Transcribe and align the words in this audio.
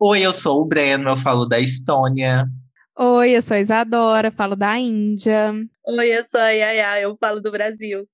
Oi, 0.00 0.22
eu 0.22 0.32
sou 0.32 0.62
o 0.62 0.64
Breno, 0.64 1.10
eu 1.10 1.16
falo 1.16 1.44
da 1.44 1.58
Estônia. 1.58 2.46
Oi, 2.96 3.36
eu 3.36 3.42
sou 3.42 3.56
a 3.56 3.60
Isadora, 3.60 4.30
falo 4.30 4.54
da 4.54 4.78
Índia. 4.78 5.52
Oi, 5.84 6.16
eu 6.16 6.22
sou 6.22 6.38
a 6.38 6.50
Yaya, 6.50 7.00
eu 7.00 7.16
falo 7.16 7.40
do 7.40 7.50
Brasil. 7.50 8.08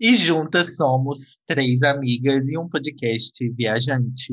E 0.00 0.14
juntas 0.14 0.76
somos 0.76 1.36
três 1.46 1.82
amigas 1.82 2.50
e 2.50 2.56
um 2.56 2.66
podcast 2.66 3.36
viajante. 3.50 4.32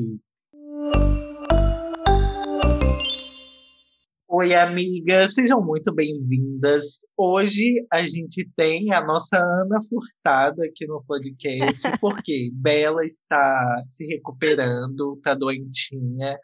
Oi, 4.26 4.54
amigas, 4.54 5.34
sejam 5.34 5.62
muito 5.62 5.94
bem-vindas. 5.94 7.00
Hoje 7.14 7.86
a 7.92 8.02
gente 8.06 8.48
tem 8.56 8.94
a 8.94 9.04
nossa 9.04 9.36
Ana 9.36 9.78
Furtado 9.90 10.62
aqui 10.62 10.86
no 10.86 11.04
podcast, 11.06 11.82
porque 12.00 12.48
Bela 12.54 13.04
está 13.04 13.84
se 13.92 14.06
recuperando, 14.06 15.16
está 15.18 15.34
doentinha. 15.34 16.38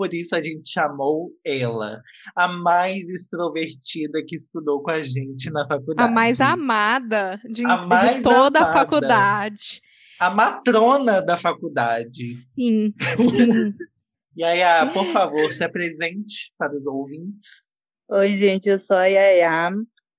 Por 0.00 0.14
isso 0.14 0.34
a 0.34 0.40
gente 0.40 0.66
chamou 0.66 1.30
ela, 1.44 2.00
a 2.34 2.48
mais 2.48 3.06
extrovertida 3.10 4.24
que 4.26 4.34
estudou 4.34 4.82
com 4.82 4.92
a 4.92 5.02
gente 5.02 5.50
na 5.50 5.68
faculdade. 5.68 6.08
A 6.08 6.10
mais 6.10 6.40
amada 6.40 7.38
de, 7.44 7.66
a 7.66 7.76
mais 7.76 8.16
de 8.16 8.22
toda 8.22 8.60
amada. 8.60 8.60
a 8.60 8.72
faculdade. 8.72 9.82
A 10.18 10.30
matrona 10.30 11.20
da 11.20 11.36
faculdade. 11.36 12.24
Sim, 12.24 12.94
sim. 13.30 13.74
E 14.34 14.42
Yaya, 14.42 14.90
por 14.90 15.04
favor, 15.12 15.52
se 15.52 15.62
apresente 15.62 16.50
para 16.56 16.74
os 16.74 16.86
ouvintes. 16.86 17.62
Oi, 18.08 18.36
gente, 18.36 18.70
eu 18.70 18.78
sou 18.78 18.96
a 18.96 19.04
Yaya, 19.04 19.70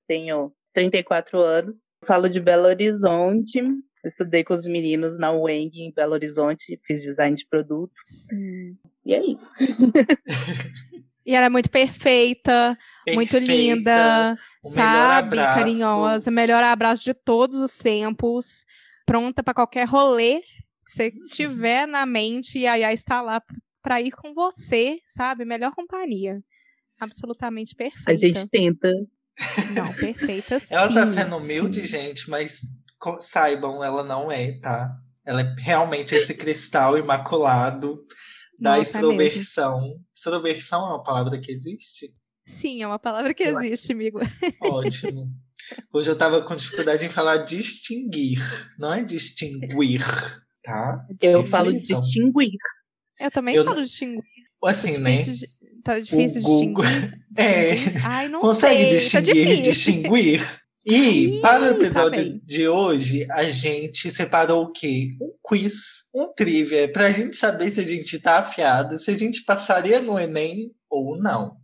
tenho 0.08 0.54
34 0.76 1.40
anos, 1.40 1.78
falo 2.06 2.30
de 2.30 2.40
Belo 2.40 2.68
Horizonte, 2.68 3.60
estudei 4.06 4.44
com 4.44 4.54
os 4.54 4.68
meninos 4.68 5.18
na 5.18 5.32
UENG 5.32 5.82
em 5.82 5.92
Belo 5.92 6.14
Horizonte, 6.14 6.80
fiz 6.86 7.02
design 7.02 7.36
de 7.36 7.48
produtos. 7.48 8.28
Hum. 8.32 8.76
E 9.06 9.14
é 9.14 9.26
isso. 9.26 9.50
e 11.26 11.36
ela 11.36 11.48
é 11.48 11.50
muito 11.50 11.70
perfeita, 11.70 12.78
perfeita 13.06 13.16
muito 13.16 13.38
linda, 13.38 14.38
sabe? 14.64 15.38
Carinhosa, 15.38 16.30
melhor 16.30 16.64
abraço 16.64 17.04
de 17.04 17.14
todos 17.14 17.58
os 17.58 17.78
tempos, 17.78 18.66
pronta 19.06 19.42
para 19.44 19.54
qualquer 19.54 19.88
rolê 19.88 20.42
que 20.86 20.92
você 20.92 21.12
tiver 21.12 21.88
na 21.88 22.06
mente 22.06 22.60
e 22.60 22.68
a 22.68 22.76
Yaya 22.76 22.94
está 22.94 23.22
lá 23.22 23.42
para 23.82 24.02
ir 24.02 24.12
com 24.12 24.34
você, 24.34 25.00
sabe? 25.06 25.46
Melhor 25.46 25.74
companhia. 25.74 26.42
Absolutamente 27.00 27.76
perfeita. 27.76 28.12
A 28.12 28.14
gente 28.14 28.48
tenta. 28.48 28.92
Não, 29.74 29.92
perfeita 29.94 30.60
sim. 30.60 30.74
Ela 30.76 30.94
tá 30.94 31.08
sendo 31.08 31.38
humilde, 31.38 31.82
sim. 31.82 31.88
gente, 31.88 32.30
mas 32.30 32.62
saibam, 33.20 33.84
ela 33.84 34.04
não 34.04 34.32
é, 34.32 34.60
tá? 34.60 34.96
Ela 35.26 35.42
é 35.42 35.56
realmente 35.58 36.14
esse 36.14 36.34
cristal 36.34 36.98
imaculado 36.98 38.06
da 38.62 38.78
Nossa, 38.78 38.82
é 38.82 38.84
extroversão. 38.84 39.82
É 39.82 40.00
extroversão 40.16 40.86
é 40.86 40.90
uma 40.90 41.04
palavra 41.04 41.40
que 41.40 41.52
existe? 41.52 42.14
Sim, 42.46 42.84
é 42.84 42.88
uma 42.88 43.00
palavra 43.00 43.34
que 43.34 43.42
eu 43.42 43.60
existe, 43.60 43.86
acho. 43.86 43.94
amigo. 43.94 44.20
Ótimo. 44.62 45.28
Hoje 45.92 46.12
eu 46.12 46.18
tava 46.18 46.44
com 46.44 46.56
dificuldade 46.56 47.04
em 47.04 47.10
falar 47.10 47.38
distinguir, 47.38 48.40
não 48.78 48.94
é 48.94 49.04
distinguir, 49.04 50.04
tá? 50.62 51.06
Eu 51.22 51.46
falo 51.46 51.72
distinguir. 51.80 52.58
Eu 53.20 53.32
também 53.32 53.56
eu, 53.56 53.64
falo 53.64 53.82
distinguir. 53.82 54.24
Assim, 54.64 54.98
né? 54.98 55.24
De, 55.24 55.48
tá 55.84 56.00
difícil 56.00 56.42
Google... 56.42 56.84
distinguir. 56.84 57.26
É. 57.38 57.74
Ai, 58.04 58.28
não 58.28 58.42
Consegue 58.42 59.00
sei, 59.00 59.10
tá 59.10 59.20
distinguir, 59.22 59.58
tá 59.58 59.64
distinguir? 59.64 60.61
E 60.84 60.96
Ih, 60.96 61.42
para 61.42 61.60
o 61.60 61.78
tá 61.78 61.84
episódio 61.84 62.40
tá 62.40 62.40
de 62.44 62.68
hoje, 62.68 63.28
a 63.30 63.50
gente 63.52 64.10
separou 64.10 64.64
o 64.64 64.72
quê? 64.72 65.10
Um 65.22 65.32
quiz, 65.44 66.06
um 66.14 66.34
trivia, 66.34 66.92
para 66.92 67.06
a 67.06 67.12
gente 67.12 67.38
saber 67.38 67.70
se 67.70 67.80
a 67.80 67.86
gente 67.86 68.20
tá 68.20 68.40
afiado, 68.40 68.98
se 68.98 69.12
a 69.12 69.18
gente 69.18 69.44
passaria 69.44 70.02
no 70.02 70.20
Enem 70.20 70.72
ou 70.90 71.22
não. 71.22 71.56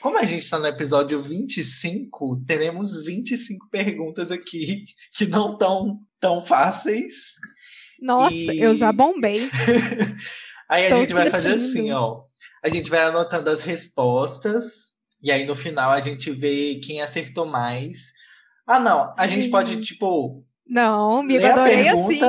Como 0.00 0.18
a 0.18 0.24
gente 0.24 0.42
está 0.42 0.58
no 0.58 0.66
episódio 0.66 1.20
25, 1.20 2.42
teremos 2.46 3.04
25 3.04 3.68
perguntas 3.70 4.32
aqui 4.32 4.84
que 5.16 5.26
não 5.26 5.52
estão 5.52 6.00
tão 6.18 6.44
fáceis. 6.44 7.14
Nossa, 8.00 8.34
e... 8.34 8.60
eu 8.60 8.74
já 8.74 8.90
bombei. 8.90 9.48
Aí 10.68 10.86
a 10.86 10.96
gente 10.96 11.14
vai 11.14 11.30
fazer 11.30 11.54
assim, 11.54 11.92
ó. 11.92 12.22
A 12.62 12.68
gente 12.68 12.90
vai 12.90 13.00
anotando 13.04 13.50
as 13.50 13.60
respostas. 13.60 14.88
E 15.22 15.32
aí 15.32 15.46
no 15.46 15.56
final 15.56 15.90
a 15.90 16.00
gente 16.00 16.30
vê 16.30 16.78
quem 16.82 17.00
acertou 17.00 17.46
mais. 17.46 18.12
Ah, 18.68 18.78
não. 18.78 19.14
A 19.16 19.26
gente 19.26 19.48
pode, 19.48 19.80
tipo. 19.80 20.44
Não, 20.66 21.20
amigo, 21.20 21.46
adorei 21.46 21.88
assim. 21.88 22.20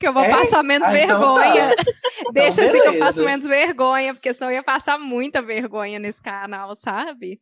Que 0.00 0.08
eu 0.08 0.12
vou 0.14 0.22
é? 0.22 0.30
passar 0.30 0.62
menos 0.62 0.88
ah, 0.88 0.90
vergonha. 0.90 1.72
Então 1.72 1.84
tá. 2.24 2.32
Deixa 2.32 2.64
então, 2.64 2.64
assim 2.64 2.82
que 2.82 2.96
eu 2.96 2.98
passo 2.98 3.24
menos 3.24 3.46
vergonha, 3.46 4.14
porque 4.14 4.32
senão 4.32 4.50
eu 4.50 4.54
ia 4.54 4.62
passar 4.62 4.98
muita 4.98 5.42
vergonha 5.42 5.98
nesse 5.98 6.20
canal, 6.20 6.74
sabe? 6.74 7.40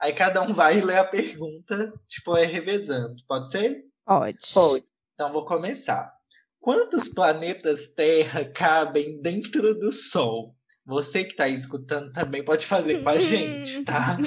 Aí 0.00 0.12
cada 0.12 0.42
um 0.42 0.52
vai 0.52 0.80
ler 0.80 0.98
a 0.98 1.04
pergunta, 1.04 1.92
tipo, 2.08 2.36
é 2.36 2.44
revezando. 2.44 3.14
Pode 3.26 3.50
ser? 3.50 3.84
Pode. 4.04 4.36
Pode. 4.52 4.84
Então 5.14 5.32
vou 5.32 5.46
começar. 5.46 6.12
Quantos 6.60 7.08
planetas 7.08 7.86
Terra 7.86 8.44
cabem 8.44 9.20
dentro 9.22 9.74
do 9.74 9.92
Sol? 9.92 10.54
Você 10.86 11.24
que 11.24 11.30
está 11.30 11.48
escutando 11.48 12.12
também 12.12 12.44
pode 12.44 12.66
fazer 12.66 13.02
com 13.02 13.08
a 13.08 13.16
gente, 13.20 13.84
tá? 13.84 14.18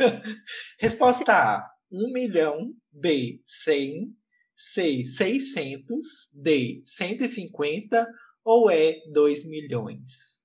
Resposta 0.80 1.32
A: 1.32 1.71
1 1.92 2.12
milhão. 2.12 2.72
B: 2.90 3.40
100. 3.44 4.14
C: 4.56 5.04
600. 5.04 6.06
D: 6.32 6.82
150. 6.84 8.08
Ou 8.44 8.70
E: 8.70 9.02
2 9.12 9.44
milhões? 9.46 10.42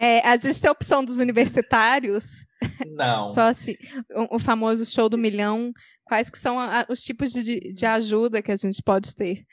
É, 0.00 0.20
a 0.26 0.36
gente 0.36 0.60
tem 0.60 0.68
a 0.68 0.72
opção 0.72 1.04
dos 1.04 1.18
universitários. 1.18 2.46
Não. 2.94 3.24
Só 3.24 3.42
assim, 3.42 3.74
o, 4.10 4.36
o, 4.36 4.38
famoso 4.38 4.84
show 4.84 5.08
do 5.08 5.16
milhão. 5.16 5.72
Quais 6.04 6.28
que 6.28 6.38
são 6.38 6.58
a, 6.58 6.84
os 6.90 7.00
tipos 7.00 7.30
de, 7.32 7.72
de 7.72 7.86
ajuda 7.86 8.42
que 8.42 8.50
a 8.50 8.56
gente 8.56 8.82
pode 8.82 9.14
ter? 9.14 9.44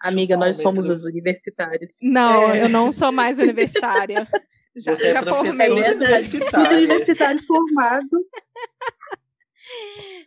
Amiga, 0.00 0.36
nós 0.36 0.56
somos 0.60 0.88
os 0.88 1.04
universitários. 1.04 1.92
Não, 2.00 2.50
é. 2.50 2.62
eu 2.62 2.68
não 2.68 2.92
sou 2.92 3.10
mais 3.10 3.38
universitária. 3.38 4.26
Já, 4.78 4.94
Você 4.94 5.10
já 5.10 5.20
é 5.20 5.22
formei. 5.22 5.70
Universitário. 5.70 6.76
universitário 6.76 7.42
formado. 7.46 8.26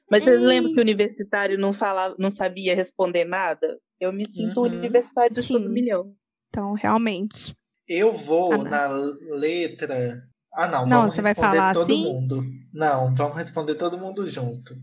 Mas 0.09 0.23
vocês 0.23 0.41
lembram 0.41 0.73
que 0.73 0.79
o 0.79 0.81
universitário 0.81 1.57
não 1.57 1.71
falava, 1.71 2.15
não 2.17 2.29
sabia 2.29 2.75
responder 2.75 3.25
nada? 3.25 3.79
Eu 3.99 4.11
me 4.11 4.27
sinto 4.27 4.61
uhum. 4.61 4.67
universitário 4.67 5.33
do 5.35 5.41
Sim. 5.43 5.67
milhão. 5.69 6.13
Então, 6.49 6.73
realmente. 6.73 7.55
Eu 7.87 8.13
vou 8.13 8.53
ah, 8.53 8.57
na 8.57 8.87
letra. 8.87 10.21
Ah, 10.53 10.67
não. 10.67 10.85
Não, 10.85 11.09
você 11.09 11.21
vai 11.21 11.35
falar 11.35 11.73
todo 11.73 11.83
assim? 11.83 12.03
mundo. 12.03 12.43
Não, 12.73 13.13
vamos 13.13 13.37
responder 13.37 13.75
todo 13.75 13.97
mundo 13.97 14.27
junto. 14.27 14.73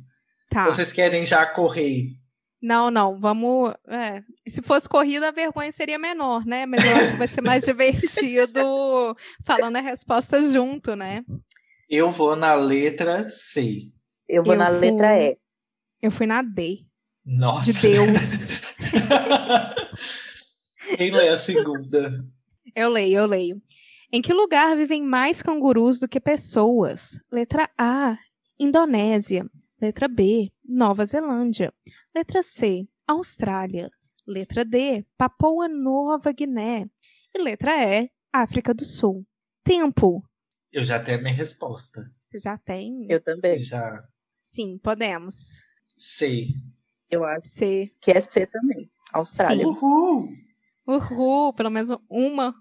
Tá. 0.51 0.67
Vocês 0.67 0.93
querem 0.93 1.25
já 1.25 1.45
correr 1.45 2.17
não, 2.67 2.91
não, 2.91 3.19
vamos. 3.21 3.75
É, 3.87 4.23
se 4.49 4.63
fosse 4.63 4.89
corrida, 4.89 5.29
a 5.29 5.33
vergonha 5.33 5.71
seria 5.71 5.99
menor, 5.99 6.45
né? 6.45 6.67
Mas 6.67 6.85
eu 6.85 6.97
acho 6.97 7.13
que 7.13 7.19
vai 7.19 7.29
ser 7.29 7.41
mais 7.41 7.63
divertido 7.65 8.61
falando 9.45 9.77
a 9.77 9.81
resposta 9.81 10.43
junto, 10.51 10.97
né? 10.97 11.23
Eu 11.89 12.11
vou 12.11 12.35
na 12.35 12.55
letra 12.55 13.29
C. 13.29 13.93
Eu 14.29 14.43
vou 14.43 14.55
eu 14.55 14.59
na 14.59 14.69
fui... 14.69 14.79
letra 14.79 15.23
E. 15.23 15.39
Eu 16.03 16.11
fui 16.11 16.27
na 16.27 16.43
D. 16.43 16.85
Nossa. 17.25 17.73
De 17.73 17.81
Deus. 17.81 18.51
Quem 20.97 21.11
lê 21.11 21.29
a 21.29 21.37
segunda? 21.37 22.25
Eu 22.75 22.91
leio, 22.91 23.19
eu 23.19 23.27
leio. 23.27 23.63
Em 24.13 24.23
que 24.23 24.33
lugar 24.33 24.77
vivem 24.77 25.03
mais 25.03 25.43
cangurus 25.43 25.99
do 25.99 26.09
que 26.09 26.21
pessoas? 26.21 27.19
Letra 27.31 27.69
A, 27.77 28.17
Indonésia. 28.59 29.49
Letra 29.81 30.09
B, 30.09 30.51
Nova 30.65 31.05
Zelândia. 31.05 31.73
Letra 32.15 32.43
C, 32.43 32.87
Austrália. 33.07 33.91
Letra 34.27 34.65
D, 34.65 35.05
Papua 35.19 35.69
Nova 35.69 36.33
Guiné. 36.33 36.87
E 37.35 37.43
letra 37.43 37.73
E, 37.77 38.11
África 38.33 38.73
do 38.73 38.85
Sul. 38.85 39.27
Tempo. 39.63 40.25
Eu 40.73 40.85
já 40.85 41.03
tenho 41.03 41.19
a 41.19 41.23
minha 41.23 41.35
resposta. 41.35 42.11
Você 42.29 42.39
já 42.39 42.57
tem? 42.57 43.07
Eu 43.09 43.21
também. 43.21 43.59
Já. 43.59 44.03
Sim, 44.47 44.79
podemos. 44.79 45.61
C. 45.99 46.47
Eu 47.11 47.25
acho 47.25 47.49
C. 47.49 47.93
que 48.01 48.13
é 48.13 48.21
C 48.21 48.47
também. 48.47 48.89
Austrália. 49.13 49.65
Sim. 49.65 49.71
Uhul! 49.71 50.29
Uhul! 50.87 51.53
Pelo 51.53 51.69
menos 51.69 51.91
uma 52.09 52.55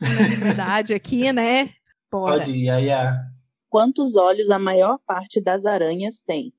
unanimidade 0.00 0.94
aqui, 0.94 1.30
né? 1.30 1.74
Bora. 2.10 2.38
Pode 2.38 2.52
ir, 2.52 2.70
Aya. 2.70 3.20
Quantos 3.68 4.16
olhos 4.16 4.48
a 4.50 4.58
maior 4.58 4.98
parte 5.06 5.42
das 5.42 5.66
aranhas 5.66 6.22
tem? 6.22 6.54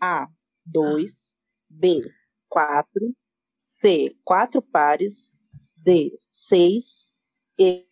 A. 0.00 0.26
2. 0.66 1.36
B, 1.70 2.02
4, 2.48 3.14
C, 3.56 4.16
4 4.24 4.60
pares, 4.60 5.32
D, 5.76 6.12
6, 6.18 7.14
E, 7.56 7.86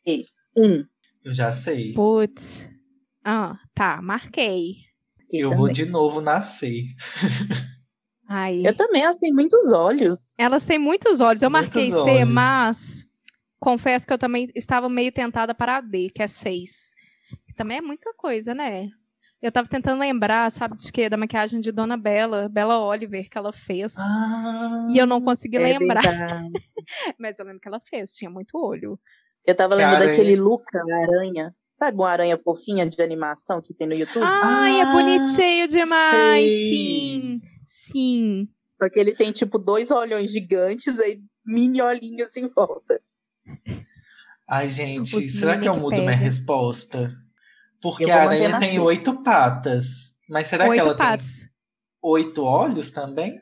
1. 0.56 0.84
Eu 1.24 1.32
já 1.32 1.52
sei. 1.52 1.94
Putz. 1.94 2.68
Ah, 3.24 3.56
tá, 3.72 4.02
marquei. 4.02 4.92
Eu, 5.40 5.52
eu 5.52 5.56
vou 5.56 5.70
de 5.70 5.84
novo 5.84 6.20
nascer. 6.20 6.84
Ai. 8.28 8.66
Eu 8.66 8.74
também, 8.74 9.02
elas 9.02 9.16
têm 9.16 9.32
muitos 9.32 9.72
olhos. 9.72 10.34
Elas 10.38 10.64
têm 10.64 10.78
muitos 10.78 11.20
olhos. 11.20 11.42
Eu 11.42 11.50
muitos 11.50 11.74
marquei 11.74 11.92
olhos. 11.92 12.04
C, 12.04 12.24
mas 12.24 13.06
confesso 13.60 14.06
que 14.06 14.12
eu 14.12 14.18
também 14.18 14.48
estava 14.54 14.88
meio 14.88 15.12
tentada 15.12 15.54
para 15.54 15.76
a 15.76 15.80
D, 15.80 16.10
que 16.10 16.22
é 16.22 16.26
6. 16.26 16.94
Que 17.46 17.54
também 17.54 17.78
é 17.78 17.82
muita 17.82 18.12
coisa, 18.14 18.54
né? 18.54 18.88
Eu 19.42 19.52
tava 19.52 19.68
tentando 19.68 20.00
lembrar, 20.00 20.50
sabe 20.50 20.74
de 20.74 20.90
quê? 20.90 21.06
Da 21.10 21.18
maquiagem 21.18 21.60
de 21.60 21.70
Dona 21.70 21.98
Bela, 21.98 22.48
Bela 22.48 22.78
Oliver, 22.78 23.28
que 23.28 23.36
ela 23.36 23.52
fez. 23.52 23.94
Ah, 23.98 24.86
e 24.90 24.96
eu 24.96 25.06
não 25.06 25.20
consegui 25.20 25.58
É 25.58 25.78
lembrar. 25.78 26.02
Mas 27.18 27.38
eu 27.38 27.44
lembro 27.44 27.60
que 27.60 27.68
ela 27.68 27.78
fez, 27.78 28.14
tinha 28.14 28.30
muito 28.30 28.56
olho. 28.56 28.98
Eu 29.46 29.54
tava 29.54 29.76
Que 29.76 29.82
lembrando 29.82 29.96
aranha. 29.96 30.10
daquele 30.16 30.36
Luca, 30.36 30.78
a 30.78 30.96
aranha. 31.02 31.54
Sabe 31.74 31.96
uma 31.96 32.08
aranha 32.08 32.38
fofinha 32.38 32.88
de 32.88 33.02
animação 33.02 33.60
que 33.60 33.74
tem 33.74 33.86
no 33.86 33.94
YouTube? 33.94 34.24
Ai, 34.24 34.78
é 34.80 34.82
Ah, 34.82 34.92
bonitinho 34.92 35.66
demais! 35.68 36.48
sei. 36.50 36.68
Sim! 36.70 37.40
Sim! 37.66 38.48
Só 38.80 38.88
que 38.88 38.98
ele 39.00 39.14
tem, 39.14 39.32
tipo, 39.32 39.58
dois 39.58 39.90
olhões 39.90 40.30
gigantes 40.30 40.98
aí 41.00 41.20
mini 41.44 41.82
olhinhos 41.82 42.36
em 42.36 42.46
volta. 42.48 43.00
Ai, 44.48 44.68
gente, 44.68 45.16
Os 45.16 45.32
será 45.38 45.58
que 45.58 45.68
eu 45.68 45.74
que 45.74 45.80
mudo 45.80 45.96
minha 45.96 46.14
resposta? 46.14 47.12
Porque 47.82 48.04
Eu 48.04 48.12
a 48.12 48.22
aranha 48.22 48.60
tem 48.60 48.76
sua. 48.76 48.84
oito 48.84 49.22
patas. 49.22 50.14
Mas 50.28 50.46
será 50.46 50.64
que 50.64 50.70
Oito 50.70 50.80
ela 50.80 50.96
patos. 50.96 51.40
tem 51.40 51.48
oito 52.02 52.42
olhos 52.42 52.90
também? 52.90 53.40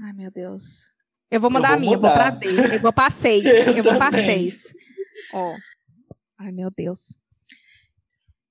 Ai, 0.00 0.12
meu 0.12 0.30
Deus. 0.30 0.90
Eu 1.30 1.40
vou 1.40 1.50
mudar 1.50 1.68
vou 1.68 1.76
a 1.76 1.80
minha, 1.80 1.94
eu 1.94 2.00
vou 2.00 2.10
pra 2.10 2.30
mudar. 2.32 2.38
D. 2.38 2.76
Eu 2.76 2.80
vou 2.80 2.92
pra 2.92 3.10
6. 3.10 3.44
Eu 3.66 3.76
Eu, 3.76 3.84
vou 3.84 3.96
pra. 3.98 4.10
6. 4.12 4.74
Ó. 5.32 5.54
Ai, 6.38 6.52
meu 6.52 6.70
Deus. 6.70 7.18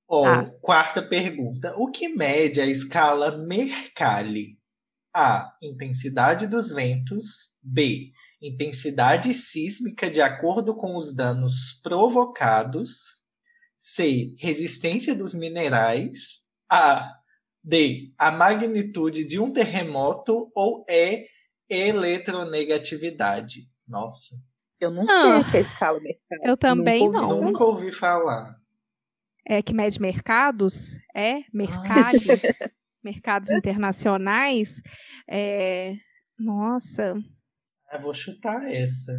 Ó, 0.09 0.25
Ah. 0.25 0.45
quarta 0.61 1.01
pergunta. 1.01 1.73
O 1.77 1.91
que 1.91 2.07
mede 2.09 2.61
a 2.61 2.65
escala 2.65 3.37
Mercalli? 3.37 4.57
A. 5.13 5.53
Intensidade 5.61 6.47
dos 6.47 6.69
ventos. 6.71 7.51
B. 7.61 8.11
Intensidade 8.41 9.33
sísmica 9.33 10.09
de 10.09 10.21
acordo 10.21 10.75
com 10.75 10.95
os 10.95 11.13
danos 11.15 11.79
provocados. 11.81 13.23
C. 13.77 14.33
Resistência 14.37 15.15
dos 15.15 15.33
minerais. 15.33 16.41
A. 16.69 17.13
D. 17.63 18.13
A 18.17 18.31
magnitude 18.31 19.25
de 19.25 19.39
um 19.39 19.51
terremoto. 19.51 20.51
Ou 20.55 20.85
E. 20.89 21.27
Eletronegatividade. 21.69 23.69
Nossa, 23.87 24.35
Eu 24.79 24.91
não 24.91 25.03
Ah, 25.09 25.41
sei 25.41 25.41
o 25.41 25.51
que 25.51 25.57
é 25.57 25.61
escala 25.61 25.99
mercado. 25.99 26.41
eu 26.43 26.57
também 26.57 27.03
Nunca 27.05 27.19
ouvi 27.21 27.35
não. 27.35 27.41
nunca 27.45 27.63
ouvi 27.63 27.91
falar. 27.91 28.55
É 29.45 29.61
que 29.61 29.73
mede 29.73 29.99
mercados? 30.01 30.97
É? 31.15 31.41
Mercado? 31.53 32.17
mercados 33.03 33.49
internacionais? 33.49 34.81
É... 35.27 35.93
Nossa. 36.37 37.15
Eu 37.91 38.01
vou 38.01 38.13
chutar 38.13 38.63
essa. 38.69 39.13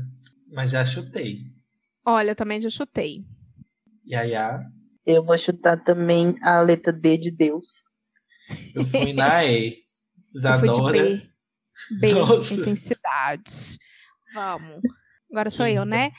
Mas 0.52 0.70
já 0.70 0.84
chutei. 0.84 1.38
Olha, 2.04 2.30
eu 2.32 2.36
também 2.36 2.60
já 2.60 2.68
chutei. 2.70 3.24
Yaya, 4.06 4.60
Eu 5.04 5.24
vou 5.24 5.36
chutar 5.36 5.82
também 5.82 6.36
a 6.42 6.60
letra 6.60 6.92
D 6.92 7.18
de 7.18 7.30
Deus. 7.30 7.84
eu 8.74 8.84
fui 8.86 9.12
na 9.12 9.44
E. 9.44 9.78
Eu 10.34 10.58
fui 10.58 10.70
de. 10.70 10.92
B. 10.92 11.30
B, 12.00 12.12
Nossa. 12.14 12.54
intensidade. 12.54 13.78
Vamos. 14.34 14.80
Agora 15.30 15.50
sou 15.50 15.66
Sim. 15.66 15.72
eu, 15.72 15.84
né? 15.84 16.12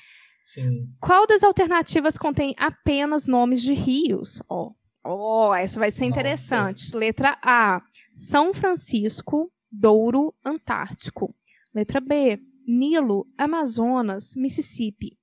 Sim. 0.43 0.87
Qual 0.99 1.27
das 1.27 1.43
alternativas 1.43 2.17
contém 2.17 2.55
apenas 2.57 3.27
nomes 3.27 3.61
de 3.61 3.73
rios? 3.73 4.41
Ó, 4.49 4.71
ó, 5.03 5.53
essa 5.55 5.79
vai 5.79 5.91
ser 5.91 6.05
Nossa. 6.05 6.19
interessante. 6.19 6.95
Letra 6.95 7.37
A, 7.41 7.81
São 8.13 8.53
Francisco, 8.53 9.51
Douro, 9.71 10.33
Antártico. 10.43 11.35
Letra 11.73 11.99
B, 11.99 12.39
Nilo, 12.67 13.27
Amazonas, 13.37 14.35
Mississippi. 14.35 15.17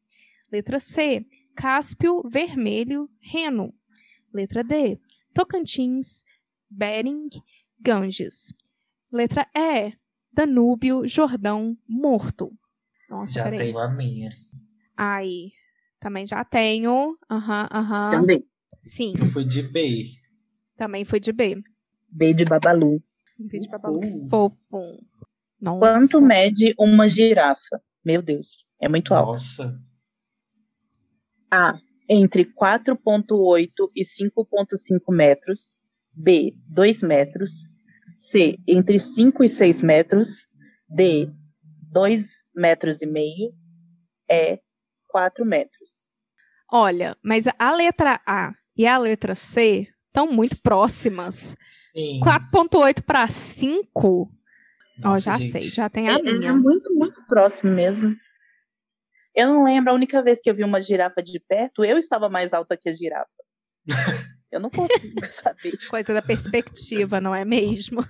Letra 0.50 0.78
C, 0.78 1.26
Cáspio, 1.56 2.22
Vermelho, 2.28 3.08
Reno. 3.20 3.74
Letra 4.32 4.62
D, 4.62 5.00
Tocantins, 5.34 6.22
Bering, 6.70 7.28
Ganges. 7.80 8.52
Letra 9.10 9.46
E, 9.56 9.92
Danúbio, 10.32 11.08
Jordão, 11.08 11.76
Morto. 11.88 12.52
Nossa, 13.08 13.32
Já 13.34 13.44
peraí. 13.44 13.58
tenho 13.58 13.78
a 13.78 13.88
minha. 13.88 14.28
Aí, 14.96 15.52
também 16.00 16.26
já 16.26 16.44
tenho. 16.44 17.16
Aham, 17.30 17.68
aham. 17.72 18.10
Também. 18.20 18.44
Sim, 18.80 19.14
Eu 19.18 19.26
fui 19.26 19.44
de 19.44 19.62
B. 19.62 20.04
também 20.76 21.04
foi 21.04 21.18
de 21.20 21.32
B. 21.32 21.62
B 22.10 22.32
de 22.34 22.44
Babalu. 22.44 23.02
Entendi, 23.38 23.60
de 23.60 23.68
babalu. 23.68 24.00
Fofo. 24.30 24.56
Nossa. 25.60 25.78
Quanto 25.80 26.20
mede 26.22 26.74
uma 26.78 27.06
girafa? 27.08 27.80
Meu 28.04 28.22
Deus, 28.22 28.64
é 28.80 28.88
muito 28.88 29.12
alto. 29.14 29.32
Nossa. 29.34 29.78
A. 31.50 31.78
Entre 32.08 32.44
4,8 32.44 33.90
e 33.94 34.02
5,5 34.04 35.12
metros. 35.14 35.78
B. 36.12 36.54
2 36.68 37.02
metros. 37.02 37.50
C. 38.16 38.56
Entre 38.66 38.98
5 38.98 39.42
e 39.44 39.48
6 39.48 39.82
metros. 39.82 40.46
D. 40.88 41.28
2 41.96 42.26
metros 42.54 43.00
e 43.00 43.06
meio. 43.06 43.54
E. 44.30 44.60
4 45.08 45.46
metros. 45.46 46.10
Olha, 46.70 47.16
mas 47.22 47.46
a 47.58 47.74
letra 47.74 48.20
A 48.26 48.52
e 48.76 48.86
a 48.86 48.98
letra 48.98 49.34
C 49.34 49.88
estão 50.08 50.30
muito 50.30 50.60
próximas. 50.60 51.56
Sim. 51.96 52.20
4.8 52.20 53.02
para 53.02 53.26
5. 53.26 54.30
Ó, 55.04 55.16
já 55.16 55.38
gente. 55.38 55.52
sei, 55.52 55.62
já 55.62 55.88
tem 55.88 56.08
É, 56.08 56.12
a 56.12 56.18
é 56.18 56.22
minha. 56.22 56.52
muito, 56.54 56.92
muito 56.94 57.24
próximo 57.26 57.72
mesmo. 57.72 58.14
Eu 59.34 59.48
não 59.48 59.64
lembro, 59.64 59.90
a 59.90 59.94
única 59.94 60.22
vez 60.22 60.42
que 60.42 60.50
eu 60.50 60.54
vi 60.54 60.64
uma 60.64 60.80
girafa 60.80 61.22
de 61.22 61.40
perto, 61.40 61.82
eu 61.82 61.96
estava 61.96 62.28
mais 62.28 62.52
alta 62.52 62.76
que 62.76 62.88
a 62.90 62.92
girafa. 62.92 63.30
Eu 64.52 64.60
não 64.60 64.70
consigo 64.70 65.26
saber. 65.26 65.76
Coisa 65.90 66.14
da 66.14 66.22
perspectiva, 66.22 67.20
não 67.20 67.34
é 67.34 67.44
mesmo? 67.44 68.00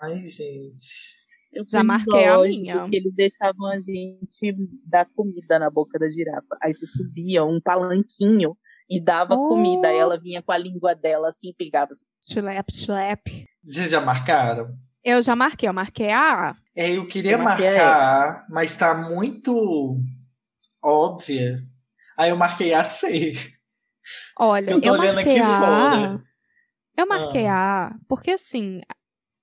Ai, 0.00 0.18
gente. 0.18 1.14
Eu 1.56 1.64
Já 1.66 1.82
marquei 1.82 2.24
a 2.26 2.38
minha. 2.38 2.86
Que 2.88 2.96
eles 2.96 3.14
deixavam 3.14 3.66
a 3.66 3.78
gente 3.80 4.54
dar 4.84 5.06
comida 5.14 5.58
na 5.58 5.70
boca 5.70 5.98
da 5.98 6.08
girafa. 6.08 6.56
Aí 6.62 6.72
você 6.74 6.86
subia 6.86 7.44
um 7.44 7.60
palanquinho 7.60 8.56
e 8.90 9.00
dava 9.00 9.34
Oh. 9.34 9.48
comida. 9.48 9.88
Aí 9.88 9.96
ela 9.96 10.18
vinha 10.20 10.42
com 10.42 10.52
a 10.52 10.58
língua 10.58 10.94
dela 10.94 11.28
assim, 11.28 11.52
pegava. 11.56 11.90
assim. 11.92 12.04
Chulep, 12.32 12.72
chulep. 12.72 13.46
Vocês 13.64 13.90
já 13.90 14.00
marcaram? 14.00 14.68
Eu 15.02 15.22
já 15.22 15.34
marquei, 15.36 15.68
eu 15.68 15.72
marquei 15.72 16.10
a 16.10 16.50
A. 16.50 16.56
É, 16.74 16.90
eu 16.96 17.06
queria 17.06 17.32
Eu 17.32 17.38
marcar 17.38 18.28
A, 18.42 18.46
mas 18.50 18.76
tá 18.76 18.94
muito 18.94 19.98
óbvia. 20.82 21.62
Aí 22.18 22.30
eu 22.30 22.36
marquei 22.36 22.74
a 22.74 22.82
C. 22.84 23.34
Olha, 24.38 24.70
Eu 24.72 24.80
tô 24.80 24.92
olhando 24.92 25.14
marquei 25.14 25.32
aqui 25.32 25.40
a 25.40 25.58
fora. 25.58 26.22
Eu 26.96 27.06
marquei 27.06 27.46
Ah. 27.46 27.88
A, 27.88 27.94
porque 28.08 28.30
assim, 28.32 28.80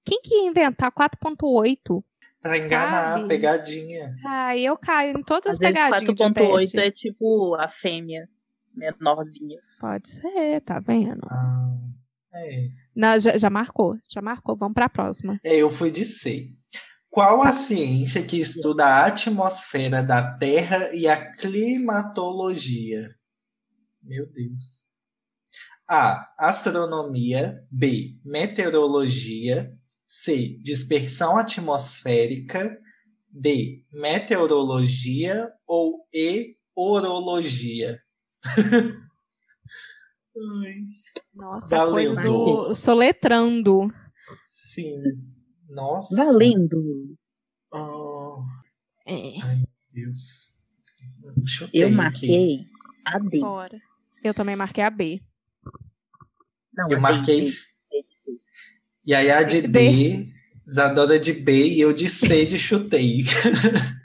quem 0.06 0.22
que 0.22 0.36
ia 0.36 0.48
inventar 0.48 0.92
4.8? 0.92 2.04
Pra 2.42 2.58
enganar, 2.58 3.18
Sabe? 3.20 3.28
pegadinha. 3.30 4.16
Ai, 4.26 4.60
eu 4.62 4.78
caio 4.78 5.18
em 5.18 5.24
todas 5.24 5.56
Às 5.56 5.62
as 5.62 5.74
pegadinhas 5.74 6.02
de 6.04 6.14
4.8 6.14 6.58
teste. 6.60 6.80
é 6.80 6.92
tipo 6.92 7.56
a 7.56 7.68
fêmea 7.70 8.28
menorzinha. 8.76 9.60
Pode 9.80 10.10
ser, 10.10 10.60
tá 10.62 10.80
vendo? 10.80 11.22
Ah, 11.30 11.78
é. 12.36 12.68
Não, 12.96 13.18
já, 13.20 13.38
já 13.38 13.50
marcou, 13.50 13.98
já 14.10 14.22
marcou. 14.22 14.56
Vamos 14.58 14.74
pra 14.74 14.90
próxima. 14.90 15.40
É, 15.44 15.56
eu 15.56 15.70
fui 15.72 15.90
de 15.90 16.04
C. 16.04 16.50
Qual 17.10 17.44
a 17.44 17.54
ciência 17.54 18.24
que 18.26 18.42
estuda 18.42 18.86
a 18.86 19.06
atmosfera 19.06 20.02
da 20.04 20.36
Terra 20.38 20.94
e 20.94 21.08
a 21.08 21.34
climatologia? 21.36 23.16
Meu 24.02 24.26
Deus. 24.26 24.84
A. 25.88 26.34
Astronomia. 26.38 27.64
B. 27.72 28.18
Meteorologia. 28.26 29.72
C. 30.06 30.58
Dispersão 30.62 31.38
atmosférica. 31.38 32.78
D. 33.30 33.84
Meteorologia. 33.92 35.52
Ou 35.68 36.08
E. 36.14 36.56
Orologia. 36.76 38.02
Ai, 40.36 40.76
Nossa, 41.34 41.84
a 41.84 41.88
coisa 41.90 42.14
Valendo. 42.16 42.66
do 42.70 42.74
soletrando. 42.74 43.94
sim. 44.48 45.02
Nossa. 45.70 46.16
Valendo! 46.16 47.16
Oh, 47.72 48.44
É, 49.08 49.34
Deus. 49.92 50.56
Chutei 51.46 51.84
Eu 51.84 51.88
aqui. 51.88 51.96
marquei 51.96 52.58
a 53.06 53.20
D. 53.20 53.40
bora. 53.40 53.80
Eu 54.24 54.34
também 54.34 54.56
marquei 54.56 54.84
a 54.84 54.90
B. 54.90 55.22
Não, 56.74 56.90
Eu 56.92 56.98
a 56.98 57.00
marquei. 57.02 57.42
D, 57.42 57.46
D 57.46 58.02
de 58.02 58.18
Deus. 58.26 58.44
E 59.06 59.14
aí 59.14 59.30
a 59.30 59.44
de 59.44 59.62
D. 59.62 59.68
D, 59.68 60.28
Isadora 60.66 61.20
de 61.20 61.34
B 61.34 61.68
e 61.68 61.82
eu 61.82 61.92
de 61.94 62.08
C 62.10 62.46
de 62.46 62.58
chutei. 62.58 63.24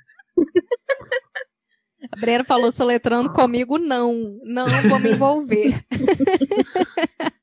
A 2.11 2.17
Breno 2.21 2.45
falou 2.45 2.73
soletrando 2.73 3.33
comigo, 3.33 3.79
não. 3.79 4.39
Não 4.45 4.67
vou 4.89 4.99
me 4.99 5.11
envolver. 5.11 5.85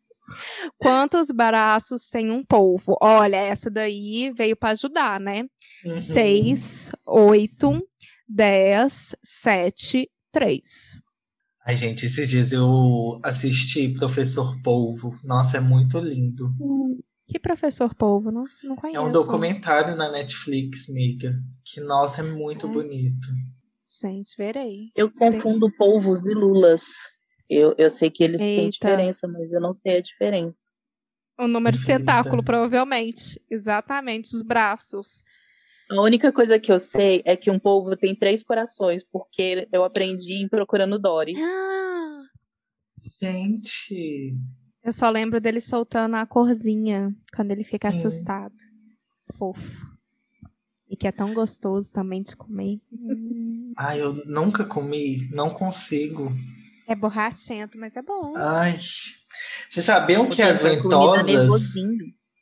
Quantos 0.78 1.28
braços 1.28 2.10
tem 2.10 2.32
um 2.32 2.44
polvo? 2.44 2.98
Olha, 3.02 3.38
essa 3.38 3.70
daí 3.70 4.32
veio 4.36 4.56
para 4.56 4.72
ajudar, 4.72 5.20
né? 5.20 5.44
Uhum. 5.86 5.94
Seis, 5.94 6.92
oito, 7.06 7.80
10, 8.28 9.16
7, 9.24 10.10
3. 10.32 10.98
Ai, 11.66 11.76
gente, 11.76 12.06
esses 12.06 12.30
dias 12.30 12.52
eu 12.52 13.20
assisti 13.24 13.90
Professor 13.90 14.60
Polvo. 14.62 15.18
Nossa, 15.24 15.58
é 15.58 15.60
muito 15.60 16.00
lindo. 16.00 16.52
Que 17.28 17.40
Professor 17.40 17.94
Polvo? 17.96 18.32
Não, 18.32 18.46
não 18.64 18.76
conheço. 18.76 19.00
É 19.00 19.02
um 19.02 19.12
documentário 19.12 19.96
na 19.96 20.12
Netflix, 20.12 20.88
miga. 20.88 21.34
Que, 21.64 21.82
nossa, 21.82 22.22
é 22.22 22.24
muito 22.24 22.68
é. 22.68 22.70
bonito. 22.70 23.28
Gente, 24.02 24.36
verei. 24.38 24.92
Eu 24.96 25.12
confundo 25.12 25.72
polvos 25.76 26.26
e 26.26 26.34
lulas. 26.34 26.84
Eu, 27.50 27.76
eu 27.78 27.90
sei 27.90 28.10
que 28.10 28.24
eles 28.24 28.42
Eita. 28.42 28.62
têm 28.62 28.70
diferença, 28.70 29.28
mas 29.28 29.54
eu 29.54 29.62
não 29.62 29.74
sei 29.74 29.98
a 29.98 30.02
diferença. 30.02 30.70
O 31.38 31.48
número 31.48 31.78
de 31.78 31.86
tentáculo, 31.86 32.44
provavelmente. 32.44 33.42
Exatamente, 33.50 34.36
os 34.36 34.42
braços. 34.42 35.24
A 35.90 36.02
única 36.02 36.32
coisa 36.32 36.60
que 36.60 36.72
eu 36.72 36.80
sei 36.80 37.22
é 37.26 37.36
que 37.36 37.52
um 37.52 37.60
polvo 37.60 37.96
tem 37.96 38.16
três 38.16 38.44
corações, 38.44 39.04
porque 39.04 39.68
eu 39.72 39.84
aprendi 39.84 40.48
procurando 40.50 40.98
Dory. 40.98 41.36
Ah. 41.38 42.24
Gente. 43.22 44.36
Eu 44.86 44.94
só 44.94 45.10
lembro 45.10 45.42
dele 45.42 45.60
soltando 45.60 46.16
a 46.16 46.28
corzinha 46.28 47.12
quando 47.36 47.50
ele 47.50 47.64
fica 47.64 47.90
assustado. 47.90 48.54
Fofo. 49.36 49.84
E 50.88 50.96
que 50.96 51.08
é 51.08 51.12
tão 51.12 51.34
gostoso 51.34 51.92
também 51.92 52.22
de 52.22 52.36
comer. 52.36 52.78
Ai, 53.76 54.00
eu 54.00 54.14
nunca 54.28 54.64
comi, 54.64 55.28
não 55.32 55.50
consigo. 55.50 56.32
É 56.88 56.94
borrachento, 56.94 57.80
mas 57.80 57.98
é 57.98 58.02
bom. 58.04 58.38
Ai. 58.38 58.78
Vocês 59.68 59.88
sabiam 59.88 60.30
que 60.30 60.44
as 60.44 60.62
ventosas. 60.62 61.74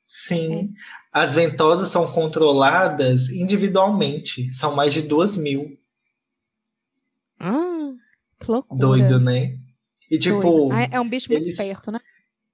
Sim. 0.06 0.66
É. 0.66 0.68
As 1.14 1.36
ventosas 1.36 1.88
são 1.88 2.12
controladas 2.12 3.30
individualmente. 3.30 4.54
São 4.54 4.76
mais 4.76 4.94
de 4.94 5.02
duas 5.02 5.38
mil. 5.38 5.78
Ah, 7.40 7.94
que 8.38 8.52
loucura. 8.52 8.82
Doido, 8.82 9.18
né? 9.18 9.58
E 10.12 10.20
tipo. 10.20 10.74
Ah, 10.74 10.90
é 10.92 11.00
um 11.00 11.08
bicho 11.08 11.32
muito 11.32 11.48
eles... 11.48 11.58
esperto, 11.58 11.90
né? 11.90 12.02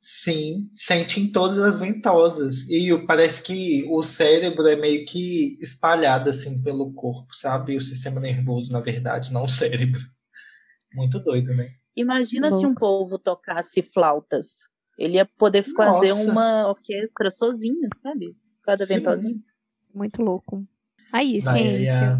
Sim, 0.02 0.70
sente 0.76 1.20
em 1.20 1.32
todas 1.32 1.60
as 1.60 1.80
ventosas. 1.80 2.68
E 2.70 2.96
parece 3.06 3.44
que 3.44 3.86
o 3.90 4.02
cérebro 4.02 4.66
é 4.68 4.76
meio 4.76 5.06
que 5.06 5.58
espalhado 5.62 6.30
assim 6.30 6.62
pelo 6.62 6.94
corpo, 6.94 7.34
sabe? 7.36 7.76
O 7.76 7.82
sistema 7.82 8.20
nervoso, 8.20 8.72
na 8.72 8.80
verdade, 8.80 9.34
não 9.34 9.44
o 9.44 9.50
cérebro. 9.50 10.00
Muito 10.94 11.20
doido, 11.20 11.54
né? 11.54 11.72
Imagina 11.96 12.50
Louco. 12.50 12.60
se 12.60 12.66
um 12.66 12.74
povo 12.74 13.20
tocasse 13.20 13.82
flautas. 13.82 14.70
Ele 14.98 15.16
ia 15.16 15.26
poder 15.26 15.64
fazer 15.64 16.10
Nossa. 16.10 16.32
uma 16.32 16.68
orquestra 16.68 17.30
sozinho, 17.30 17.88
sabe? 17.98 18.36
Cada 18.64 18.86
Sim. 18.86 18.96
ventosinho. 18.96 19.40
Muito 19.94 20.22
louco. 20.22 20.66
Aí, 21.12 21.40
Vai, 21.40 21.58
ciência. 21.58 22.20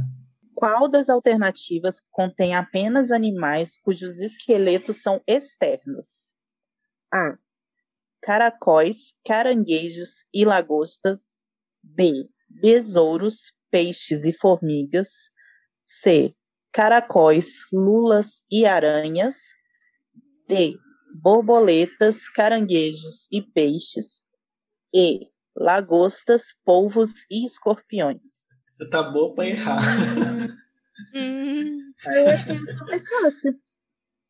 Qual 0.54 0.90
das 0.90 1.10
alternativas 1.10 2.02
contém 2.12 2.56
apenas 2.56 3.12
animais 3.12 3.80
cujos 3.82 4.20
esqueletos 4.20 5.02
são 5.02 5.22
externos? 5.26 6.36
A 7.14 7.38
caracóis, 8.22 9.14
caranguejos 9.26 10.26
e 10.34 10.46
lagostas. 10.46 11.20
B. 11.84 12.30
Besouros, 12.50 13.54
peixes 13.72 14.26
e 14.26 14.34
formigas. 14.34 15.10
C. 15.86 16.36
Caracóis, 16.72 17.66
lulas 17.72 18.42
e 18.52 18.66
aranhas. 18.66 19.38
D. 20.48 20.78
Borboletas, 21.22 22.30
caranguejos 22.30 23.28
e 23.32 23.42
peixes. 23.42 24.24
E. 24.94 25.28
Lagostas, 25.56 26.56
polvos 26.64 27.26
e 27.30 27.46
escorpiões. 27.46 28.48
Você 28.78 28.90
tá 28.90 29.04
boa 29.04 29.34
pra 29.36 29.48
errar. 29.48 29.82
Hum. 31.14 31.92
Eu 32.06 32.30
achei 32.30 32.56
isso 32.56 32.86
mais 32.86 33.08
fácil. 33.10 33.60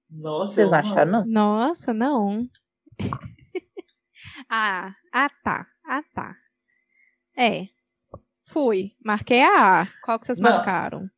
Nossa, 0.10 0.56
Vocês 0.56 0.74
acharam, 0.74 1.12
não? 1.12 1.26
Nossa, 1.26 1.94
não. 1.94 2.50
Ah, 4.50 4.96
ah 5.14 5.30
tá. 5.44 5.68
Ah 5.86 6.04
tá. 6.14 6.36
É. 7.38 7.68
Fui. 8.48 8.92
Marquei 9.06 9.42
a 9.42 9.82
A. 9.82 9.88
Qual 10.04 10.20
que 10.20 10.26
vocês 10.26 10.40
não. 10.40 10.50
marcaram? 10.50 11.10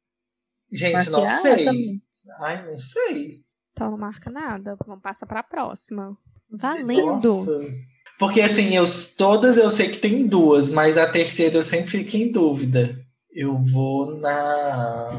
Gente, 0.72 1.10
Marquei 1.10 1.12
não 1.12 1.28
sei. 1.28 2.02
Ai, 2.40 2.66
não 2.68 2.78
sei. 2.78 3.40
Então 3.72 3.92
não 3.92 3.98
marca 3.98 4.30
nada. 4.30 4.78
Vamos 4.86 5.02
passar 5.02 5.26
para 5.26 5.40
a 5.40 5.44
próxima. 5.44 6.18
Valendo. 6.50 7.06
Nossa. 7.06 7.62
Porque 8.20 8.42
assim, 8.42 8.76
eu, 8.76 8.86
todas 9.18 9.58
eu 9.58 9.72
sei 9.72 9.90
que 9.90 9.98
tem 9.98 10.28
duas, 10.28 10.70
mas 10.70 10.98
a 10.98 11.10
terceira 11.10 11.58
eu 11.58 11.64
sempre 11.64 11.90
fico 11.90 12.18
em 12.18 12.32
dúvida. 12.32 12.96
Eu 13.32 13.58
vou 13.58 14.20
na. 14.20 15.10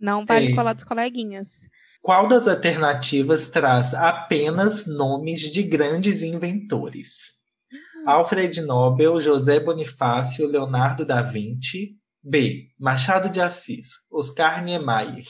Não 0.00 0.24
vale 0.24 0.54
colar 0.54 0.72
dos 0.72 0.82
coleguinhas. 0.82 1.68
Qual 2.06 2.28
das 2.28 2.46
alternativas 2.46 3.48
traz 3.48 3.92
apenas 3.92 4.86
nomes 4.86 5.40
de 5.52 5.64
grandes 5.64 6.22
inventores? 6.22 7.34
Hum. 7.72 8.08
Alfred 8.08 8.60
Nobel, 8.60 9.20
José 9.20 9.58
Bonifácio, 9.58 10.46
Leonardo 10.46 11.04
da 11.04 11.20
Vinci. 11.20 11.96
B. 12.22 12.68
Machado 12.78 13.28
de 13.28 13.40
Assis, 13.40 13.88
Oscar 14.08 14.62
Niemeyer 14.62 15.26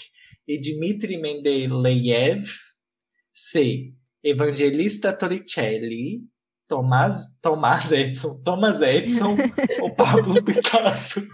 e 0.47 0.61
Dmitri 0.61 1.16
Mendeleev. 1.16 2.47
C. 3.35 3.95
Evangelista 4.23 5.14
Torricelli, 5.14 6.25
Tomás, 6.68 7.23
Tomás 7.40 7.90
Edson, 7.90 8.42
Thomas 8.42 8.83
Edison 8.83 9.35
ou 9.80 9.95
Pablo 9.95 10.45
Picasso. 10.45 11.26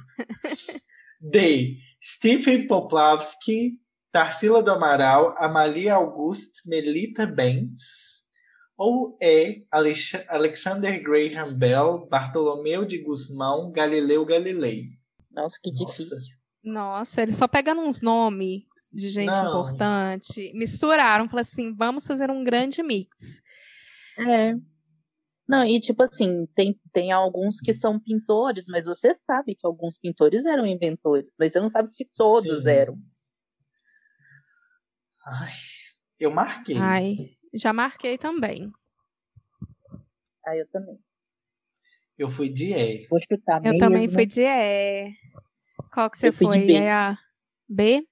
D. 1.21 1.79
Stephen 2.01 2.69
Poplavsky, 2.69 3.82
Tarsila 4.13 4.63
do 4.63 4.71
Amaral, 4.71 5.35
Amalia 5.39 5.95
Auguste, 5.95 6.61
Melita 6.67 7.25
Bentes, 7.25 8.23
ou 8.77 9.17
é 9.23 9.63
Alexander 10.29 11.03
Graham 11.03 11.55
Bell, 11.55 12.07
Bartolomeu 12.11 12.85
de 12.85 12.99
Guzmão, 12.99 13.73
Galileu 13.73 14.25
Galilei? 14.27 14.91
Nossa, 15.31 15.57
que 15.63 15.71
Nossa. 15.71 15.87
difícil. 15.87 16.37
Nossa, 16.63 17.23
eles 17.23 17.37
só 17.37 17.49
pegando 17.49 17.81
uns 17.81 18.03
nomes 18.03 18.63
de 18.93 19.09
gente 19.09 19.31
Não. 19.31 19.49
importante, 19.49 20.53
misturaram, 20.55 21.27
falaram 21.27 21.49
assim, 21.49 21.75
vamos 21.75 22.07
fazer 22.07 22.31
um 22.31 22.45
grande 22.45 22.83
mix. 22.83 23.41
É. 24.19 24.53
Não, 25.49 25.65
e 25.65 25.81
tipo 25.81 26.03
assim, 26.03 26.47
tem, 26.55 26.79
tem 26.93 27.13
alguns 27.13 27.61
que 27.61 27.73
são 27.73 27.99
pintores, 27.99 28.67
mas 28.69 28.85
você 28.85 29.15
sabe 29.15 29.55
que 29.55 29.67
alguns 29.67 29.99
pintores 29.99 30.45
eram 30.45 30.67
inventores, 30.67 31.35
mas 31.39 31.53
você 31.53 31.61
não 31.61 31.69
sabe 31.69 31.89
se 31.89 32.05
todos 32.15 32.65
Sim. 32.65 32.71
eram. 32.71 32.99
Ai, 35.25 35.53
eu 36.19 36.31
marquei. 36.31 36.77
Ai, 36.77 37.17
já 37.55 37.73
marquei 37.73 38.19
também. 38.19 38.73
Ah, 40.47 40.57
eu 40.57 40.69
também. 40.69 40.99
Eu 42.19 42.29
fui 42.29 42.49
de 42.49 42.73
E. 42.73 43.07
Vou 43.09 43.21
chutar 43.21 43.59
Eu 43.59 43.73
mesmo. 43.73 43.79
também 43.79 44.11
fui 44.11 44.27
de 44.27 44.43
E. 44.43 45.13
Qual 45.93 46.11
que 46.11 46.19
você 46.19 46.29
eu 46.29 46.33
foi? 46.33 46.67
B. 46.67 46.75
É 46.75 46.93
a 46.93 47.19
B? 47.69 48.07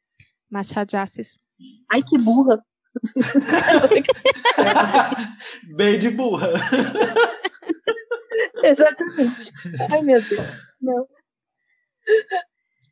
Machado 0.49 0.89
de 0.89 0.97
Assis. 0.97 1.37
Ai, 1.93 2.03
que 2.03 2.17
burra. 2.19 2.65
B 5.77 5.99
de 5.99 6.11
burra. 6.11 6.53
Exatamente. 8.63 9.53
Ai, 9.91 10.03
meu 10.03 10.23
Deus. 10.23 10.49
Não. 10.81 11.09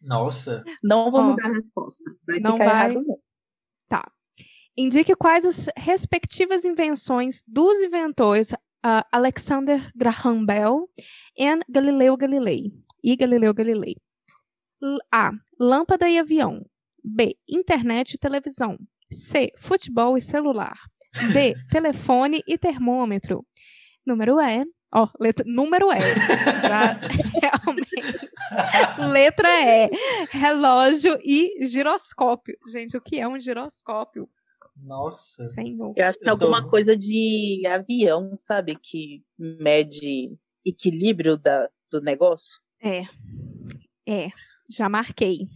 Nossa. 0.02 0.64
Não 0.82 1.10
vou 1.10 1.22
mudar 1.22 1.46
a 1.46 1.52
resposta. 1.52 2.02
Vai 2.26 2.40
não 2.40 2.52
ficar 2.52 2.64
vai. 2.64 2.74
errado 2.74 3.06
mesmo. 3.06 3.27
Indique 4.80 5.16
quais 5.16 5.44
as 5.44 5.66
respectivas 5.76 6.64
invenções 6.64 7.42
dos 7.48 7.80
inventores 7.80 8.52
uh, 8.52 9.02
Alexander 9.10 9.90
Graham 9.92 10.46
Bell 10.46 10.88
e 11.36 11.46
Galileu 11.68 12.16
Galilei. 12.16 12.72
E 13.02 13.16
Galileu 13.16 13.52
Galilei. 13.52 13.96
A. 15.12 15.32
Lâmpada 15.58 16.08
e 16.08 16.16
avião. 16.16 16.64
B. 17.02 17.36
Internet 17.48 18.14
e 18.14 18.18
televisão. 18.18 18.78
C. 19.10 19.50
Futebol 19.58 20.16
e 20.16 20.20
celular. 20.20 20.78
D. 21.32 21.54
Telefone 21.72 22.40
e 22.46 22.56
termômetro. 22.56 23.44
Número 24.06 24.40
E. 24.40 24.64
Ó, 24.94 25.06
oh, 25.06 25.08
letra, 25.20 25.44
número 25.44 25.88
E. 25.90 25.98
Tá? 26.62 27.00
Realmente. 27.42 29.10
Letra 29.12 29.48
E. 29.48 29.90
Relógio 30.30 31.18
e 31.24 31.66
giroscópio. 31.66 32.56
Gente, 32.72 32.96
o 32.96 33.00
que 33.00 33.18
é 33.18 33.26
um 33.26 33.40
giroscópio? 33.40 34.30
Nossa. 34.82 35.44
Senhor. 35.44 35.92
Eu 35.96 36.06
acho 36.06 36.18
que 36.18 36.26
é 36.26 36.30
alguma 36.30 36.68
coisa 36.68 36.96
de 36.96 37.62
avião, 37.66 38.34
sabe? 38.34 38.76
Que 38.80 39.22
mede 39.38 40.36
equilíbrio 40.64 41.36
da, 41.36 41.68
do 41.90 42.00
negócio. 42.00 42.60
É. 42.82 43.02
É. 44.06 44.28
Já 44.70 44.88
marquei. 44.88 45.48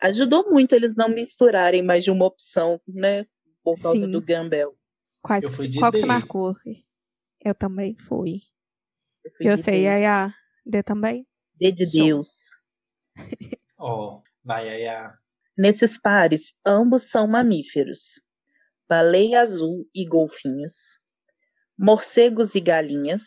Ajudou 0.00 0.50
muito 0.50 0.74
eles 0.74 0.94
não 0.94 1.08
misturarem 1.08 1.82
mais 1.82 2.04
de 2.04 2.10
uma 2.10 2.26
opção, 2.26 2.80
né? 2.88 3.26
Por 3.62 3.80
causa 3.80 4.00
Sim. 4.00 4.10
do 4.10 4.20
Gambel. 4.20 4.74
Quais, 5.22 5.44
qual 5.44 5.68
D. 5.68 5.68
que 5.68 5.98
você 5.98 6.06
marcou? 6.06 6.54
Eu 7.44 7.54
também 7.54 7.94
fui. 7.94 8.40
Eu, 9.38 9.52
eu 9.52 9.56
sei, 9.56 9.86
aí 9.86 10.06
a 10.06 10.34
D 10.64 10.82
também? 10.82 11.26
D 11.58 11.70
de 11.70 11.84
Show. 11.84 12.04
Deus. 12.04 12.28
Ó, 13.78 14.16
oh, 14.16 14.22
vai, 14.42 14.66
Yaya. 14.68 15.14
Nesses 15.56 15.98
pares, 15.98 16.54
ambos 16.64 17.10
são 17.10 17.26
mamíferos: 17.26 18.20
baleia 18.90 19.40
azul 19.40 19.88
e 19.94 20.04
golfinhos, 20.04 20.98
morcegos 21.78 22.56
e 22.56 22.60
galinhas, 22.60 23.22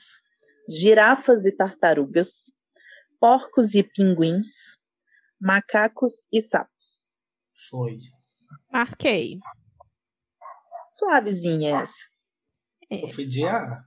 girafas 0.68 1.46
e 1.46 1.56
tartarugas, 1.56 2.52
porcos 3.18 3.74
e 3.74 3.82
pinguins, 3.82 4.78
macacos 5.40 6.28
e 6.34 6.42
sapos. 6.42 7.18
Foi. 7.70 7.98
Marquei. 8.70 9.40
Suavezinha 10.90 11.80
essa. 11.80 12.04
É. 12.90 13.06
Eu 13.06 13.08
fui 13.08 13.26
de 13.26 13.46
A. 13.46 13.86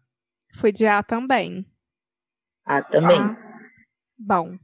Fui 0.54 0.72
de 0.72 0.86
A 0.86 1.02
também. 1.02 1.70
A 2.64 2.82
também. 2.82 3.20
Ah, 3.20 3.58
bom. 4.16 4.58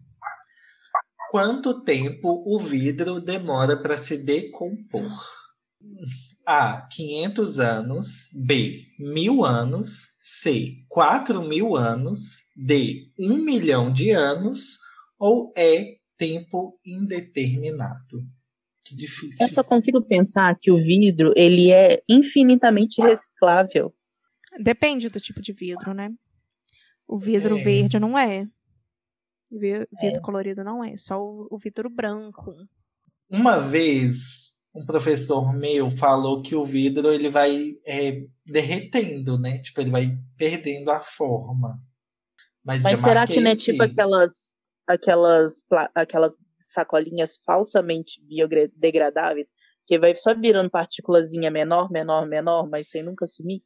Quanto 1.31 1.85
tempo 1.85 2.42
o 2.47 2.59
vidro 2.59 3.21
demora 3.21 3.81
para 3.83 3.99
se 3.99 4.16
decompor? 4.16 5.23
A. 6.46 6.87
500 6.90 7.58
anos. 7.58 8.06
B. 8.34 8.87
Mil 8.99 9.44
anos. 9.44 10.08
C. 10.22 10.76
4 10.88 11.42
mil 11.42 11.76
anos. 11.76 12.18
D. 12.56 13.11
1 13.18 13.37
milhão 13.37 13.92
de 13.92 14.11
anos. 14.11 14.78
Ou 15.18 15.52
E. 15.56 15.99
Tempo 16.16 16.78
indeterminado. 16.84 18.20
Que 18.84 18.96
difícil. 18.96 19.38
Eu 19.40 19.52
só 19.52 19.62
consigo 19.62 20.02
pensar 20.02 20.56
que 20.61 20.70
o 20.70 20.76
vidro 20.76 21.32
ele 21.37 21.70
é 21.70 22.02
infinitamente 22.08 23.00
reciclável. 23.00 23.94
Depende 24.61 25.08
do 25.08 25.20
tipo 25.20 25.40
de 25.40 25.52
vidro, 25.52 25.94
né? 25.94 26.11
O 27.06 27.18
vidro 27.18 27.58
é. 27.58 27.62
verde 27.62 27.99
não 27.99 28.18
é. 28.18 28.46
O 29.50 29.58
vidro 29.58 30.18
é. 30.18 30.20
colorido 30.20 30.64
não 30.64 30.82
é. 30.82 30.96
Só 30.96 31.22
o, 31.22 31.46
o 31.50 31.58
vidro 31.58 31.88
branco. 31.88 32.54
Uma 33.28 33.58
vez, 33.58 34.41
um 34.75 34.87
professor 34.87 35.52
meu 35.52 35.91
falou 35.91 36.43
que 36.43 36.55
o 36.55 36.64
vidro 36.64 37.12
ele 37.12 37.29
vai 37.29 37.76
é, 37.87 38.23
derretendo, 38.45 39.38
né? 39.38 39.59
Tipo, 39.59 39.83
ele 39.83 39.91
vai 39.91 40.19
perdendo 40.37 40.91
a 40.91 41.00
forma. 41.00 41.79
Mas, 42.64 42.83
Mas 42.83 43.00
será 43.00 43.26
que 43.26 43.41
não 43.41 43.50
é 43.50 43.57
tipo 43.57 43.83
aquelas, 43.83 44.59
aquelas, 44.87 45.62
aquelas 45.95 46.38
sacolinhas 46.59 47.38
falsamente 47.45 48.21
biodegradáveis, 48.25 49.49
que 49.87 49.99
vai 49.99 50.14
só 50.14 50.35
virando 50.35 50.71
partículazinha 50.71 51.50
menor, 51.50 51.91
menor, 51.91 52.26
menor, 52.26 52.69
mas 52.69 52.88
sem 52.88 53.02
nunca 53.02 53.26
sumir? 53.26 53.62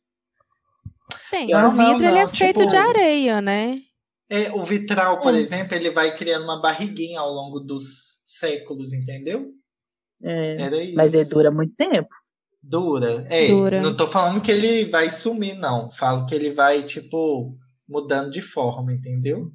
Tem, 1.31 1.49
não, 1.49 1.69
o 1.69 1.71
vidro 1.71 1.93
não, 1.93 1.99
não, 1.99 2.09
ele 2.09 2.19
é 2.19 2.25
tipo, 2.25 2.37
feito 2.37 2.67
de 2.67 2.77
areia, 2.77 3.41
né? 3.41 3.81
É, 4.29 4.51
o 4.51 4.65
vitral, 4.65 5.21
por 5.21 5.35
é. 5.35 5.39
exemplo, 5.39 5.77
ele 5.77 5.91
vai 5.91 6.17
criando 6.17 6.43
uma 6.45 6.61
barriguinha 6.61 7.21
ao 7.21 7.31
longo 7.31 7.61
dos 7.61 8.21
séculos, 8.25 8.93
entendeu? 8.93 9.47
É, 10.23 10.63
Era 10.63 10.83
isso. 10.83 10.97
Mas 10.97 11.15
ele 11.15 11.29
dura 11.29 11.51
muito 11.51 11.75
tempo. 11.75 12.09
Dura. 12.63 13.25
É, 13.29 13.49
dura. 13.49 13.81
não 13.81 13.97
tô 13.97 14.07
falando 14.07 14.43
que 14.43 14.51
ele 14.51 14.91
vai 14.91 15.09
sumir, 15.11 15.55
não. 15.55 15.91
Falo 15.91 16.27
que 16.27 16.35
ele 16.35 16.53
vai, 16.53 16.83
tipo, 16.83 17.57
mudando 17.89 18.31
de 18.31 18.43
forma, 18.43 18.93
entendeu? 18.93 19.53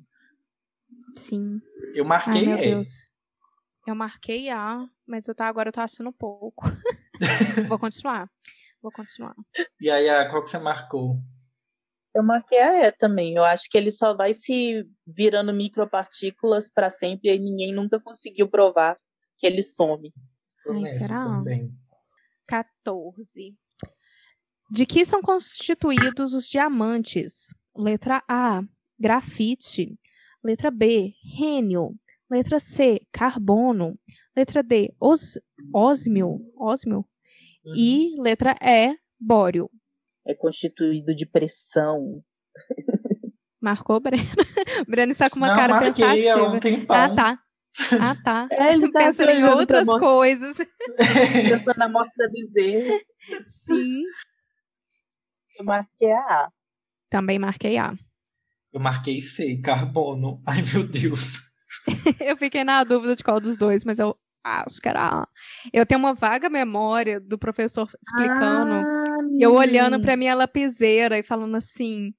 Sim. 1.18 1.60
Eu 1.94 2.06
marquei 2.06 2.42
Ai, 2.42 2.46
meu 2.46 2.58
Deus. 2.58 2.88
Eu 3.86 3.96
marquei 3.96 4.50
A, 4.50 4.88
mas 5.06 5.28
eu 5.28 5.36
tá, 5.36 5.48
agora 5.48 5.70
eu 5.70 5.74
tô 5.74 5.82
achando 5.82 6.14
pouco. 6.14 6.66
Vou 7.68 7.80
continuar. 7.80 8.30
Vou 8.82 8.92
continuar. 8.92 9.36
E 9.80 9.90
aí, 9.90 10.08
a, 10.10 10.30
qual 10.30 10.44
que 10.44 10.50
você 10.50 10.58
marcou? 10.58 11.18
Eu 12.14 12.24
marquei 12.24 12.60
a 12.60 12.88
E 12.88 12.92
também. 12.92 13.36
Eu 13.36 13.44
acho 13.44 13.70
que 13.70 13.78
ele 13.78 13.92
só 13.92 14.14
vai 14.14 14.34
se 14.34 14.86
virando 15.06 15.54
micropartículas 15.54 16.70
para 16.70 16.90
sempre 16.90 17.30
e 17.30 17.40
ninguém 17.40 17.74
nunca 17.74 18.00
conseguiu 18.00 18.50
provar 18.50 18.98
que 19.38 19.48
ele 19.48 19.64
some. 19.64 20.14
Ai, 20.68 20.88
será? 20.88 21.24
Também. 21.24 21.72
14. 22.48 23.56
De 24.70 24.86
que 24.86 25.04
são 25.04 25.22
constituídos 25.22 26.34
os 26.34 26.50
diamantes? 26.50 27.54
Letra 27.78 28.24
A, 28.28 28.62
grafite. 29.00 29.98
Letra 30.44 30.72
B, 30.72 31.14
rênio. 31.38 31.96
Letra 32.30 32.60
C, 32.60 33.02
carbono. 33.12 33.98
Letra 34.36 34.64
D, 34.64 34.94
os, 35.00 35.40
osmio. 35.74 36.40
Osmio. 36.58 37.06
Uhum. 37.66 37.76
E 37.76 38.16
letra 38.22 38.56
E, 38.62 38.96
bório. 39.20 39.70
É 40.26 40.34
constituído 40.34 41.14
de 41.14 41.26
pressão. 41.26 42.24
Marcou, 43.60 44.00
Breno? 44.00 44.24
Breno 44.88 45.12
está 45.12 45.30
com 45.30 45.38
uma 45.38 45.48
Não, 45.48 45.56
cara 45.56 45.80
pensativa. 45.80 46.32
Há 46.32 46.52
um 46.52 46.60
tempão. 46.60 46.96
Ah, 46.96 47.16
tá. 47.16 47.40
Ah, 48.00 48.16
tá. 48.24 48.48
É, 48.52 48.74
ele 48.74 48.92
tá 48.92 49.00
pensando 49.00 49.32
em 49.32 49.44
outras 49.44 49.88
coisas. 49.88 50.58
Pensando 50.98 51.78
na 51.78 51.90
morte 51.90 52.14
da 52.18 52.28
bezerra. 52.30 53.00
Sim. 53.48 54.04
Eu 55.58 55.66
marquei 55.66 56.12
a 56.12 56.20
A. 56.20 56.52
Também 57.10 57.40
marquei 57.40 57.78
A. 57.78 57.94
Eu 58.74 58.80
marquei 58.80 59.22
C, 59.22 59.58
carbono. 59.58 60.42
Ai, 60.46 60.62
meu 60.62 60.88
Deus. 60.88 61.42
eu 62.22 62.38
fiquei 62.38 62.64
na 62.64 62.84
dúvida 62.84 63.16
de 63.16 63.24
qual 63.24 63.40
dos 63.40 63.58
dois, 63.58 63.84
mas 63.84 64.00
eu 64.00 64.18
acho 64.44 64.82
que 64.82 64.90
era. 64.90 65.28
Eu 65.72 65.86
tenho 65.86 66.00
uma 66.00 66.14
vaga 66.14 66.50
memória 66.50 67.20
do 67.20 67.38
professor 67.38 67.90
explicando, 68.02 68.74
ah, 68.74 69.04
eu 69.40 69.54
olhando 69.54 70.00
para 70.02 70.18
minha 70.18 70.36
lapiseira 70.36 71.18
e 71.18 71.24
falando 71.24 71.56
assim: 71.56 72.14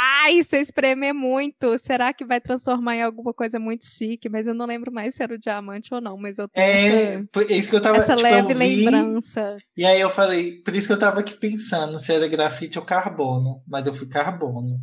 Ai, 0.00 0.44
se 0.44 0.56
eu 0.56 0.60
espremer 0.60 1.12
muito, 1.12 1.76
será 1.76 2.12
que 2.12 2.24
vai 2.24 2.40
transformar 2.40 2.94
em 2.94 3.02
alguma 3.02 3.34
coisa 3.34 3.58
muito 3.58 3.84
chique? 3.84 4.28
Mas 4.28 4.46
eu 4.46 4.54
não 4.54 4.64
lembro 4.64 4.92
mais 4.92 5.16
se 5.16 5.22
era 5.24 5.34
o 5.34 5.38
diamante 5.38 5.92
ou 5.92 6.00
não, 6.00 6.16
mas 6.16 6.38
eu 6.38 6.48
tenho 6.48 6.64
é, 6.64 7.14
essa, 7.14 7.52
isso 7.52 7.68
que 7.68 7.74
eu 7.74 7.82
tava, 7.82 7.96
essa 7.96 8.14
tipo, 8.14 8.22
leve 8.22 8.54
lembrança. 8.54 9.56
E 9.76 9.84
aí 9.84 10.00
eu 10.00 10.08
falei, 10.08 10.62
por 10.62 10.76
isso 10.76 10.86
que 10.86 10.92
eu 10.92 10.98
tava 10.98 11.18
aqui 11.18 11.34
pensando 11.34 11.98
se 11.98 12.12
era 12.12 12.28
grafite 12.28 12.78
ou 12.78 12.84
carbono, 12.84 13.60
mas 13.66 13.88
eu 13.88 13.92
fui 13.92 14.06
carbono. 14.06 14.78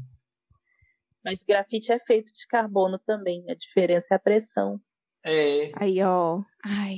Mas 1.24 1.42
grafite 1.44 1.94
é 1.94 2.00
feito 2.00 2.34
de 2.34 2.46
carbono 2.46 3.00
também, 3.00 3.46
a 3.50 3.56
diferença 3.56 4.14
é 4.14 4.16
a 4.16 4.20
pressão. 4.20 4.82
É. 5.26 5.72
Aí, 5.76 6.04
ó. 6.04 6.42
Ai. 6.64 6.98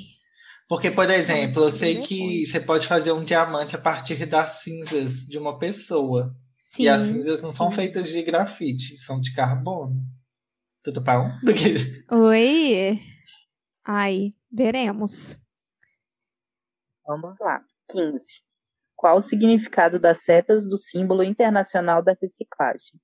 Porque, 0.67 0.89
por 0.89 1.09
exemplo, 1.09 1.65
eu 1.65 1.71
sei 1.71 2.01
que 2.01 2.45
você 2.45 2.59
pode 2.59 2.87
fazer 2.87 3.11
um 3.11 3.23
diamante 3.23 3.75
a 3.75 3.79
partir 3.79 4.25
das 4.25 4.63
cinzas 4.63 5.19
de 5.19 5.37
uma 5.37 5.57
pessoa. 5.57 6.35
Sim, 6.67 6.83
e 6.83 6.89
as 6.89 7.03
cinzas 7.03 7.41
não 7.41 7.51
sim. 7.51 7.57
são 7.57 7.71
feitas 7.71 8.09
de 8.09 8.21
grafite, 8.21 8.97
são 8.97 9.21
de 9.21 9.33
carbono. 9.33 9.95
Tudo 10.83 11.01
para 11.01 11.21
um? 11.21 11.31
Oi. 12.11 12.99
Ai, 13.85 14.31
veremos. 14.51 15.39
Vamos 17.05 17.37
lá. 17.39 17.63
15. 17.89 18.41
Qual 18.97 19.15
o 19.15 19.21
significado 19.21 19.97
das 19.97 20.23
setas 20.23 20.67
do 20.67 20.77
símbolo 20.77 21.23
internacional 21.23 22.03
da 22.03 22.13
reciclagem? 22.21 22.99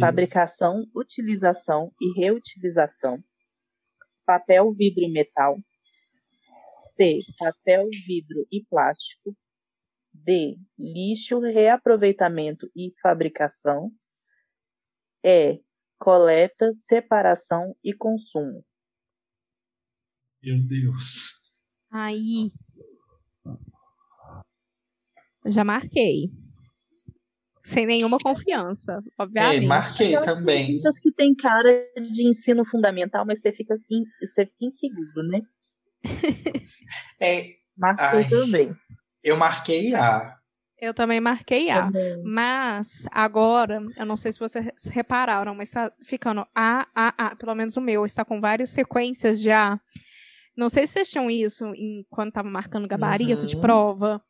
Fabricação, 0.00 0.86
utilização 0.94 1.92
e 2.00 2.18
reutilização 2.18 3.22
papel, 4.24 4.72
vidro 4.72 5.02
e 5.02 5.10
metal. 5.10 5.58
C. 6.94 7.18
Papel, 7.38 7.88
vidro 8.06 8.46
e 8.50 8.64
plástico. 8.64 9.36
D. 10.12 10.56
Lixo, 10.78 11.40
reaproveitamento 11.40 12.70
e 12.74 12.92
fabricação. 13.00 13.90
E. 15.24 15.60
Coleta, 15.98 16.72
separação 16.72 17.76
e 17.84 17.92
consumo. 17.92 18.64
Meu 20.42 20.58
Deus. 20.66 21.34
Aí. 21.90 22.50
Já 25.44 25.62
marquei 25.64 26.30
sem 27.70 27.86
nenhuma 27.86 28.18
confiança, 28.18 29.00
obviamente. 29.18 29.64
É, 29.64 29.68
marquei 29.68 30.20
também. 30.22 30.66
Perguntas 30.66 30.98
que 30.98 31.12
tem 31.12 31.34
cara 31.34 31.82
de 32.10 32.28
ensino 32.28 32.64
fundamental, 32.64 33.24
mas 33.24 33.40
você 33.40 33.52
fica, 33.52 33.74
assim, 33.74 34.04
você 34.20 34.44
fica 34.46 34.64
inseguro, 34.66 35.22
né? 35.28 35.40
é, 37.20 37.54
marquei 37.76 38.20
ai, 38.20 38.28
também. 38.28 38.74
Eu 39.22 39.36
marquei 39.36 39.94
A. 39.94 40.34
Eu 40.80 40.94
também 40.94 41.20
marquei 41.20 41.70
A. 41.70 41.86
Também. 41.86 42.22
Mas 42.24 43.06
agora, 43.10 43.82
eu 43.96 44.06
não 44.06 44.16
sei 44.16 44.32
se 44.32 44.38
vocês 44.38 44.66
repararam, 44.90 45.54
mas 45.54 45.68
está 45.68 45.92
ficando 46.02 46.46
A, 46.54 46.86
A, 46.94 47.26
A. 47.26 47.36
Pelo 47.36 47.54
menos 47.54 47.76
o 47.76 47.80
meu 47.80 48.06
está 48.06 48.24
com 48.24 48.40
várias 48.40 48.70
sequências 48.70 49.40
de 49.40 49.50
A. 49.50 49.78
Não 50.56 50.68
sei 50.68 50.86
se 50.86 50.94
vocês 50.94 51.10
tinham 51.10 51.30
isso 51.30 51.66
em, 51.74 52.04
quando 52.08 52.28
estava 52.28 52.48
marcando 52.48 52.88
gabarito 52.88 53.42
uhum. 53.42 53.46
de 53.46 53.56
prova. 53.60 54.22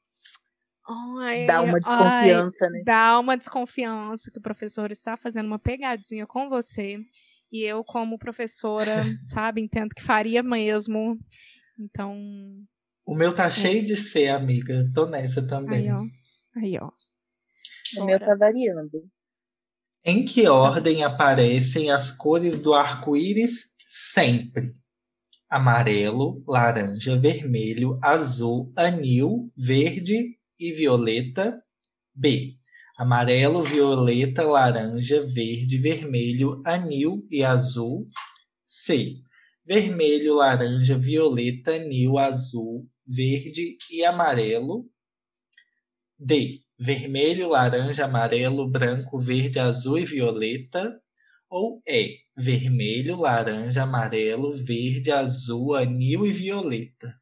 Ai, 1.20 1.46
dá 1.46 1.61
uma 1.61 1.79
desconfiança, 1.79 2.64
ai, 2.64 2.70
né? 2.70 2.83
Dá 2.85 3.18
uma 3.20 3.37
desconfiança 3.37 4.31
que 4.31 4.38
o 4.38 4.42
professor 4.42 4.90
está 4.90 5.16
fazendo 5.16 5.46
uma 5.46 5.59
pegadinha 5.59 6.26
com 6.26 6.48
você. 6.48 6.98
E 7.53 7.62
eu, 7.62 7.85
como 7.85 8.18
professora, 8.18 9.05
sabe, 9.24 9.61
entendo 9.61 9.94
que 9.94 10.03
faria 10.03 10.42
mesmo. 10.42 11.16
Então. 11.79 12.16
O 13.11 13.14
meu 13.16 13.35
tá 13.35 13.46
é. 13.46 13.51
cheio 13.51 13.85
de 13.85 13.96
C, 13.96 14.29
amiga. 14.29 14.88
Tô 14.94 15.05
nessa 15.07 15.44
também. 15.44 15.90
Aí, 15.90 15.92
ó. 15.92 16.05
Aí, 16.57 16.79
ó. 16.81 16.90
O 18.01 18.05
meu 18.05 18.20
tá 18.20 18.37
variando. 18.37 19.03
Em 20.05 20.25
que 20.25 20.46
ordem 20.46 21.03
aparecem 21.03 21.90
as 21.90 22.12
cores 22.12 22.62
do 22.62 22.73
arco-íris 22.73 23.64
sempre? 23.87 24.70
amarelo, 25.51 26.44
laranja, 26.46 27.18
vermelho, 27.18 27.99
azul, 28.01 28.73
anil, 28.77 29.51
verde 29.57 30.37
e 30.57 30.73
violeta. 30.73 31.61
B. 32.14 32.55
Amarelo, 32.96 33.61
violeta, 33.64 34.44
laranja, 34.44 35.27
verde, 35.27 35.79
vermelho, 35.79 36.62
anil 36.64 37.27
e 37.29 37.42
azul. 37.42 38.07
C. 38.64 39.16
Vermelho, 39.66 40.37
laranja, 40.37 40.96
violeta, 40.96 41.75
anil, 41.75 42.16
azul, 42.16 42.87
verde 43.11 43.77
e 43.90 44.05
amarelo. 44.05 44.88
D. 46.16 46.61
Vermelho, 46.79 47.49
laranja, 47.49 48.05
amarelo, 48.05 48.70
branco, 48.70 49.18
verde, 49.18 49.59
azul 49.59 49.99
e 49.99 50.05
violeta. 50.05 51.01
Ou 51.49 51.83
E. 51.87 52.18
Vermelho, 52.37 53.16
laranja, 53.16 53.83
amarelo, 53.83 54.53
verde, 54.53 55.11
azul, 55.11 55.75
anil 55.75 56.25
e 56.25 56.33
violeta. 56.33 57.14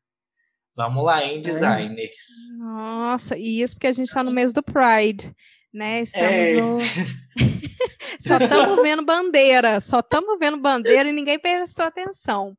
Vamos 0.76 1.02
lá, 1.02 1.24
hein, 1.24 1.40
designers. 1.40 2.26
Nossa, 2.58 3.36
e 3.36 3.62
isso 3.62 3.74
porque 3.74 3.88
a 3.88 3.92
gente 3.92 4.06
está 4.06 4.22
no 4.22 4.30
mês 4.30 4.52
do 4.52 4.62
Pride, 4.62 5.34
né? 5.72 6.02
Estamos 6.02 6.28
é. 6.30 6.60
no... 6.60 6.78
só 8.20 8.36
estamos 8.36 8.82
vendo 8.82 9.04
bandeira, 9.04 9.80
só 9.80 10.00
estamos 10.00 10.38
vendo 10.38 10.60
bandeira 10.60 11.08
e 11.08 11.12
ninguém 11.12 11.38
prestou 11.38 11.84
atenção. 11.84 12.56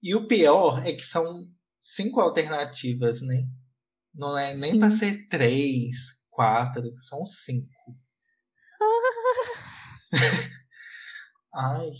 E 0.00 0.14
o 0.14 0.28
pior 0.28 0.86
é 0.86 0.92
que 0.92 1.02
são 1.02 1.48
cinco 1.86 2.20
alternativas, 2.20 3.22
né? 3.22 3.46
Não 4.12 4.36
é 4.36 4.56
nem 4.56 4.78
para 4.78 4.90
ser 4.90 5.28
três, 5.28 5.96
quatro, 6.28 6.82
são 7.00 7.24
cinco. 7.24 7.68
Ai. 11.54 11.90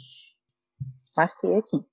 Marquei 1.16 1.56
aqui. 1.56 1.84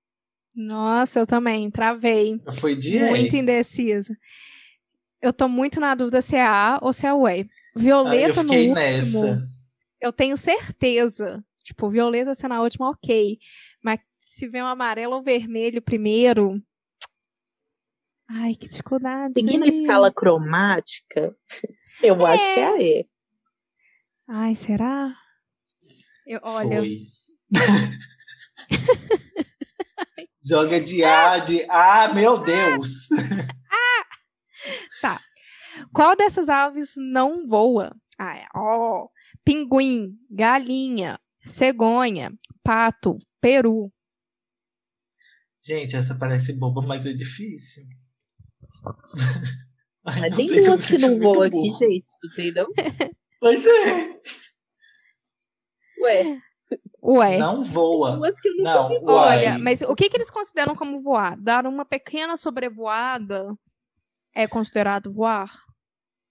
Nossa, 0.55 1.19
eu 1.19 1.27
também, 1.27 1.69
travei. 1.69 2.41
Foi 2.59 2.75
de 2.75 2.99
Muito 2.99 3.35
indecisa. 3.35 4.17
Eu 5.21 5.31
tô 5.31 5.47
muito 5.47 5.79
na 5.79 5.95
dúvida 5.95 6.21
se 6.21 6.35
é 6.35 6.45
A 6.45 6.79
ou 6.81 6.91
se 6.91 7.05
é 7.05 7.13
o 7.13 7.27
E. 7.27 7.47
Violeta 7.75 8.41
ah, 8.41 8.43
no 8.43 8.53
último. 8.53 8.75
Nessa. 8.75 9.41
Eu 10.01 10.11
tenho 10.11 10.35
certeza. 10.35 11.43
Tipo, 11.63 11.89
violeta 11.89 12.35
ser 12.35 12.49
na 12.49 12.61
última, 12.61 12.89
ok. 12.89 13.39
Mas 13.81 13.99
se 14.17 14.47
vem 14.47 14.61
um 14.61 14.67
amarelo 14.67 15.15
ou 15.15 15.23
vermelho 15.23 15.81
primeiro. 15.81 16.61
Ai, 18.29 18.55
que 18.55 18.67
dificuldade. 18.67 19.33
Seguindo 19.35 19.63
a 19.63 19.67
escala 19.67 20.11
cromática, 20.11 21.35
eu 22.01 22.27
é. 22.27 22.33
acho 22.33 22.53
que 22.53 22.59
é 22.59 22.65
a 22.65 22.81
E. 22.81 23.09
Ai, 24.27 24.55
será? 24.55 25.15
Eu, 26.25 26.39
olha. 26.43 26.77
Foi. 26.77 26.97
Joga 30.45 30.81
de 30.81 31.03
A, 31.03 31.39
de 31.39 31.65
Ah, 31.69 32.13
meu 32.13 32.39
Deus! 32.39 33.07
Ah! 33.75 34.05
Tá. 35.01 35.21
Qual 35.91 36.15
dessas 36.15 36.47
aves 36.47 36.93
não 36.95 37.45
voa? 37.47 37.93
Ah, 38.17 38.37
é. 38.37 38.45
Ó, 38.55 39.09
pinguim, 39.43 40.17
galinha, 40.29 41.19
cegonha, 41.45 42.31
pato, 42.63 43.17
peru. 43.41 43.91
Gente, 45.61 45.95
essa 45.95 46.15
parece 46.15 46.53
boba, 46.53 46.81
mas 46.81 47.05
é 47.05 47.13
difícil. 47.13 47.83
Ai, 50.05 50.19
mas 50.21 50.35
tem 50.35 50.47
duas 50.47 50.85
que 50.85 50.97
não 50.97 51.19
voam 51.19 51.43
aqui, 51.43 51.71
gente, 51.73 52.09
entendeu? 52.25 52.67
Pois 53.39 53.65
é. 53.65 54.21
Ué. 56.01 56.39
Ué. 57.03 57.37
Não 57.37 57.61
voa. 57.61 58.17
não, 58.59 59.03
Olha, 59.03 59.59
mas 59.59 59.81
o 59.81 59.93
que, 59.93 60.07
que 60.09 60.15
eles 60.15 60.31
consideram 60.31 60.73
como 60.73 61.01
voar? 61.01 61.35
Dar 61.37 61.67
uma 61.67 61.83
pequena 61.83 62.37
sobrevoada 62.37 63.53
é 64.33 64.47
considerado 64.47 65.11
voar? 65.11 65.51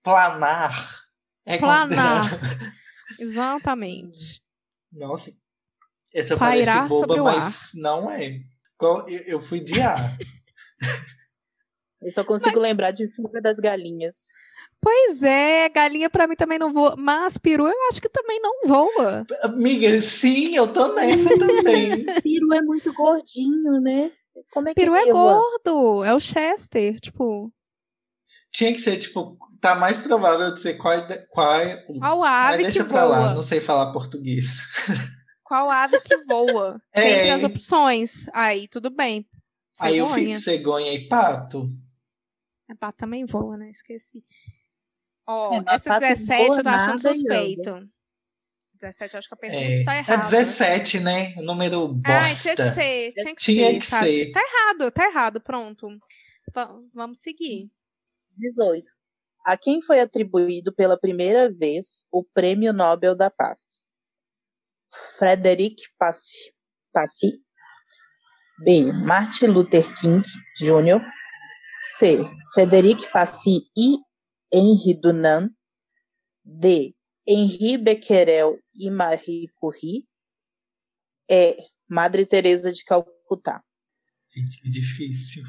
Planar 0.02 1.02
é 1.44 1.58
Planar. 1.58 2.30
considerado. 2.30 2.72
Exatamente. 3.18 4.42
Nossa. 4.90 5.32
Essa 6.14 6.36
Pairar 6.36 6.88
parece 6.88 7.06
boba, 7.06 7.22
mas 7.22 7.70
não 7.74 8.10
é. 8.10 8.40
Eu, 9.26 9.40
fui 9.40 9.60
de 9.60 9.80
A. 9.80 9.94
eu 12.02 12.12
só 12.12 12.24
consigo 12.24 12.56
mas... 12.56 12.62
lembrar 12.62 12.90
de 12.90 13.08
fuga 13.08 13.40
das 13.40 13.58
galinhas. 13.58 14.16
Pois 14.80 15.22
é, 15.22 15.68
galinha 15.68 16.10
para 16.10 16.26
mim 16.26 16.34
também 16.34 16.58
não 16.58 16.72
voa, 16.72 16.96
mas 16.96 17.38
peru 17.38 17.68
eu 17.68 17.88
acho 17.88 18.02
que 18.02 18.08
também 18.08 18.40
não 18.40 18.66
voa. 18.66 19.24
Amiga, 19.42 20.00
sim, 20.02 20.56
eu 20.56 20.66
tô 20.72 20.92
nessa 20.94 21.28
também. 21.38 22.04
peru 22.20 22.52
é 22.52 22.60
muito 22.62 22.92
gordinho, 22.92 23.80
né? 23.80 24.10
Como 24.52 24.68
é 24.68 24.74
que 24.74 24.80
peru 24.80 24.94
é, 24.96 25.08
é 25.08 25.12
gordo, 25.12 26.04
é 26.04 26.12
o 26.12 26.18
Chester, 26.18 26.98
tipo. 26.98 27.52
Tinha 28.50 28.72
que 28.72 28.80
ser, 28.80 28.96
tipo, 28.96 29.38
tá 29.60 29.76
mais 29.76 30.00
provável 30.00 30.52
de 30.52 30.60
ser 30.60 30.74
qual. 30.74 31.06
Qual, 31.30 31.60
qual 32.00 32.24
ave 32.24 32.48
Mas 32.48 32.74
deixa 32.74 32.82
que 32.82 32.90
pra 32.90 33.06
voa? 33.06 33.16
lá, 33.16 33.34
não 33.34 33.42
sei 33.42 33.60
falar 33.60 33.92
português. 33.92 34.62
Qual 35.44 35.70
ave 35.70 36.00
que 36.00 36.16
voa? 36.24 36.80
É. 36.92 37.18
Entre 37.18 37.30
as 37.30 37.44
opções. 37.44 38.26
Aí, 38.32 38.66
tudo 38.66 38.90
bem. 38.90 39.26
Cegonha. 39.70 39.92
Aí 39.92 39.98
eu 39.98 40.06
fico 40.06 40.36
cegonha 40.38 40.92
e 40.92 41.08
pato. 41.08 41.68
É, 42.72 42.74
pato 42.74 42.98
também 42.98 43.24
voa, 43.24 43.56
né? 43.56 43.70
Esqueci. 43.70 44.24
Ó, 45.26 45.58
oh, 45.58 45.70
essa 45.70 45.98
17 45.98 46.58
eu 46.58 46.62
tô 46.62 46.68
achando 46.68 47.00
suspeito. 47.00 47.88
17 48.74 49.14
eu 49.14 49.18
acho 49.18 49.28
que 49.28 49.34
a 49.34 49.36
pergunta 49.36 49.62
é, 49.62 49.72
está 49.72 49.96
errada. 49.96 50.22
É 50.22 50.30
17, 50.30 51.00
né? 51.00 51.34
O 51.36 51.42
número 51.42 51.88
bosta. 51.88 52.12
Ah, 52.12 52.34
tinha 52.34 52.56
que 52.56 52.70
ser. 52.70 53.12
Tinha 53.12 53.34
que 53.34 53.42
tinha 53.42 53.70
ser, 53.70 53.78
que 53.78 53.86
ser. 53.86 54.32
Tá 54.32 54.40
errado, 54.40 54.90
tá 54.90 55.04
errado. 55.04 55.40
Pronto. 55.40 55.88
V 55.88 56.88
vamos 56.92 57.20
seguir. 57.20 57.70
18. 58.36 58.90
A 59.44 59.56
quem 59.56 59.82
foi 59.82 60.00
atribuído 60.00 60.72
pela 60.72 60.98
primeira 60.98 61.52
vez 61.52 62.06
o 62.10 62.24
Prêmio 62.24 62.72
Nobel 62.72 63.14
da 63.14 63.30
Paz? 63.30 63.58
Frederic 65.18 65.82
Passy. 65.98 66.52
Passy. 66.92 67.40
B. 68.64 68.92
Martin 68.92 69.46
Luther 69.46 69.92
King 69.94 70.22
Jr. 70.58 71.00
C. 71.82 72.18
Frederic 72.54 73.10
Passy 73.10 73.68
e 73.76 73.96
Henri 74.52 74.94
Dunant, 74.94 75.50
D. 76.44 76.94
Henri 77.26 77.76
Becquerel 77.76 78.56
e 78.74 78.88
Marie 78.88 79.48
Curie, 79.56 80.06
é 81.28 81.56
Madre 81.88 82.24
Teresa 82.24 82.72
de 82.72 82.84
Calcutá. 82.84 83.64
Gente, 84.32 84.60
que 84.60 84.70
difícil. 84.70 85.42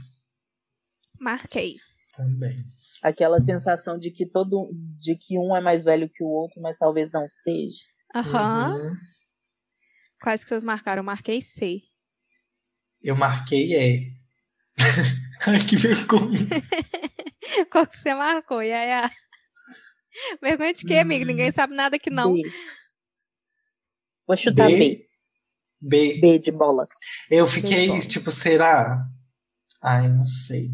Marquei. 1.20 1.76
Também. 2.16 2.64
Aquela 3.02 3.40
sensação 3.40 4.00
de 4.00 4.10
que 4.10 4.26
todo, 4.26 4.72
de 5.00 5.16
que 5.16 5.38
um 5.38 5.56
é 5.56 5.62
mais 5.62 5.84
velho 5.84 6.10
que 6.10 6.24
o 6.24 6.28
outro, 6.28 6.60
mas 6.62 6.78
talvez 6.78 7.12
não 7.12 7.28
seja. 7.28 7.84
Aham. 8.16 8.76
Uhum. 8.76 8.96
Quais 10.22 10.44
que 10.44 10.50
vocês 10.50 10.64
marcaram? 10.64 11.02
Eu 11.02 11.06
marquei 11.06 11.42
C. 11.42 11.82
Eu 13.02 13.16
marquei 13.16 13.74
E. 13.74 14.14
Ai, 15.46 15.60
que 15.60 15.76
vergonha. 15.76 16.48
Qual 17.70 17.86
que 17.86 17.98
você 17.98 18.14
marcou, 18.14 18.62
Yaya? 18.62 19.12
Vergonha 20.42 20.74
de 20.74 20.86
quê, 20.86 20.96
amigo? 20.98 21.26
Ninguém 21.26 21.50
hum. 21.50 21.54
sabe 21.54 21.76
nada 21.76 22.00
que 22.00 22.10
não. 22.10 22.34
B. 22.34 22.42
Vou 24.26 24.38
chutar 24.38 24.68
B. 24.68 24.78
B. 24.78 25.06
B. 25.82 26.22
B 26.22 26.40
de 26.40 26.50
bola. 26.52 26.88
Eu 27.30 27.46
fiquei, 27.46 28.00
tipo, 28.00 28.32
será? 28.32 29.06
Ai, 29.82 30.08
não 30.08 30.26
sei. 30.26 30.70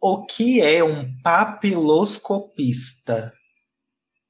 O 0.00 0.24
que 0.24 0.62
é 0.62 0.82
um 0.82 1.14
papiloscopista? 1.20 3.34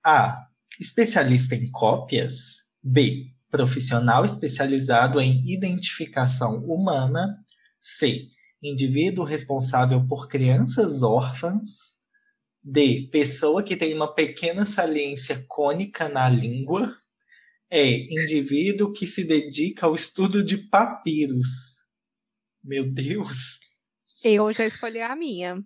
A. 0.04 0.48
Especialista 0.80 1.54
em 1.54 1.70
cópias. 1.70 2.64
B. 2.82 3.32
Profissional 3.50 4.24
especializado 4.24 5.20
em 5.20 5.48
identificação 5.48 6.56
humana. 6.64 7.38
C 7.80 8.36
indivíduo 8.62 9.24
responsável 9.24 10.06
por 10.06 10.28
crianças 10.28 11.02
órfãs. 11.02 11.96
D. 12.62 13.08
Pessoa 13.10 13.62
que 13.62 13.76
tem 13.76 13.94
uma 13.94 14.12
pequena 14.12 14.66
saliência 14.66 15.44
cônica 15.48 16.08
na 16.08 16.28
língua. 16.28 16.96
E. 17.70 18.08
Indivíduo 18.22 18.92
que 18.92 19.06
se 19.06 19.24
dedica 19.24 19.86
ao 19.86 19.94
estudo 19.94 20.42
de 20.42 20.58
papiros. 20.58 21.78
Meu 22.62 22.90
Deus. 22.90 23.60
Eu 24.24 24.52
já 24.52 24.66
escolhi 24.66 25.00
a 25.00 25.14
minha. 25.14 25.62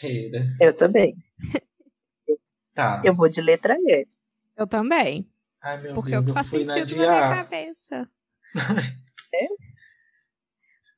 Pera. 0.00 0.56
Eu 0.60 0.74
também. 0.74 1.14
Tá. 2.74 3.02
Eu 3.04 3.14
vou 3.14 3.28
de 3.28 3.40
letra 3.40 3.76
E. 3.78 4.06
Eu 4.56 4.66
também. 4.66 5.30
Ai, 5.62 5.80
meu 5.82 5.94
Porque 5.94 6.10
Deus, 6.10 6.26
é 6.26 6.30
o 6.30 6.34
que 6.34 6.34
faz 6.34 6.48
sentido 6.48 6.96
na, 6.96 7.06
na 7.06 7.12
minha 7.12 7.44
cabeça. 7.44 8.10
é? 9.34 9.46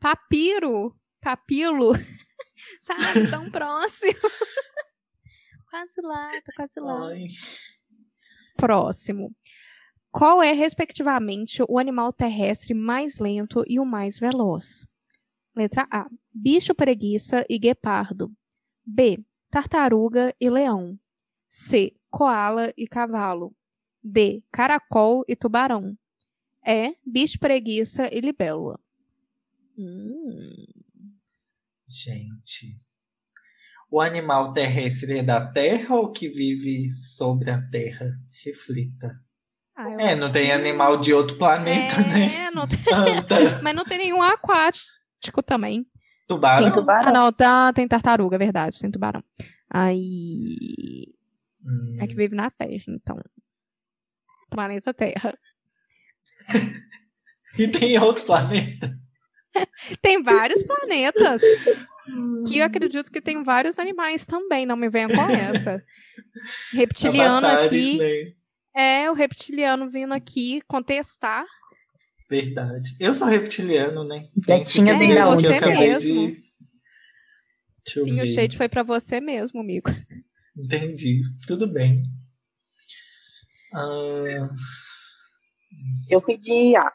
Papiro, 0.02 0.92
papilo, 1.20 1.92
sabe? 2.82 3.30
Tão 3.30 3.48
próximo. 3.48 4.18
quase 5.70 6.00
lá, 6.02 6.28
tá 6.44 6.52
quase 6.56 6.80
lá. 6.80 7.06
Ai. 7.06 7.26
Próximo. 8.56 9.32
Qual 10.10 10.42
é, 10.42 10.50
respectivamente, 10.50 11.62
o 11.68 11.78
animal 11.78 12.12
terrestre 12.12 12.74
mais 12.74 13.20
lento 13.20 13.62
e 13.68 13.78
o 13.78 13.84
mais 13.84 14.18
veloz? 14.18 14.88
Letra 15.54 15.86
A. 15.88 16.10
Bicho, 16.34 16.74
preguiça 16.74 17.46
e 17.48 17.56
guepardo. 17.56 18.28
B. 18.84 19.24
Tartaruga 19.52 20.34
e 20.40 20.50
leão. 20.50 20.98
C. 21.48 21.94
Coala 22.10 22.74
e 22.76 22.88
cavalo. 22.88 23.54
D. 24.02 24.42
Caracol 24.50 25.22
e 25.28 25.36
tubarão. 25.36 25.96
E. 26.66 26.96
Bicho, 27.06 27.38
preguiça 27.38 28.12
e 28.12 28.20
libélula. 28.20 28.80
Hum. 29.82 30.54
Gente. 31.88 32.80
O 33.90 34.00
animal 34.00 34.52
terrestre 34.52 35.18
é 35.18 35.22
da 35.22 35.44
Terra 35.44 35.96
ou 35.96 36.10
que 36.10 36.28
vive 36.28 36.88
sobre 36.88 37.50
a 37.50 37.60
Terra? 37.60 38.10
Reflita. 38.44 39.14
Ah, 39.76 39.90
é, 39.98 40.14
não 40.14 40.30
tem 40.30 40.46
que... 40.46 40.52
animal 40.52 40.98
de 41.00 41.12
outro 41.12 41.36
planeta, 41.36 42.00
é, 42.00 42.08
né? 42.08 42.50
Não 42.52 42.66
tem... 42.66 42.78
Mas 43.62 43.74
não 43.74 43.84
tem 43.84 43.98
nenhum 43.98 44.22
aquático 44.22 45.42
também. 45.44 45.86
Tubarão? 46.26 46.62
Tem 46.62 46.72
tubarão. 46.72 47.08
Ah, 47.08 47.12
não, 47.12 47.32
tá, 47.32 47.72
tem 47.72 47.86
tartaruga, 47.88 48.36
é 48.36 48.38
verdade, 48.38 48.78
tem 48.78 48.90
tubarão. 48.90 49.22
Aí. 49.68 51.14
Hum. 51.64 51.98
É 52.00 52.06
que 52.06 52.14
vive 52.14 52.34
na 52.34 52.50
Terra, 52.50 52.84
então. 52.88 53.18
Planeta 54.50 54.94
Terra. 54.94 55.36
e 57.58 57.68
tem 57.68 57.98
outro 57.98 58.24
planeta? 58.24 59.01
Tem 60.00 60.22
vários 60.22 60.62
planetas. 60.62 61.42
que 62.48 62.58
eu 62.58 62.64
acredito 62.64 63.10
que 63.10 63.20
tem 63.20 63.42
vários 63.42 63.78
animais 63.78 64.26
também, 64.26 64.66
não 64.66 64.76
me 64.76 64.88
venham 64.88 65.10
com 65.10 65.22
essa. 65.22 65.82
Reptiliano 66.72 67.46
aqui. 67.46 67.98
Né? 67.98 68.32
É, 68.74 69.10
o 69.10 69.14
reptiliano 69.14 69.88
vindo 69.90 70.12
aqui 70.14 70.62
contestar. 70.66 71.44
Verdade. 72.28 72.96
Eu 72.98 73.12
sou 73.12 73.28
reptiliano, 73.28 74.04
né? 74.04 74.26
Gatinha 74.36 74.96
bem 74.96 75.12
é, 75.12 75.24
você 75.24 75.60
mesmo. 75.60 76.30
De... 76.30 76.42
Sim, 77.86 78.14
ver. 78.14 78.22
o 78.22 78.26
shade 78.26 78.56
foi 78.56 78.68
para 78.68 78.82
você 78.82 79.20
mesmo, 79.20 79.60
amigo. 79.60 79.90
Entendi. 80.56 81.20
Tudo 81.46 81.66
bem. 81.66 82.02
Ah... 83.74 84.48
Eu 86.08 86.20
fui 86.20 86.38
de 86.38 86.76
A. 86.76 86.90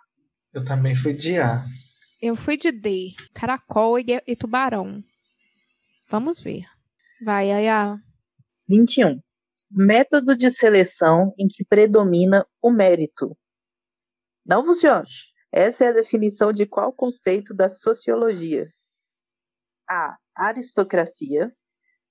Eu 0.54 0.64
também 0.64 0.96
fui 0.96 1.14
de 1.14 1.38
A. 1.38 1.66
Eu 2.28 2.36
fui 2.36 2.58
de 2.58 2.74
D. 2.74 3.16
Caracol 3.34 3.98
e, 3.98 4.22
e 4.28 4.36
tubarão. 4.36 5.02
Vamos 6.10 6.42
ver. 6.42 6.66
Vai, 7.24 7.54
Aya. 7.54 7.98
21. 8.68 9.22
Método 9.72 10.36
de 10.36 10.52
seleção 10.52 11.34
em 11.40 11.48
que 11.48 11.64
predomina 11.64 12.46
o 12.62 12.70
mérito. 12.70 13.34
Não 14.46 14.66
funciona. 14.66 15.06
Essa 15.54 15.86
é 15.86 15.88
a 15.88 15.94
definição 15.94 16.52
de 16.52 16.66
qual 16.66 16.92
conceito 16.92 17.54
da 17.54 17.70
sociologia? 17.70 18.70
A. 19.90 20.18
Aristocracia. 20.36 21.56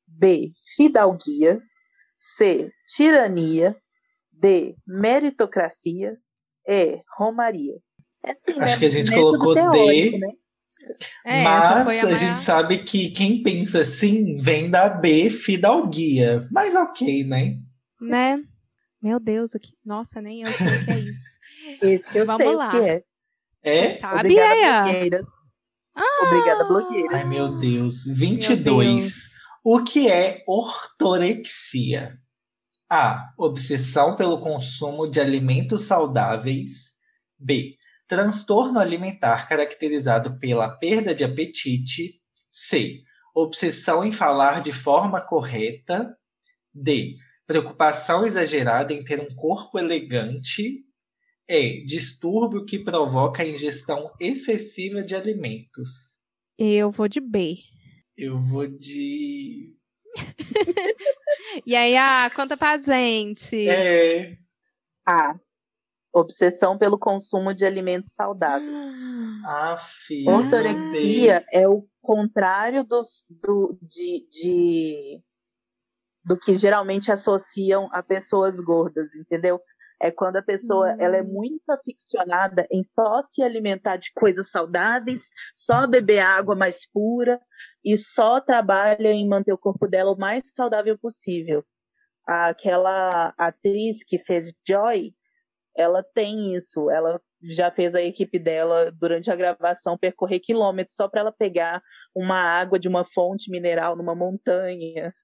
B. 0.07 0.51
Fidalguia. 0.77 1.61
C. 2.19 2.73
Tirania. 2.87 3.77
D. 4.33 4.79
Meritocracia. 4.87 6.19
E. 6.67 7.03
Romaria. 7.19 7.79
É 8.27 8.33
assim, 8.33 8.61
Acho 8.61 8.73
né? 8.75 8.79
que 8.81 8.85
a 8.85 8.89
gente 8.89 9.13
colocou 9.13 9.55
D. 9.55 10.19
Né? 10.19 10.29
É, 11.25 11.45
mas 11.45 11.65
a, 11.65 12.07
a 12.09 12.15
gente 12.15 12.41
sabe 12.41 12.79
que 12.79 13.11
quem 13.11 13.43
pensa 13.43 13.83
assim 13.83 14.37
vem 14.37 14.69
da 14.69 14.89
B, 14.89 15.31
fidalguia. 15.31 16.49
Mas 16.51 16.75
ok, 16.75 17.25
né? 17.25 17.57
Né? 18.01 18.39
Meu 19.01 19.21
Deus, 19.21 19.55
o 19.55 19.61
que... 19.61 19.71
nossa, 19.85 20.21
nem 20.21 20.43
eu 20.43 20.49
sei 20.49 20.67
o 20.67 20.85
que 20.85 20.91
é 20.91 20.99
isso. 20.99 21.39
Esse 21.83 22.11
que 22.11 22.19
eu 22.19 22.27
Vamos 22.27 22.43
sei 22.43 22.55
lá. 22.55 22.69
o 22.69 22.71
que 22.71 22.77
é. 22.79 23.03
É? 23.63 23.89
Você 23.89 23.99
sabe, 23.99 24.21
Obrigada, 24.21 24.55
é? 24.55 24.83
blogueiras. 24.83 25.29
Ah, 25.95 26.27
Obrigada, 26.27 26.65
blogueiras. 26.65 27.15
Ai, 27.15 27.29
meu 27.29 27.59
Deus. 27.59 28.05
22. 28.07 28.65
Meu 28.65 28.95
Deus. 28.97 29.15
O 29.65 29.85
que 29.85 30.09
é 30.09 30.43
ortorexia? 30.47 32.17
A. 32.89 33.33
Obsessão 33.37 34.15
pelo 34.15 34.41
consumo 34.41 35.09
de 35.09 35.21
alimentos 35.21 35.83
saudáveis. 35.83 36.97
B 37.39 37.77
transtorno 38.09 38.79
alimentar 38.79 39.49
caracterizado 39.49 40.39
pela 40.39 40.69
perda 40.69 41.15
de 41.15 41.25
apetite. 41.25 42.21
C. 42.53 43.03
Obsessão 43.35 44.05
em 44.05 44.13
falar 44.13 44.63
de 44.63 44.73
forma 44.73 45.21
correta. 45.21 46.17
D. 46.73 47.17
Preocupação 47.47 48.25
exagerada 48.25 48.93
em 48.93 49.05
ter 49.05 49.21
um 49.21 49.35
corpo 49.35 49.79
elegante. 49.79 50.85
E. 51.49 51.85
Distúrbio 51.85 52.65
que 52.65 52.79
provoca 52.79 53.43
a 53.43 53.47
ingestão 53.47 54.13
excessiva 54.21 55.03
de 55.03 55.15
alimentos. 55.15 56.21
Eu 56.59 56.91
vou 56.91 57.07
de 57.07 57.21
B. 57.21 57.59
Eu 58.17 58.41
vou 58.41 58.67
de. 58.67 59.75
e 61.67 61.77
aí, 61.77 61.95
ah, 61.97 62.31
conta 62.35 62.57
pra 62.57 62.79
gente. 62.79 63.69
É. 63.69 64.39
A. 65.07 65.39
Obsessão 66.19 66.79
pelo 66.79 66.99
consumo 66.99 67.53
de 67.53 67.67
alimentos 67.67 68.15
saudáveis. 68.15 68.77
Ah, 69.49 69.77
filha. 69.77 70.33
Ortorexia 70.33 71.47
é 71.53 71.69
o 71.69 71.87
contrário 72.03 72.83
dos, 72.83 73.25
do, 73.31 73.79
de, 73.81 74.27
de, 74.29 75.23
do 76.25 76.37
que 76.37 76.57
geralmente 76.57 77.13
associam 77.13 77.89
a 77.93 78.03
pessoas 78.03 78.59
gordas, 78.59 79.15
entendeu? 79.15 79.61
É 80.01 80.11
quando 80.11 80.39
a 80.39 80.43
pessoa 80.43 80.95
hum. 80.95 80.97
ela 80.99 81.17
é 81.17 81.23
muito 81.23 81.63
aficionada 81.71 82.67
em 82.73 82.83
só 82.83 83.23
se 83.23 83.41
alimentar 83.41 83.99
de 83.99 84.11
coisas 84.15 84.51
saudáveis, 84.51 85.29
só 85.55 85.87
beber 85.87 86.19
água 86.19 86.57
mais 86.57 86.91
pura 86.91 87.41
e 87.85 87.97
só 87.97 88.41
trabalha 88.41 89.13
em 89.13 89.29
manter 89.29 89.53
o 89.53 89.59
corpo 89.59 89.87
dela 89.87 90.11
o 90.11 90.19
mais 90.19 90.51
saudável 90.53 90.99
possível. 90.99 91.65
Aquela 92.27 93.33
atriz 93.39 94.03
que 94.03 94.19
fez 94.19 94.53
Joy, 94.67 95.15
ela 95.77 96.03
tem 96.03 96.55
isso. 96.55 96.91
Ela 96.91 97.21
já 97.43 97.71
fez 97.71 97.95
a 97.95 98.03
equipe 98.03 98.39
dela, 98.39 98.91
durante 98.93 99.31
a 99.31 99.37
gravação, 99.37 99.99
percorrer 99.99 100.41
quilômetros 100.41 100.97
só 100.97 101.09
para 101.09 101.21
ela 101.21 101.33
pegar 101.33 101.83
uma 102.15 102.41
água 102.41 102.79
de 102.79 102.89
uma 102.89 103.05
fonte 103.05 103.51
mineral 103.51 103.97
numa 103.97 104.15
montanha. 104.15 105.15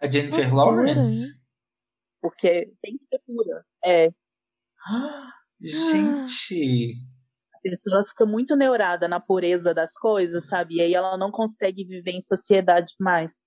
A 0.00 0.10
Jennifer 0.10 0.54
Lawrence? 0.54 1.34
Porque 2.20 2.70
tem 2.82 2.98
que 2.98 3.04
ser 3.08 3.20
pura. 3.26 3.64
É. 3.84 4.10
gente! 5.60 6.94
A 7.54 7.58
pessoa 7.68 8.04
fica 8.04 8.24
muito 8.26 8.54
neurada 8.54 9.08
na 9.08 9.18
pureza 9.18 9.74
das 9.74 9.94
coisas, 9.94 10.46
sabe? 10.46 10.76
E 10.76 10.80
aí 10.82 10.94
ela 10.94 11.16
não 11.16 11.32
consegue 11.32 11.84
viver 11.84 12.12
em 12.12 12.20
sociedade 12.20 12.94
mais 13.00 13.42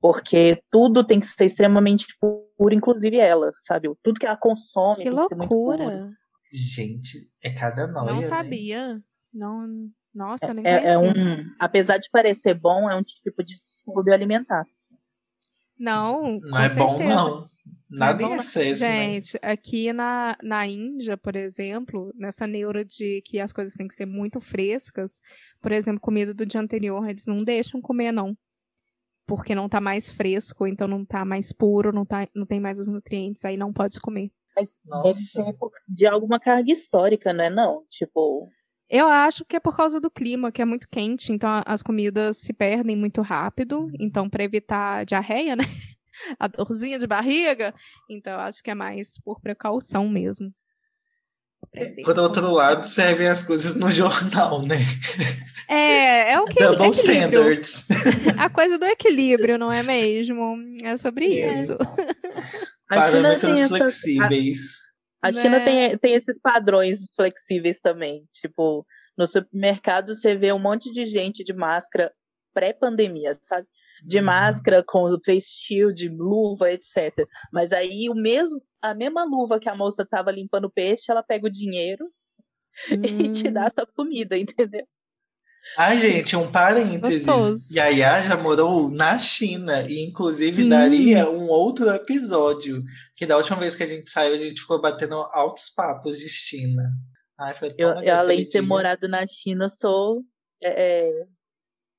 porque 0.00 0.62
tudo 0.70 1.04
tem 1.04 1.20
que 1.20 1.26
ser 1.26 1.44
extremamente 1.44 2.06
puro, 2.18 2.74
inclusive 2.74 3.16
ela, 3.18 3.52
sabe? 3.54 3.88
Tudo 4.02 4.18
que 4.18 4.26
ela 4.26 4.36
consome 4.36 4.96
que 4.96 5.02
tem 5.02 5.12
loucura. 5.12 5.28
que 5.28 5.34
ser 5.34 5.36
muito 5.36 5.48
puro. 5.48 6.10
Gente, 6.52 7.30
é 7.42 7.50
cada 7.50 7.86
noia, 7.86 8.06
Não 8.06 8.16
né? 8.16 8.22
sabia. 8.22 8.94
Né? 8.94 9.00
Não, 9.32 9.68
nossa, 10.12 10.46
eu 10.48 10.54
nem 10.54 10.66
é, 10.66 10.92
é 10.92 10.98
um, 10.98 11.44
apesar 11.58 11.98
de 11.98 12.08
parecer 12.10 12.54
bom, 12.54 12.90
é 12.90 12.96
um 12.96 13.02
tipo 13.02 13.44
de 13.44 13.54
distúrbio 13.54 14.12
alimentar. 14.12 14.64
Não, 15.78 16.40
não 16.40 16.58
é 16.58 16.68
certeza. 16.68 16.92
bom 16.92 17.08
não. 17.08 17.46
Nada 17.88 18.22
não 18.22 18.32
é 18.32 18.36
em 18.36 18.38
excesso, 18.38 18.82
né? 18.82 19.04
Gente, 19.04 19.34
né? 19.34 19.50
aqui 19.50 19.92
na, 19.92 20.36
na 20.42 20.66
Índia, 20.66 21.16
por 21.16 21.34
exemplo, 21.34 22.12
nessa 22.16 22.46
neura 22.46 22.84
de 22.84 23.22
que 23.24 23.40
as 23.40 23.52
coisas 23.52 23.74
têm 23.74 23.88
que 23.88 23.94
ser 23.94 24.06
muito 24.06 24.40
frescas, 24.40 25.20
por 25.60 25.72
exemplo, 25.72 26.00
comida 26.00 26.32
do 26.32 26.46
dia 26.46 26.60
anterior, 26.60 27.08
eles 27.08 27.26
não 27.26 27.38
deixam 27.38 27.80
comer 27.80 28.12
não 28.12 28.36
porque 29.30 29.54
não 29.54 29.68
tá 29.68 29.80
mais 29.80 30.10
fresco, 30.10 30.66
então 30.66 30.88
não 30.88 31.04
tá 31.04 31.24
mais 31.24 31.52
puro, 31.52 31.92
não, 31.92 32.04
tá, 32.04 32.26
não 32.34 32.44
tem 32.44 32.58
mais 32.58 32.80
os 32.80 32.88
nutrientes, 32.88 33.44
aí 33.44 33.56
não 33.56 33.72
pode 33.72 34.00
comer. 34.00 34.32
Mas 34.56 34.80
Nossa. 34.84 35.04
deve 35.04 35.20
ser 35.20 35.56
de 35.86 36.04
alguma 36.04 36.40
carga 36.40 36.72
histórica, 36.72 37.32
né? 37.32 37.48
Não, 37.48 37.84
tipo. 37.88 38.50
Eu 38.88 39.06
acho 39.06 39.44
que 39.44 39.54
é 39.54 39.60
por 39.60 39.76
causa 39.76 40.00
do 40.00 40.10
clima, 40.10 40.50
que 40.50 40.60
é 40.60 40.64
muito 40.64 40.88
quente, 40.88 41.32
então 41.32 41.62
as 41.64 41.80
comidas 41.80 42.38
se 42.38 42.52
perdem 42.52 42.96
muito 42.96 43.22
rápido. 43.22 43.88
Então, 44.00 44.28
para 44.28 44.42
evitar 44.42 45.06
diarreia, 45.06 45.54
né? 45.54 45.62
A 46.36 46.48
dorzinha 46.48 46.98
de 46.98 47.06
barriga. 47.06 47.72
Então, 48.10 48.32
eu 48.32 48.40
acho 48.40 48.60
que 48.64 48.70
é 48.72 48.74
mais 48.74 49.16
por 49.22 49.40
precaução 49.40 50.08
mesmo. 50.08 50.52
Por 52.04 52.18
outro 52.18 52.50
lado, 52.50 52.86
servem 52.86 53.28
as 53.28 53.42
coisas 53.44 53.76
no 53.76 53.88
jornal, 53.92 54.60
né? 54.66 54.78
É, 55.68 56.32
é 56.32 56.40
o 56.40 56.46
que 56.46 56.58
Double 56.58 56.88
equilíbrio. 56.88 57.60
standards. 57.60 57.84
A 58.36 58.50
coisa 58.50 58.76
do 58.76 58.84
equilíbrio, 58.84 59.56
não 59.56 59.70
é 59.70 59.82
mesmo? 59.82 60.56
É 60.82 60.96
sobre 60.96 61.38
é. 61.38 61.50
isso. 61.50 61.76
Parâmetros 62.88 63.60
flexíveis. 63.68 64.60
A, 65.22 65.28
a 65.28 65.32
China 65.32 65.58
né? 65.58 65.64
tem, 65.64 65.98
tem 65.98 66.14
esses 66.14 66.40
padrões 66.40 67.06
flexíveis 67.14 67.80
também. 67.80 68.24
Tipo, 68.32 68.84
no 69.16 69.26
supermercado 69.26 70.14
você 70.14 70.34
vê 70.34 70.52
um 70.52 70.58
monte 70.58 70.90
de 70.90 71.04
gente 71.04 71.44
de 71.44 71.52
máscara 71.52 72.12
pré-pandemia, 72.52 73.34
sabe? 73.40 73.66
De 74.04 74.18
uhum. 74.18 74.24
máscara 74.24 74.82
com 74.82 75.08
face 75.24 75.48
shield, 75.48 76.08
luva, 76.08 76.70
etc. 76.72 77.26
Mas 77.52 77.72
aí 77.72 78.08
o 78.08 78.14
mesmo, 78.14 78.60
a 78.80 78.94
mesma 78.94 79.24
luva 79.24 79.60
que 79.60 79.68
a 79.68 79.74
moça 79.74 80.04
tava 80.04 80.30
limpando 80.30 80.66
o 80.66 80.70
peixe, 80.70 81.10
ela 81.10 81.22
pega 81.22 81.46
o 81.46 81.50
dinheiro 81.50 82.04
hum. 82.90 83.02
e 83.04 83.32
te 83.32 83.50
dá 83.50 83.64
a 83.64 83.66
hum. 83.66 83.70
sua 83.74 83.86
comida, 83.86 84.36
entendeu? 84.36 84.86
Ai, 85.76 85.98
gente, 85.98 86.34
um 86.34 86.50
parênteses. 86.50 87.24
Gostoso. 87.24 87.76
Yaya 87.76 88.22
já 88.22 88.36
morou 88.36 88.90
na 88.90 89.18
China 89.18 89.82
e, 89.82 90.00
inclusive, 90.00 90.62
Sim. 90.62 90.68
daria 90.68 91.30
um 91.30 91.48
outro 91.48 91.88
episódio. 91.90 92.82
Que 93.14 93.26
da 93.26 93.36
última 93.36 93.58
vez 93.58 93.74
que 93.74 93.82
a 93.82 93.86
gente 93.86 94.10
saiu, 94.10 94.34
a 94.34 94.38
gente 94.38 94.60
ficou 94.60 94.80
batendo 94.80 95.14
altos 95.32 95.68
papos 95.68 96.18
de 96.18 96.28
China. 96.28 96.90
Ai, 97.38 97.54
foi 97.54 97.74
eu, 97.78 97.90
eu 98.02 98.16
além 98.16 98.38
de 98.38 98.50
ter 98.50 98.60
dia. 98.60 98.68
morado 98.68 99.06
na 99.06 99.26
China, 99.26 99.68
sou 99.68 100.22
é, 100.62 101.08
é, 101.08 101.26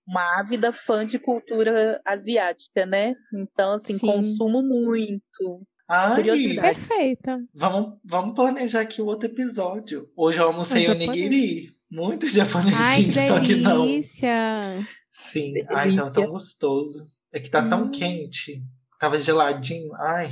uma 0.08 0.40
ávida 0.40 0.74
fã 0.74 1.06
de 1.06 1.20
cultura 1.20 2.02
asiática, 2.06 2.86
né? 2.86 3.14
Então, 3.34 3.74
assim, 3.74 3.94
Sim. 3.94 4.08
consumo 4.08 4.62
muito. 4.62 5.66
Ai, 5.88 6.24
perfeita. 6.56 7.40
Vamos, 7.54 8.00
vamos 8.04 8.34
planejar 8.34 8.82
aqui 8.82 9.02
o 9.02 9.06
outro 9.06 9.28
episódio. 9.28 10.10
Hoje 10.16 10.40
eu 10.40 10.46
almocei 10.46 10.90
onigiri. 10.90 11.76
Muito 11.92 12.26
japonesinho, 12.28 13.14
só 13.28 13.40
que 13.42 13.56
não. 13.56 13.86
delícia! 13.86 14.88
Sim, 15.10 15.52
delícia. 15.52 15.78
ai, 15.78 15.94
tava 15.94 16.14
tão 16.14 16.28
gostoso. 16.28 17.06
É 17.34 17.40
que 17.40 17.50
tá 17.50 17.62
hum. 17.66 17.70
tão 17.70 17.92
quente. 17.92 18.62
Tava 18.98 19.20
geladinho. 19.20 19.94
Ai. 19.96 20.30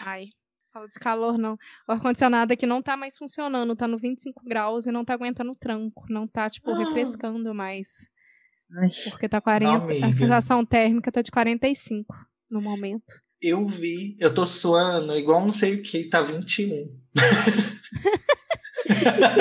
Ai. 0.00 0.28
Fala 0.72 0.88
de 0.88 0.98
calor, 0.98 1.38
não. 1.38 1.58
O 1.86 1.92
ar-condicionado 1.92 2.52
aqui 2.52 2.66
não 2.66 2.82
tá 2.82 2.96
mais 2.96 3.16
funcionando, 3.16 3.76
tá 3.76 3.86
no 3.86 3.98
25 3.98 4.42
graus 4.44 4.86
e 4.86 4.90
não 4.90 5.04
tá 5.04 5.14
aguentando 5.14 5.52
o 5.52 5.56
tranco. 5.56 6.04
Não 6.08 6.26
tá, 6.26 6.48
tipo, 6.48 6.70
ah. 6.70 6.78
refrescando 6.78 7.54
mais. 7.54 8.10
Porque 9.10 9.28
tá 9.28 9.40
40. 9.40 9.78
Não, 9.78 10.08
a 10.08 10.12
sensação 10.12 10.64
térmica 10.64 11.12
tá 11.12 11.22
de 11.22 11.30
45 11.30 12.14
no 12.50 12.60
momento. 12.60 13.22
Eu 13.40 13.66
vi, 13.66 14.16
eu 14.18 14.32
tô 14.32 14.46
suando 14.46 15.16
igual 15.16 15.44
não 15.44 15.52
sei 15.52 15.74
o 15.74 15.82
que, 15.82 16.04
tá 16.04 16.22
21. 16.22 16.88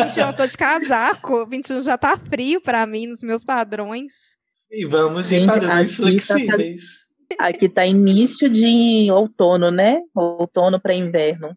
21 0.04 0.28
eu 0.28 0.36
tô 0.36 0.46
de 0.46 0.58
casaco, 0.58 1.46
21 1.48 1.82
já 1.82 1.98
tá 1.98 2.18
frio 2.18 2.62
para 2.62 2.86
mim 2.86 3.08
nos 3.08 3.24
meus 3.24 3.44
padrões. 3.44 4.36
E 4.70 4.86
vamos 4.86 5.30
de 5.30 5.46
padrões 5.46 5.96
tá 5.96 6.04
flexíveis. 6.04 7.04
Tá, 7.38 7.48
aqui 7.48 7.70
tá 7.70 7.86
início 7.86 8.50
de 8.50 9.10
outono, 9.12 9.72
né? 9.72 10.02
Outono 10.14 10.80
para 10.80 10.94
inverno. 10.94 11.56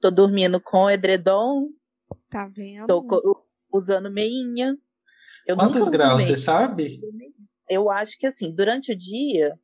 Tô 0.00 0.10
dormindo 0.10 0.60
com 0.60 0.90
edredom. 0.90 1.68
Tá 2.30 2.48
vendo? 2.48 2.86
Tô 2.86 3.46
usando 3.72 4.10
meinha. 4.10 4.76
Eu 5.50 5.56
Quantos 5.56 5.88
graus, 5.88 6.24
você 6.24 6.36
sabe? 6.36 7.00
Eu 7.68 7.90
acho 7.90 8.18
que 8.18 8.26
assim, 8.26 8.54
durante 8.54 8.92
o 8.92 8.96
dia 8.96 9.58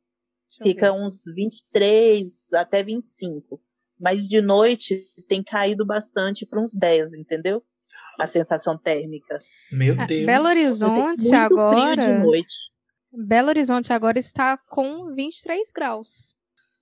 fica 0.61 0.93
uns 0.93 1.23
23 1.35 2.53
até 2.53 2.81
25 2.83 3.61
mas 3.99 4.27
de 4.27 4.41
noite 4.41 5.03
tem 5.27 5.43
caído 5.43 5.85
bastante 5.85 6.45
para 6.45 6.61
uns 6.61 6.73
10, 6.73 7.15
entendeu? 7.15 7.63
A 8.19 8.27
sensação 8.27 8.77
térmica. 8.77 9.37
Meu 9.71 9.99
é, 9.99 10.05
Deus. 10.05 10.25
Belo 10.25 10.47
Horizonte 10.47 11.33
agora. 11.33 11.95
de 11.95 12.23
noite. 12.23 12.55
Belo 13.11 13.49
Horizonte 13.49 13.91
agora 13.91 14.19
está 14.19 14.57
com 14.69 15.13
23 15.13 15.71
graus. 15.71 16.35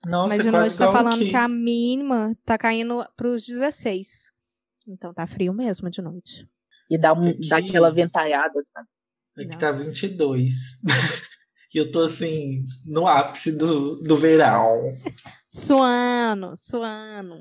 Nossa, 0.06 0.36
mas 0.36 0.44
de 0.44 0.50
noite 0.50 0.72
está 0.72 0.90
falando 0.90 1.26
que 1.26 1.34
a 1.34 1.48
mínima 1.48 2.32
está 2.32 2.56
caindo 2.56 3.06
para 3.16 3.28
os 3.28 3.44
16. 3.46 4.32
Então 4.88 5.12
tá 5.12 5.26
frio 5.26 5.52
mesmo 5.52 5.90
de 5.90 6.00
noite. 6.00 6.48
E 6.88 6.96
dá, 6.98 7.12
um, 7.12 7.34
dá 7.48 7.56
aquela 7.56 7.90
ventalhada, 7.90 8.60
sabe? 8.62 8.86
Aqui 9.36 9.58
tá 9.58 9.72
Nossa. 9.72 9.78
tá 9.78 9.84
22. 9.84 10.54
e 11.74 11.78
eu 11.78 11.92
tô 11.92 12.00
assim, 12.00 12.64
no 12.86 13.06
ápice 13.06 13.52
do, 13.52 13.96
do 14.02 14.16
verão. 14.16 14.94
Suando, 15.50 16.52
suando. 16.56 17.36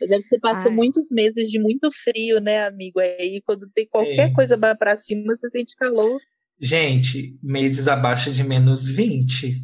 Mas 0.00 0.10
é 0.10 0.18
que 0.18 0.28
você 0.28 0.38
passa 0.38 0.68
Ai. 0.68 0.74
muitos 0.74 1.10
meses 1.10 1.50
de 1.50 1.60
muito 1.60 1.90
frio, 1.90 2.40
né, 2.40 2.66
amigo? 2.66 3.00
Aí 3.00 3.42
quando 3.44 3.68
tem 3.74 3.86
qualquer 3.86 4.30
é. 4.30 4.32
coisa 4.32 4.56
para 4.56 4.96
cima, 4.96 5.34
você 5.34 5.50
sente 5.50 5.76
calor. 5.76 6.18
Gente, 6.58 7.38
meses 7.42 7.88
abaixo 7.88 8.30
de 8.30 8.42
menos 8.44 8.88
20. 8.88 9.56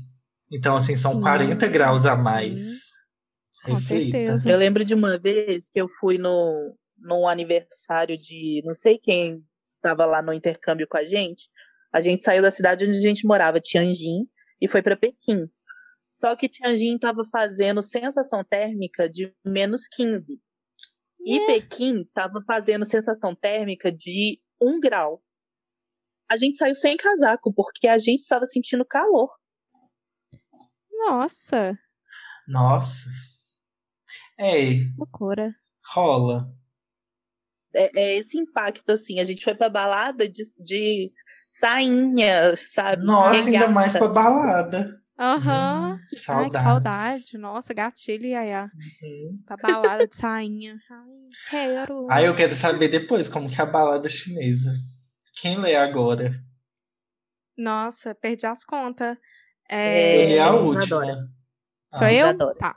Então, 0.53 0.77
assim, 0.77 0.97
são 0.97 1.15
sim, 1.15 1.21
40 1.21 1.67
graus 1.69 2.07
a 2.07 2.17
mais. 2.17 2.87
Com 3.65 3.79
certeza. 3.79 4.49
Eu 4.49 4.57
lembro 4.57 4.85
de 4.85 4.95
uma 4.95 5.19
vez 5.19 5.69
que 5.71 5.81
eu 5.81 5.89
fui 5.89 6.19
no, 6.19 6.77
no 6.99 7.27
aniversário 7.27 8.17
de 8.17 8.63
não 8.65 8.75
sei 8.75 8.99
quem 8.99 9.43
estava 9.77 10.07
lá 10.07 10.23
no 10.23 10.33
intercâmbio 10.33 10.87
com 10.89 10.97
a 10.97 11.05
gente. 11.05 11.49
A 11.97 12.01
gente 12.03 12.21
saiu 12.21 12.43
da 12.43 12.51
cidade 12.51 12.85
onde 12.85 12.99
a 12.99 13.01
gente 13.01 13.27
morava, 13.27 13.59
Tianjin, 13.59 14.29
e 14.61 14.69
foi 14.69 14.83
para 14.83 14.99
Pequim. 14.99 15.49
Só 16.21 16.37
que 16.37 16.47
Tianjin 16.47 16.97
estava 16.97 17.25
fazendo 17.25 17.83
sensação 17.83 18.45
térmica 18.45 19.09
de 19.09 19.35
menos 19.43 19.89
15. 19.89 20.39
E 21.25 21.39
é. 21.39 21.47
Pequim 21.47 22.03
estava 22.03 22.43
fazendo 22.43 22.85
sensação 22.85 23.35
térmica 23.35 23.91
de 23.91 24.39
1 24.61 24.79
grau. 24.79 25.23
A 26.31 26.37
gente 26.37 26.59
saiu 26.59 26.75
sem 26.75 26.99
casaco, 26.99 27.51
porque 27.51 27.89
a 27.89 27.97
gente 27.97 28.21
estava 28.21 28.45
sentindo 28.45 28.85
calor. 28.85 29.31
Nossa. 30.93 31.79
Nossa. 32.47 33.09
É. 34.39 34.85
Loucura. 34.99 35.51
Rola. 35.95 36.47
É, 37.75 37.91
é, 37.99 38.17
esse 38.19 38.37
impacto, 38.37 38.93
assim. 38.93 39.19
A 39.19 39.25
gente 39.25 39.43
foi 39.43 39.55
pra 39.55 39.71
balada 39.71 40.29
de, 40.29 40.43
de 40.59 41.11
sainha, 41.47 42.57
sabe? 42.67 43.05
Nossa, 43.05 43.45
Regata. 43.45 43.65
ainda 43.65 43.69
mais 43.69 43.93
pra 43.93 44.09
balada. 44.09 45.01
Aham. 45.19 45.93
Uhum. 45.93 45.93
Ai, 46.29 46.51
que 46.51 46.59
saudade. 46.59 47.39
Nossa, 47.39 47.73
gatilho, 47.73 48.27
Yaya. 48.27 48.71
Uhum. 48.75 49.37
Tá 49.47 49.57
balada 49.57 50.07
de 50.07 50.15
sainha. 50.15 50.77
Ai, 50.91 51.25
quero. 51.49 52.07
Ai, 52.11 52.29
eu 52.29 52.35
quero 52.35 52.55
saber 52.55 52.89
depois 52.89 53.29
como 53.29 53.49
que 53.49 53.59
é 53.59 53.65
a 53.65 53.67
balada 53.67 54.09
chinesa. 54.09 54.75
Quem 55.41 55.59
lê 55.59 55.75
agora? 55.77 56.35
Nossa, 57.57 58.15
perdi 58.15 58.47
as 58.47 58.65
contas. 58.65 59.17
É... 59.71 60.25
Eu 60.25 60.29
li 60.29 60.39
a 60.39 60.53
última. 60.53 61.31
Sou 61.95 62.07
ah, 62.07 62.13
eu? 62.13 62.37
Tá. 62.57 62.77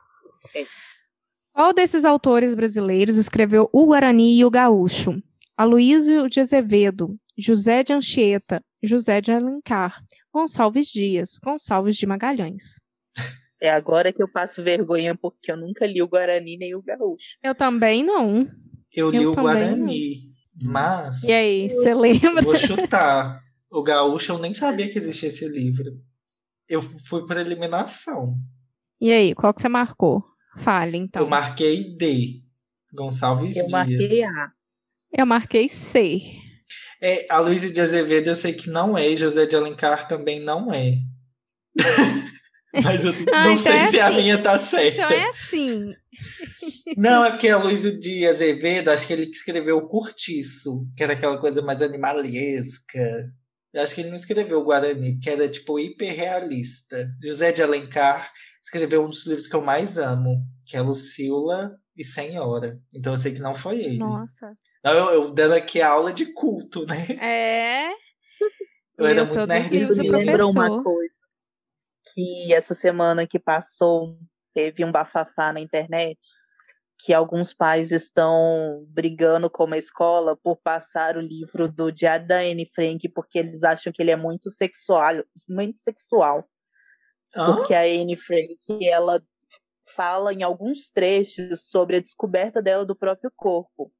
Qual 1.51 1.73
desses 1.73 2.05
autores 2.05 2.55
brasileiros 2.55 3.17
escreveu 3.17 3.69
o 3.73 3.85
Guarani 3.87 4.37
e 4.37 4.45
o 4.45 4.49
Gaúcho? 4.49 5.21
Aloísio 5.59 6.29
de 6.29 6.39
Azevedo, 6.39 7.17
José 7.37 7.83
de 7.83 7.91
Anchieta, 7.91 8.63
José 8.81 9.19
de 9.19 9.33
Alencar, 9.33 10.01
Gonçalves 10.33 10.87
Dias, 10.87 11.37
Gonçalves 11.43 11.97
de 11.97 12.07
Magalhães. 12.07 12.79
É 13.61 13.69
agora 13.69 14.13
que 14.13 14.23
eu 14.23 14.31
passo 14.31 14.63
vergonha 14.63 15.17
porque 15.17 15.51
eu 15.51 15.57
nunca 15.57 15.85
li 15.85 16.01
o 16.01 16.07
Guarani 16.07 16.55
nem 16.55 16.73
o 16.73 16.81
Gaúcho. 16.81 17.35
Eu 17.43 17.53
também 17.53 18.05
não. 18.05 18.49
Eu 18.89 19.11
li 19.11 19.21
eu 19.21 19.31
o 19.31 19.35
Guarani, 19.35 20.31
não. 20.63 20.71
mas. 20.71 21.23
E 21.23 21.33
aí, 21.33 21.67
você 21.67 21.93
lembra? 21.93 22.41
Vou 22.41 22.55
chutar. 22.55 23.41
O 23.69 23.83
Gaúcho 23.83 24.31
eu 24.31 24.39
nem 24.39 24.53
sabia 24.53 24.89
que 24.89 24.97
existia 24.97 25.27
esse 25.27 25.45
livro. 25.45 25.91
Eu 26.69 26.81
fui 26.81 27.25
por 27.25 27.35
eliminação. 27.35 28.33
E 29.01 29.11
aí, 29.11 29.35
qual 29.35 29.53
que 29.53 29.59
você 29.59 29.67
marcou? 29.67 30.23
Fale, 30.57 30.97
então. 30.97 31.21
Eu 31.21 31.29
marquei 31.29 31.97
D. 31.97 32.45
Gonçalves 32.93 33.57
eu 33.57 33.65
Dias. 33.65 33.65
Eu 33.65 33.71
marquei 33.71 34.23
A. 34.23 34.58
Eu 35.11 35.25
marquei 35.25 35.67
C. 35.67 36.21
É, 37.01 37.25
a 37.29 37.39
Luísa 37.39 37.71
de 37.71 37.79
Azevedo 37.79 38.27
eu 38.27 38.35
sei 38.35 38.53
que 38.53 38.69
não 38.69 38.97
é, 38.97 39.09
e 39.09 39.17
José 39.17 39.45
de 39.45 39.55
Alencar 39.55 40.07
também 40.07 40.39
não 40.39 40.73
é. 40.73 40.97
Mas 42.83 43.03
eu 43.03 43.11
ah, 43.33 43.45
não 43.45 43.51
então 43.53 43.57
sei 43.57 43.71
é 43.71 43.87
se 43.89 43.99
assim. 43.99 44.17
a 44.17 44.21
minha 44.21 44.37
tá 44.41 44.59
certa. 44.59 44.95
Então 44.95 45.09
é 45.09 45.27
assim. 45.27 45.95
Não, 46.97 47.23
é 47.25 47.31
porque 47.31 47.49
a 47.49 47.57
Luísa 47.57 47.91
de 47.91 48.27
Azevedo, 48.27 48.89
acho 48.89 49.07
que 49.07 49.13
ele 49.13 49.23
escreveu 49.23 49.77
o 49.77 49.87
Curtiço, 49.87 50.81
que 50.95 51.03
era 51.03 51.13
aquela 51.13 51.39
coisa 51.39 51.61
mais 51.61 51.81
animalesca. 51.81 53.31
Eu 53.73 53.81
acho 53.81 53.95
que 53.95 54.01
ele 54.01 54.09
não 54.09 54.15
escreveu 54.15 54.59
o 54.59 54.63
Guarani, 54.63 55.17
que 55.19 55.29
era 55.29 55.47
tipo 55.47 55.79
hiperrealista. 55.79 57.09
José 57.23 57.51
de 57.51 57.61
Alencar 57.63 58.31
escreveu 58.61 59.03
um 59.03 59.09
dos 59.09 59.25
livros 59.25 59.47
que 59.47 59.55
eu 59.55 59.61
mais 59.63 59.97
amo, 59.97 60.43
que 60.65 60.75
é 60.75 60.81
Lucila 60.81 61.71
e 61.95 62.03
Senhora. 62.03 62.79
Então 62.93 63.13
eu 63.13 63.17
sei 63.17 63.33
que 63.33 63.41
não 63.41 63.55
foi 63.55 63.79
ele. 63.79 63.97
Nossa. 63.97 64.55
Não, 64.83 64.93
eu, 64.93 65.23
eu 65.23 65.31
dando 65.31 65.53
aqui 65.53 65.81
aula 65.81 66.13
de 66.13 66.33
culto, 66.33 66.85
né? 66.85 67.05
É. 67.21 67.89
Eu 68.97 69.07
era 69.07 69.25
muito 69.25 69.47
nerdzinho. 69.47 69.91
Isso 69.91 70.01
me 70.01 70.09
lembrou 70.09 70.51
uma 70.51 70.83
coisa. 70.83 71.19
Que 72.13 72.53
essa 72.53 72.73
semana 72.73 73.27
que 73.27 73.39
passou, 73.39 74.17
teve 74.53 74.83
um 74.83 74.91
bafafá 74.91 75.53
na 75.53 75.59
internet 75.59 76.17
que 76.99 77.13
alguns 77.13 77.53
pais 77.53 77.93
estão 77.93 78.85
brigando 78.89 79.49
com 79.49 79.73
a 79.73 79.77
escola 79.77 80.35
por 80.35 80.57
passar 80.57 81.15
o 81.15 81.21
livro 81.21 81.71
do 81.71 81.91
Diário 81.91 82.27
da 82.27 82.39
Anne 82.39 82.69
Frank 82.75 83.07
porque 83.09 83.39
eles 83.39 83.63
acham 83.63 83.93
que 83.93 84.01
ele 84.01 84.11
é 84.11 84.17
muito 84.17 84.49
sexual, 84.49 85.23
muito 85.47 85.79
sexual. 85.79 86.45
Hã? 87.33 87.55
Porque 87.55 87.73
a 87.73 87.83
Anne 87.83 88.17
Frank, 88.17 88.59
ela 88.85 89.23
fala 89.95 90.33
em 90.33 90.43
alguns 90.43 90.89
trechos 90.89 91.69
sobre 91.69 91.95
a 91.95 92.01
descoberta 92.01 92.61
dela 92.61 92.85
do 92.85 92.95
próprio 92.95 93.31
corpo. 93.33 93.91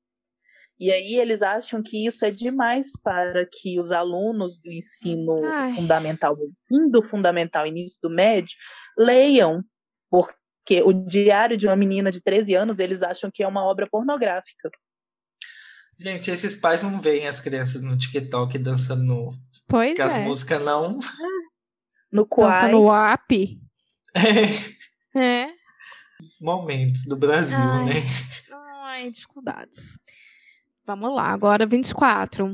E 0.80 0.91
aí 0.91 1.15
eles 1.15 1.41
acham 1.41 1.84
que 1.84 2.07
isso 2.07 2.23
é 2.23 2.32
demais 2.32 2.91
para 3.03 3.45
que 3.45 3.77
os 3.77 3.91
alunos 3.91 4.61
do 4.61 4.71
ensino 4.71 5.43
Ai. 5.43 5.73
fundamental, 5.73 6.38
fim 6.67 6.89
do 6.89 7.03
fundamental, 7.03 7.67
início 7.67 7.99
do 8.01 8.09
médio, 8.09 8.55
leiam, 8.97 9.61
porque 10.09 10.82
o 10.82 10.93
diário 10.93 11.57
de 11.57 11.67
uma 11.67 11.75
menina 11.75 12.09
de 12.09 12.21
13 12.21 12.55
anos, 12.55 12.80
eles 12.80 13.03
acham 13.03 13.30
que 13.30 13.43
é 13.43 13.47
uma 13.47 13.65
obra 13.65 13.88
pornográfica. 13.91 14.69
Gente, 15.99 16.32
esses 16.32 16.55
pais 16.55 16.82
não 16.82 17.01
veem 17.01 17.27
as 17.27 17.41
crianças 17.41 17.82
no 17.82 17.97
TikTok 17.97 18.57
dançando 18.57 19.03
no. 19.03 19.34
Pois 19.67 19.93
que 19.93 20.01
é. 20.01 20.05
as 20.05 20.15
músicas 20.15 20.63
não. 20.63 20.97
No 22.09 22.25
Quai. 22.25 22.53
Dança 22.53 22.67
no 22.69 22.91
app. 22.91 23.59
É. 24.15 24.80
É. 25.15 25.49
Momentos 26.39 27.03
do 27.03 27.17
Brasil, 27.17 27.57
Ai. 27.57 27.86
né? 27.86 27.93
Ai, 28.84 29.09
dificuldades. 29.09 29.97
Vamos 30.89 31.13
lá, 31.13 31.27
agora 31.27 31.67
24. 31.67 32.51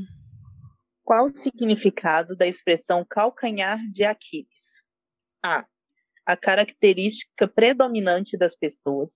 Qual 1.05 1.23
o 1.23 1.29
significado 1.29 2.35
da 2.35 2.45
expressão 2.45 3.05
calcanhar 3.09 3.79
de 3.89 4.03
Aquiles? 4.03 4.83
A. 5.41 5.65
A 6.25 6.35
característica 6.35 7.47
predominante 7.47 8.37
das 8.37 8.53
pessoas. 8.53 9.11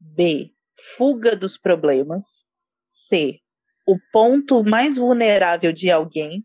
B. 0.00 0.52
Fuga 0.96 1.36
dos 1.36 1.56
problemas. 1.56 2.44
C. 2.88 3.38
O 3.86 4.00
ponto 4.10 4.64
mais 4.64 4.96
vulnerável 4.96 5.72
de 5.72 5.88
alguém. 5.88 6.44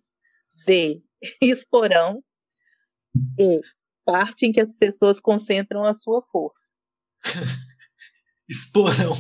D. 0.68 1.02
Esporão. 1.42 2.24
E. 3.40 3.62
Parte 4.06 4.46
em 4.46 4.52
que 4.52 4.62
as 4.62 4.72
pessoas 4.72 5.20
concentram 5.20 5.84
a 5.84 5.94
sua 5.96 6.22
força. 6.32 6.72
Esporão. 8.48 9.16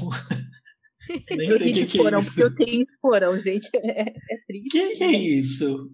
Nem 1.30 1.50
eu 1.50 1.58
sei 1.58 1.72
o 1.72 1.74
que, 1.74 1.80
é 1.80 1.84
isso. 1.84 2.26
porque 2.26 2.44
eu 2.44 2.56
tenho 2.56 2.82
esporão, 2.82 3.40
gente. 3.40 3.70
É, 3.84 4.02
é 4.02 4.38
triste. 4.48 4.70
que, 4.72 4.96
que 4.96 5.04
é 5.04 5.12
isso? 5.12 5.90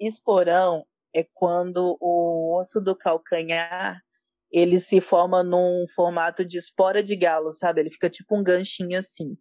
Esporão 0.00 0.84
é 1.14 1.26
quando 1.34 1.96
o 2.00 2.58
osso 2.58 2.80
do 2.80 2.94
calcanhar 2.96 4.00
ele 4.50 4.78
se 4.80 5.00
forma 5.00 5.42
num 5.42 5.86
formato 5.94 6.44
de 6.44 6.56
espora 6.56 7.02
de 7.02 7.14
galo, 7.16 7.52
sabe? 7.52 7.80
Ele 7.80 7.90
fica 7.90 8.08
tipo 8.08 8.36
um 8.36 8.42
ganchinho 8.42 8.98
assim. 8.98 9.36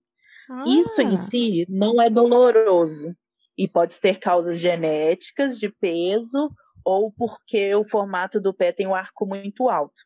Isso 0.66 1.02
em 1.02 1.14
Ah, 1.14 1.18
si 1.18 1.66
não 1.70 2.02
é 2.02 2.10
doloroso 2.10 3.14
e 3.58 3.68
pode 3.68 4.00
ter 4.00 4.20
causas 4.20 4.60
genéticas, 4.60 5.58
de 5.58 5.70
peso 5.70 6.50
ou 6.86 7.12
porque 7.12 7.74
o 7.76 7.84
formato 7.84 8.40
do 8.40 8.54
pé 8.54 8.72
tem 8.72 8.88
um 8.88 8.96
arco 8.96 9.26
muito 9.26 9.70
alto. 9.70 10.02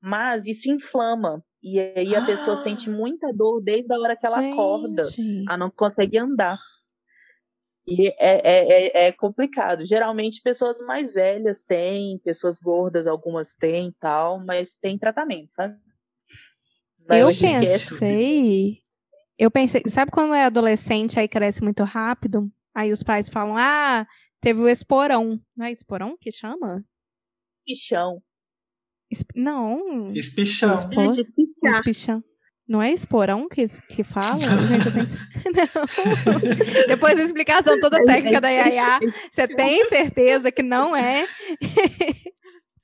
Mas 0.00 0.46
isso 0.46 0.70
inflama 0.70 1.42
e 1.66 1.80
aí 1.80 2.14
a 2.14 2.24
pessoa 2.24 2.54
Ah. 2.54 2.62
sente 2.62 2.88
muita 2.88 3.32
dor 3.32 3.60
desde 3.60 3.92
a 3.92 3.98
hora 3.98 4.16
que 4.16 4.26
ela 4.26 4.38
acorda. 4.38 5.04
gente. 5.04 5.44
Ela 5.48 5.56
não 5.58 5.70
consegue 5.70 6.16
andar. 6.18 6.58
E 7.88 8.08
é, 8.08 8.14
é, 8.18 8.88
é, 9.04 9.06
é 9.08 9.12
complicado. 9.12 9.84
Geralmente 9.84 10.40
pessoas 10.42 10.80
mais 10.80 11.12
velhas 11.12 11.62
têm, 11.64 12.18
pessoas 12.18 12.58
gordas 12.58 13.06
algumas 13.06 13.54
têm 13.54 13.94
tal, 14.00 14.44
mas 14.44 14.74
tem 14.76 14.98
tratamento, 14.98 15.52
sabe? 15.52 15.76
Mas 17.08 17.20
Eu 17.20 17.28
é 17.28 17.32
tudo. 17.32 17.40
pensei. 17.40 18.82
Eu 19.38 19.50
pensei, 19.50 19.82
sabe 19.86 20.10
quando 20.10 20.34
é 20.34 20.44
adolescente 20.44 21.18
aí 21.20 21.28
cresce 21.28 21.62
muito 21.62 21.84
rápido? 21.84 22.50
Aí 22.74 22.90
os 22.90 23.02
pais 23.02 23.28
falam: 23.28 23.56
"Ah, 23.56 24.06
teve 24.40 24.60
o 24.60 24.68
esporão". 24.68 25.40
Não 25.56 25.66
é 25.66 25.70
esporão 25.72 26.16
que 26.20 26.32
chama? 26.32 26.84
Espichão. 27.66 28.22
Es- 29.10 29.24
Não, 29.34 30.08
Espichão. 30.14 30.74
Espo- 30.74 31.00
É 31.00 31.06
espichar. 31.20 31.74
espichão. 31.78 32.24
Não 32.68 32.82
é 32.82 32.92
esporão 32.92 33.48
que, 33.48 33.64
que 33.88 34.02
fala? 34.02 34.38
Gente, 34.38 34.86
eu 34.86 34.92
tenho... 34.92 35.04
Não. 35.54 36.86
Depois 36.88 37.16
da 37.16 37.22
explicação 37.22 37.78
toda 37.80 38.04
técnica 38.04 38.40
da 38.40 38.48
Yaya, 38.48 38.98
você 39.30 39.46
tem 39.46 39.84
certeza 39.84 40.50
que 40.50 40.62
não 40.64 40.94
é? 40.96 41.26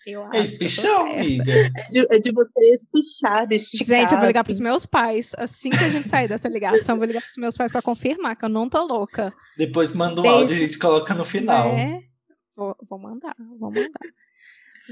Eu 0.05 0.25
acho 0.25 0.37
É 0.37 0.41
espichão, 0.43 1.13
amiga. 1.13 1.53
É 1.53 1.89
de, 1.89 2.07
é 2.11 2.19
de 2.19 2.33
você 2.33 2.73
espichar, 2.75 3.47
esticar, 3.53 3.87
Gente, 3.87 4.13
eu 4.13 4.19
vou 4.19 4.27
ligar 4.27 4.43
pros 4.43 4.57
assim. 4.57 4.63
meus 4.65 4.85
pais. 4.85 5.31
Assim 5.39 5.71
que 5.71 5.77
a 5.79 5.89
gente 5.91 6.09
sair 6.09 6.27
dessa 6.27 6.49
ligação, 6.49 6.97
eu 6.97 6.99
vou 6.99 7.07
ligar 7.07 7.21
pros 7.21 7.37
meus 7.37 7.57
pais 7.57 7.71
pra 7.71 7.81
confirmar 7.81 8.35
que 8.35 8.45
eu 8.45 8.49
não 8.49 8.69
tô 8.69 8.85
louca. 8.85 9.33
Depois 9.57 9.93
manda 9.93 10.19
um 10.21 10.23
Desde- 10.25 10.39
áudio 10.41 10.55
e 10.57 10.59
a 10.59 10.67
gente 10.67 10.79
coloca 10.79 11.15
no 11.15 11.25
final. 11.25 11.69
É, 11.69 12.01
vou, 12.57 12.77
vou 12.91 12.99
mandar, 12.99 13.33
vou 13.61 13.71
mandar. 13.71 13.89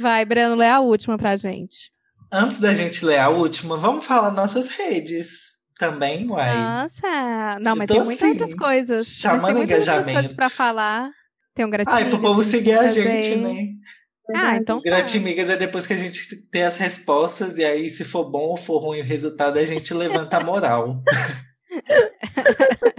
Vai, 0.01 0.25
Breno, 0.25 0.55
lê 0.57 0.67
a 0.69 0.81
última 0.81 1.19
pra 1.19 1.37
gente. 1.37 1.93
Antes 2.33 2.59
da 2.59 2.75
gente 2.75 3.05
ler 3.05 3.19
a 3.19 3.29
última, 3.29 3.77
vamos 3.77 4.07
falar 4.07 4.31
nossas 4.31 4.69
redes 4.69 5.51
também, 5.79 6.31
uai. 6.31 6.57
Nossa! 6.57 7.59
Não, 7.61 7.77
mas 7.77 7.87
tem 7.87 8.03
muitas 8.03 8.23
assim, 8.23 8.33
outras 8.33 8.55
coisas. 8.55 9.07
Mas 9.07 9.17
chamando 9.17 9.45
tem 9.47 9.55
muitas 9.55 9.83
engajamento. 9.83 10.13
coisas 10.13 10.33
pra 10.33 10.49
falar. 10.49 11.11
Tem 11.55 11.67
um 11.67 11.71
gratimigas. 11.71 12.05
Ai, 12.05 12.11
pro 12.11 12.21
povo 12.21 12.41
a 12.41 12.45
gente 12.45 12.57
seguir 12.57 12.75
a 12.75 12.83
tem 12.83 12.91
gente, 12.93 13.29
fazer. 13.29 13.37
né? 13.37 13.67
Ah, 14.35 14.57
então. 14.57 14.81
Gratimigas 14.81 15.49
é 15.49 15.57
depois 15.57 15.87
que 15.87 15.93
a 15.93 15.97
gente 15.97 16.37
ter 16.51 16.63
as 16.63 16.77
respostas, 16.77 17.59
e 17.59 17.65
aí, 17.65 17.91
se 17.91 18.05
for 18.05 18.25
bom 18.31 18.51
ou 18.51 18.57
for 18.57 18.79
ruim 18.79 19.01
o 19.01 19.05
resultado, 19.05 19.59
a 19.59 19.65
gente 19.65 19.93
levanta 19.93 20.37
a 20.37 20.45
moral. 20.45 21.03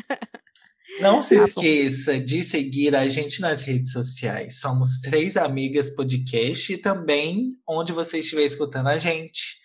Não 1.02 1.22
se 1.22 1.38
Tá 1.38 1.46
esqueça 1.46 2.20
de 2.20 2.44
seguir 2.44 2.96
a 2.96 3.08
gente 3.08 3.42
nas 3.42 3.62
redes 3.62 3.92
sociais. 3.92 4.60
Somos 4.60 5.00
Três 5.02 5.36
Amigas 5.38 5.90
Podcast 5.90 6.72
e 6.74 6.78
também 6.78 7.56
onde 7.68 7.92
você 7.92 8.20
estiver 8.20 8.44
escutando 8.44 8.88
a 8.88 8.98
gente. 8.98 9.60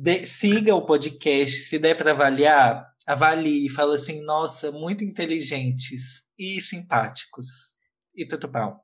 de- 0.00 0.24
siga 0.24 0.74
o 0.74 0.86
podcast, 0.86 1.64
se 1.64 1.78
der 1.78 1.96
para 1.96 2.12
avaliar, 2.12 2.86
avalie, 3.06 3.68
fala 3.68 3.96
assim, 3.96 4.20
nossa, 4.22 4.70
muito 4.70 5.02
inteligentes 5.02 6.22
e 6.38 6.60
simpáticos. 6.60 7.46
E 8.14 8.24
tudo 8.26 8.46
bom. 8.46 8.76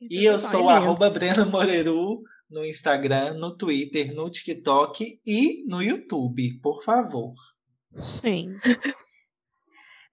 E 0.00 0.24
eu 0.24 0.38
sou 0.38 0.60
lindos. 0.60 0.74
arroba 0.74 1.10
Breno 1.10 1.44
Moreru 1.46 2.22
no 2.50 2.64
Instagram, 2.64 3.34
no 3.34 3.54
Twitter, 3.56 4.14
no 4.14 4.30
TikTok 4.30 5.20
e 5.26 5.64
no 5.68 5.82
YouTube, 5.82 6.58
por 6.62 6.82
favor. 6.82 7.34
Sim. 7.96 8.56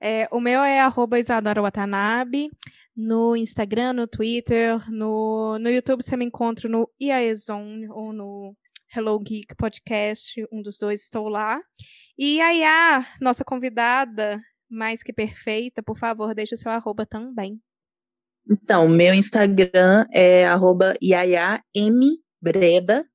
É, 0.01 0.27
o 0.31 0.39
meu 0.39 0.61
é 0.61 0.79
arroba 0.79 1.19
Isadora 1.19 1.61
Watanabe. 1.61 2.49
No 2.95 3.35
Instagram, 3.35 3.93
no 3.93 4.07
Twitter, 4.07 4.79
no, 4.91 5.59
no 5.59 5.69
YouTube 5.69 6.03
você 6.03 6.17
me 6.17 6.25
encontra 6.25 6.67
no 6.67 6.89
IAEZone 6.99 7.87
ou 7.89 8.11
no 8.11 8.55
Hello 8.95 9.19
Geek 9.19 9.55
Podcast, 9.55 10.43
um 10.51 10.63
dos 10.63 10.79
dois 10.79 11.03
estou 11.03 11.27
lá. 11.27 11.61
E 12.17 12.41
a 12.41 12.49
Yá, 12.49 13.05
nossa 13.21 13.45
convidada, 13.45 14.39
mais 14.69 15.03
que 15.03 15.13
perfeita, 15.13 15.83
por 15.83 15.97
favor, 15.97 16.33
deixe 16.33 16.55
o 16.55 16.57
seu 16.57 16.71
arroba 16.71 17.05
também. 17.05 17.59
Então, 18.49 18.87
meu 18.87 19.13
Instagram 19.13 20.05
é 20.11 20.45
arroba 20.45 20.93
yayambreda. 21.03 23.05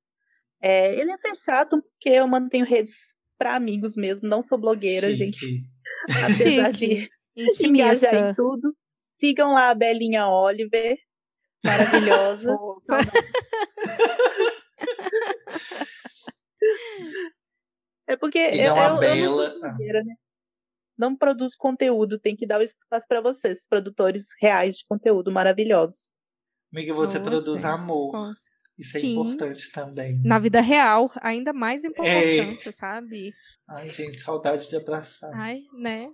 É, 0.61 0.97
ele 0.97 1.11
é 1.11 1.17
fechado 1.17 1.81
porque 1.81 2.09
eu 2.09 2.27
mantenho 2.27 2.65
redes 2.65 3.15
para 3.37 3.55
amigos 3.55 3.97
mesmo, 3.97 4.29
não 4.29 4.41
sou 4.41 4.57
blogueira, 4.57 5.13
gente. 5.13 5.45
Chique. 6.09 6.59
Apesar 6.61 6.71
de 6.71 7.09
engajar 7.67 8.13
em 8.15 8.19
intimista. 8.19 8.33
tudo. 8.35 8.75
Sigam 8.83 9.53
lá 9.53 9.69
a 9.69 9.75
Belinha 9.75 10.27
Oliver, 10.27 10.97
maravilhosa. 11.63 12.57
É 18.07 18.15
porque 18.17 18.39
E 18.39 18.61
eu, 18.61 18.75
não 18.75 18.81
a 18.81 18.85
eu, 18.85 18.87
eu 18.87 18.93
não 18.93 18.99
Bela. 18.99 19.49
sou 19.51 19.59
blogueira, 19.61 20.03
né? 20.03 20.15
Não 20.97 21.15
produzo 21.15 21.55
conteúdo, 21.57 22.19
tem 22.19 22.35
que 22.35 22.45
dar 22.45 22.59
o 22.59 22.63
espaço 22.63 23.07
para 23.07 23.21
vocês, 23.21 23.65
produtores 23.67 24.27
reais 24.39 24.77
de 24.79 24.85
conteúdo 24.85 25.31
maravilhosos. 25.31 26.13
Amiga, 26.71 26.93
você 26.93 27.17
Nossa, 27.17 27.29
produz 27.31 27.55
gente, 27.61 27.65
amor. 27.65 28.11
nossa. 28.13 28.43
Isso 28.77 28.97
é 28.97 29.01
Sim. 29.01 29.11
importante 29.19 29.71
também. 29.71 30.19
Na 30.23 30.39
vida 30.39 30.59
real, 30.61 31.11
ainda 31.21 31.53
mais 31.53 31.83
É. 31.83 31.87
importante, 31.87 32.71
sabe? 32.73 33.33
Ai, 33.69 33.89
gente, 33.89 34.19
saudade 34.19 34.67
de 34.69 34.75
abraçar. 34.75 35.31
Ai, 35.33 35.59
né? 35.77 36.07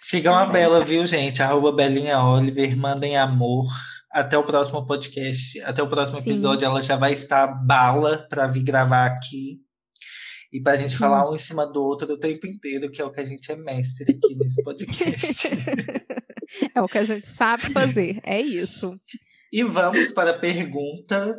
Sigam 0.00 0.34
a 0.34 0.46
Também. 0.46 0.62
Bela, 0.62 0.84
viu, 0.84 1.04
gente? 1.06 1.42
Arroba 1.42 1.72
Belinha 1.72 2.18
Oliver, 2.22 2.76
mandem 2.76 3.16
amor. 3.16 3.66
Até 4.10 4.36
o 4.36 4.44
próximo 4.44 4.86
podcast, 4.86 5.60
até 5.62 5.82
o 5.82 5.88
próximo 5.88 6.20
Sim. 6.20 6.30
episódio, 6.32 6.66
ela 6.66 6.82
já 6.82 6.96
vai 6.96 7.12
estar 7.14 7.46
bala 7.46 8.26
para 8.28 8.46
vir 8.46 8.62
gravar 8.62 9.06
aqui. 9.06 9.58
E 10.52 10.60
pra 10.60 10.76
gente 10.76 10.90
Sim. 10.92 10.98
falar 10.98 11.30
um 11.30 11.34
em 11.34 11.38
cima 11.38 11.66
do 11.66 11.82
outro 11.82 12.06
o 12.12 12.18
tempo 12.18 12.46
inteiro, 12.46 12.90
que 12.90 13.00
é 13.00 13.04
o 13.04 13.10
que 13.10 13.20
a 13.20 13.24
gente 13.24 13.50
é 13.50 13.56
mestre 13.56 14.12
aqui 14.12 14.36
nesse 14.36 14.62
podcast. 14.64 15.48
É 16.74 16.82
o 16.82 16.86
que 16.88 16.98
a 16.98 17.04
gente 17.04 17.26
sabe 17.26 17.62
fazer, 17.72 18.20
é 18.22 18.40
isso. 18.40 18.94
e 19.50 19.62
vamos 19.64 20.10
para 20.10 20.32
a 20.32 20.38
pergunta 20.38 21.34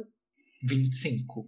25. 0.64 1.48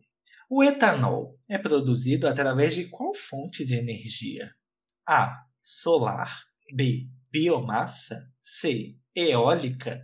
O 0.50 0.64
etanol 0.64 1.40
é 1.50 1.58
produzido 1.58 2.28
através 2.28 2.76
de 2.76 2.86
qual 2.86 3.14
fonte 3.16 3.66
de 3.66 3.76
energia? 3.76 4.52
A. 5.08 5.44
Solar. 5.62 6.44
B. 6.74 7.08
Biomassa. 7.32 8.30
C. 8.44 8.96
Eólica. 9.16 10.02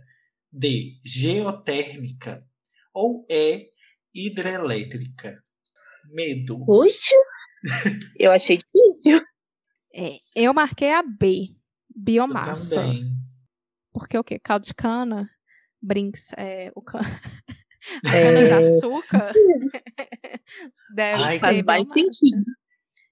D. 0.50 0.98
Geotérmica. 1.04 2.44
Ou 2.92 3.26
E. 3.30 3.70
Hidrelétrica. 4.14 5.42
Medo. 6.12 6.64
Puxa! 6.66 7.14
Eu 8.18 8.32
achei 8.32 8.58
difícil. 8.58 9.24
É, 9.94 10.16
eu 10.34 10.52
marquei 10.52 10.90
a 10.92 11.02
B, 11.02 11.48
Eu 11.50 11.56
biomassa. 11.94 12.74
também. 12.76 13.12
Porque 13.92 14.18
o 14.18 14.24
quê? 14.24 14.38
Caldo 14.38 14.66
de 14.66 14.74
cana? 14.74 15.30
Brinks, 15.80 16.32
é, 16.36 16.72
o 16.74 16.82
cana, 16.82 17.04
É, 18.06 18.22
cana 18.22 18.44
de 18.44 18.52
açúcar? 18.52 19.20
Deve 20.94 21.22
Ai, 21.22 21.34
ser 21.34 21.40
Faz 21.40 21.62
mais 21.62 21.88
sentido. 21.88 22.42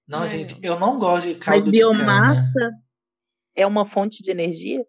Não, 0.07 0.23
É. 0.23 0.27
gente, 0.27 0.57
eu 0.61 0.79
não 0.79 0.97
gosto 0.97 1.27
de 1.27 1.35
caldo 1.35 1.61
Mas 1.61 1.71
biomassa. 1.71 2.71
é 3.55 3.65
uma 3.65 3.85
fonte 3.85 4.23
de 4.23 4.31
energia? 4.31 4.85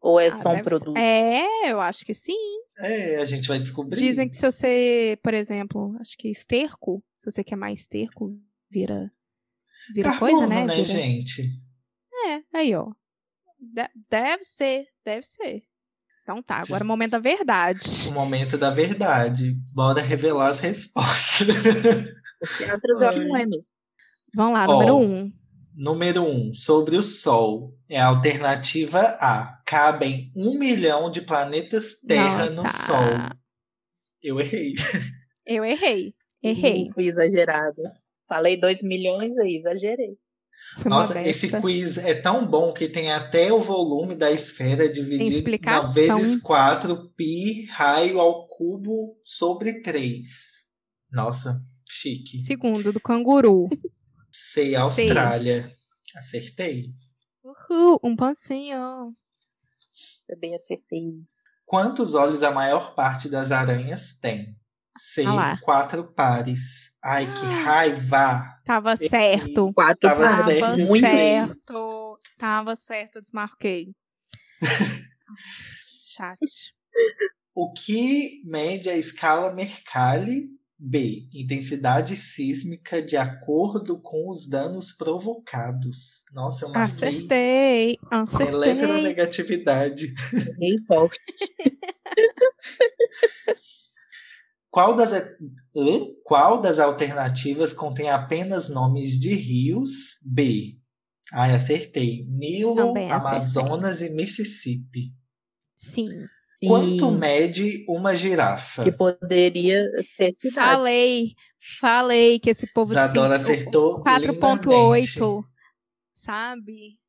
Ou 0.00 0.20
é 0.20 0.28
ah, 0.28 0.34
só 0.36 0.50
um 0.50 0.62
produto? 0.62 0.92
Ser. 0.92 1.02
É, 1.02 1.72
eu 1.72 1.80
acho 1.80 2.04
que 2.04 2.14
sim. 2.14 2.58
É, 2.78 3.16
a 3.16 3.24
gente 3.24 3.48
vai 3.48 3.58
descobrir. 3.58 3.98
Dizem 3.98 4.28
que 4.28 4.36
se 4.36 4.46
você, 4.46 5.18
por 5.22 5.34
exemplo, 5.34 5.96
acho 6.00 6.16
que 6.16 6.28
esterco, 6.28 7.02
se 7.16 7.30
você 7.30 7.42
quer 7.42 7.56
mais 7.56 7.80
esterco, 7.80 8.38
vira 8.70 9.10
vira 9.92 10.10
Carbono, 10.10 10.38
coisa, 10.38 10.46
né? 10.46 10.64
né 10.64 10.74
vira... 10.76 10.86
gente? 10.86 11.60
É, 12.26 12.42
aí, 12.54 12.74
ó. 12.74 12.92
De 13.58 13.88
deve 14.08 14.44
ser, 14.44 14.86
deve 15.04 15.26
ser. 15.26 15.64
Então 16.28 16.42
tá, 16.42 16.56
agora 16.56 16.82
é 16.82 16.84
o 16.84 16.86
momento 16.86 17.12
da 17.12 17.18
verdade. 17.18 17.80
O 18.10 18.12
momento 18.12 18.58
da 18.58 18.68
verdade. 18.68 19.56
Bora 19.72 20.02
revelar 20.02 20.48
as 20.48 20.58
respostas. 20.58 21.46
Porque 22.38 22.70
outras 22.70 23.00
eu 23.00 23.26
não 23.26 23.34
é 23.34 23.46
mesmo. 23.46 23.74
Vamos 24.36 24.52
lá, 24.52 24.66
número 24.66 24.98
um. 24.98 25.32
Número 25.74 26.22
um, 26.22 26.52
sobre 26.52 26.98
o 26.98 27.02
Sol. 27.02 27.74
É 27.88 27.98
a 27.98 28.08
alternativa 28.08 29.16
A. 29.18 29.58
Cabem 29.64 30.30
um 30.36 30.58
milhão 30.58 31.10
de 31.10 31.22
planetas 31.22 31.94
Terra 32.06 32.44
Nossa. 32.44 32.62
no 32.62 32.68
Sol. 32.68 33.36
Eu 34.22 34.38
errei. 34.38 34.74
Eu 35.46 35.64
errei. 35.64 36.12
Errei. 36.42 36.90
fui 36.92 37.06
exagerada. 37.06 37.94
Falei 38.28 38.54
dois 38.60 38.82
milhões 38.82 39.38
aí, 39.38 39.56
exagerei. 39.56 40.18
Foi 40.76 40.90
Nossa, 40.90 41.20
esse 41.22 41.48
quiz 41.48 41.98
é 41.98 42.14
tão 42.14 42.46
bom 42.46 42.72
que 42.72 42.88
tem 42.88 43.10
até 43.10 43.52
o 43.52 43.60
volume 43.60 44.14
da 44.14 44.30
esfera 44.30 44.88
dividido 44.88 45.50
em 45.50 45.92
vezes 45.92 46.40
4 46.40 47.10
pi 47.16 47.64
raio 47.66 48.20
ao 48.20 48.46
cubo 48.46 49.18
sobre 49.24 49.82
3. 49.82 50.28
Nossa, 51.10 51.60
chique. 51.88 52.38
Segundo 52.38 52.92
do 52.92 53.00
canguru. 53.00 53.68
Sei, 54.30 54.76
Austrália. 54.76 55.72
Acertei. 56.14 56.92
Uhul, 57.42 57.98
um 58.02 58.14
pontinho. 58.14 59.14
Também 60.26 60.54
acertei. 60.54 61.22
Quantos 61.64 62.14
olhos 62.14 62.42
a 62.42 62.50
maior 62.50 62.94
parte 62.94 63.28
das 63.28 63.50
aranhas 63.50 64.16
tem? 64.18 64.56
Sei, 64.98 65.26
ah 65.26 65.58
quatro 65.62 66.12
pares. 66.12 66.92
Ai, 67.02 67.26
que 67.26 67.46
ah. 67.46 67.64
raiva! 67.64 68.60
Tava 68.64 68.96
certo. 68.96 69.72
Quatro 69.72 70.00
Tava 70.00 70.24
pares. 70.24 70.60
Tava 70.60 70.76
Muito 70.76 71.00
certo. 71.00 72.18
Tava 72.36 72.76
certo, 72.76 73.20
desmarquei. 73.20 73.92
Chat. 76.04 76.38
O 77.54 77.72
que 77.72 78.42
mede 78.44 78.88
a 78.88 78.96
escala 78.96 79.52
Mercalli 79.52 80.48
B. 80.78 81.28
Intensidade 81.34 82.16
sísmica 82.16 83.02
de 83.02 83.16
acordo 83.16 84.00
com 84.00 84.30
os 84.30 84.48
danos 84.48 84.92
provocados. 84.92 86.24
Nossa, 86.32 86.66
eu 86.66 86.70
marquei. 86.70 87.08
Acertei, 87.08 87.98
acertei. 88.08 88.54
Eletronegatividade. 88.54 90.14
Bem 90.56 90.78
forte. 90.86 91.18
Qual 94.78 94.94
das, 94.94 95.10
qual 96.22 96.60
das 96.60 96.78
alternativas 96.78 97.72
contém 97.72 98.08
apenas 98.08 98.68
nomes 98.68 99.18
de 99.18 99.34
rios? 99.34 100.20
B. 100.22 100.78
Ai, 101.32 101.52
acertei. 101.52 102.24
Nilo, 102.28 102.94
Amazonas 103.10 103.96
acertei. 103.96 104.06
e 104.06 104.16
Mississippi. 104.16 105.12
Sim. 105.74 106.08
Quanto 106.64 107.10
mede 107.10 107.84
uma 107.88 108.14
girafa? 108.14 108.84
Que 108.84 108.92
poderia 108.92 109.84
ser 110.04 110.32
cidade. 110.32 110.54
Falei, 110.54 111.32
falei 111.80 112.38
que 112.38 112.50
esse 112.50 112.72
povo 112.72 112.94
Zadora 112.94 113.34
acertou 113.34 114.04
4.8, 114.04 115.42
sabe? 116.12 117.00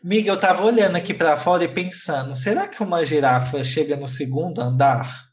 Miga, 0.00 0.30
eu 0.30 0.38
tava 0.38 0.64
olhando 0.64 0.94
aqui 0.94 1.12
para 1.12 1.36
fora 1.36 1.64
e 1.64 1.74
pensando, 1.74 2.36
será 2.36 2.68
que 2.68 2.80
uma 2.80 3.04
girafa 3.04 3.64
chega 3.64 3.96
no 3.96 4.06
segundo 4.06 4.60
andar? 4.60 5.29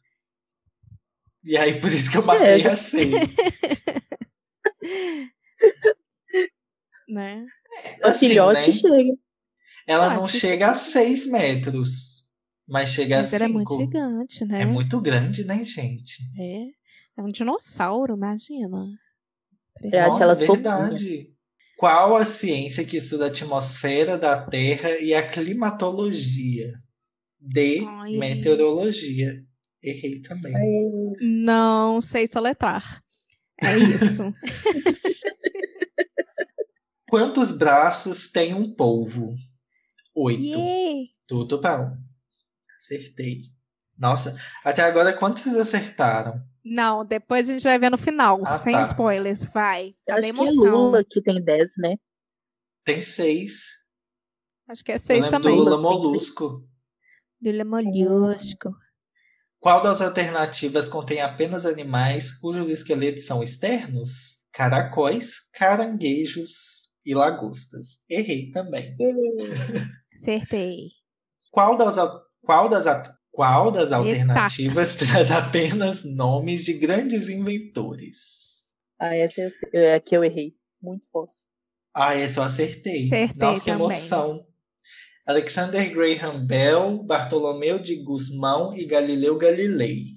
E 1.47 1.55
aí 1.55 1.79
por 1.79 1.89
isso 1.93 2.11
que 2.11 2.17
eu 2.17 2.25
marquei 2.25 2.61
é. 2.67 2.69
assim. 2.69 3.09
né? 7.07 7.45
É, 7.83 8.09
assim, 8.09 8.27
filhote 8.27 8.67
né? 8.67 8.73
chega. 8.73 9.17
Ela 9.87 10.13
não 10.13 10.27
chega 10.27 10.71
a 10.71 10.73
6 10.73 11.27
metros. 11.27 12.17
Mas 12.67 12.89
chega 12.89 13.19
Mas 13.19 13.33
a 13.33 13.39
5. 13.39 13.43
é 13.45 13.47
muito 13.47 13.77
gigante, 13.77 14.45
né? 14.45 14.61
É 14.63 14.65
muito 14.65 14.99
grande, 14.99 15.45
né, 15.45 15.63
gente? 15.63 16.17
É. 16.37 16.65
É 17.17 17.23
um 17.23 17.29
dinossauro, 17.29 18.15
imagina. 18.15 18.85
Eu 19.81 20.01
acho 20.03 20.21
elas 20.21 20.39
verdade. 20.41 21.33
Qual 21.77 22.17
a 22.17 22.25
ciência 22.25 22.83
que 22.83 22.97
estuda 22.97 23.25
a 23.25 23.27
atmosfera 23.29 24.17
da 24.17 24.45
Terra 24.45 24.99
e 24.99 25.13
a 25.13 25.25
climatologia? 25.25 26.73
D. 27.39 27.85
Ai. 27.87 28.17
Meteorologia. 28.17 29.46
Errei 29.81 30.21
também. 30.21 30.53
Não 31.21 32.01
sei 32.01 32.27
soletrar. 32.27 33.03
É 33.61 33.77
isso. 33.77 34.23
Quantos 37.09 37.51
braços 37.57 38.29
tem 38.29 38.53
um 38.53 38.73
polvo? 38.73 39.33
Oito. 40.13 40.41
Yeah. 40.41 41.09
Tudo 41.25 41.61
bom. 41.61 41.95
Acertei. 42.75 43.43
Nossa, 43.97 44.37
até 44.63 44.83
agora 44.83 45.11
quantos 45.17 45.43
vocês 45.43 45.55
acertaram? 45.55 46.39
Não, 46.63 47.05
depois 47.05 47.49
a 47.49 47.53
gente 47.53 47.63
vai 47.63 47.79
ver 47.79 47.89
no 47.89 47.97
final, 47.97 48.41
ah, 48.45 48.59
sem 48.59 48.73
tá. 48.73 48.83
spoilers. 48.83 49.45
Vai. 49.45 49.95
Eu 50.05 50.15
acho 50.15 50.33
que 50.33 50.39
é 50.39 50.69
Lula 50.69 51.03
que 51.03 51.21
tem 51.21 51.41
10, 51.41 51.77
né? 51.77 51.95
Tem 52.83 53.01
6. 53.01 53.63
Acho 54.67 54.83
que 54.83 54.91
é 54.91 54.97
6 54.97 55.29
também. 55.29 55.55
Do 55.55 55.63
Lula 55.63 55.81
Molusco. 55.81 56.67
Lula 57.41 57.63
Molusco. 57.63 58.69
Qual 59.59 59.81
das 59.81 60.01
alternativas 60.01 60.87
contém 60.87 61.19
apenas 61.19 61.65
animais 61.65 62.31
cujos 62.39 62.69
esqueletos 62.69 63.25
são 63.25 63.41
externos? 63.41 64.45
Caracóis, 64.51 65.39
caranguejos 65.53 66.87
e 67.05 67.15
lagostas. 67.15 67.99
Errei 68.09 68.51
também. 68.51 68.95
Acertei. 70.13 70.89
Qual 71.51 71.75
das 71.75 71.95
qual 72.41 72.69
das, 72.69 72.85
qual 73.31 73.71
das 73.71 73.91
alternativas 73.91 74.95
traz 74.97 75.31
apenas 75.31 76.03
nomes 76.03 76.63
de 76.63 76.73
grandes 76.73 77.27
inventores? 77.27 78.17
Ah, 78.99 79.15
essa 79.15 79.41
eu, 79.41 79.81
é 79.81 79.99
que 79.99 80.15
eu 80.15 80.23
errei. 80.23 80.55
Muito 80.81 81.05
forte. 81.11 81.33
Ah, 81.93 82.15
essa 82.15 82.39
eu 82.39 82.43
acertei. 82.43 83.07
acertei 83.07 83.49
Nossa, 83.49 83.63
que 83.63 83.69
emoção. 83.69 84.45
Alexander 85.27 85.93
Graham 85.93 86.45
Bell, 86.45 87.03
Bartolomeu 87.03 87.79
de 87.79 87.97
Guzmão 87.97 88.73
e 88.73 88.85
Galileu 88.85 89.37
Galilei. 89.37 90.13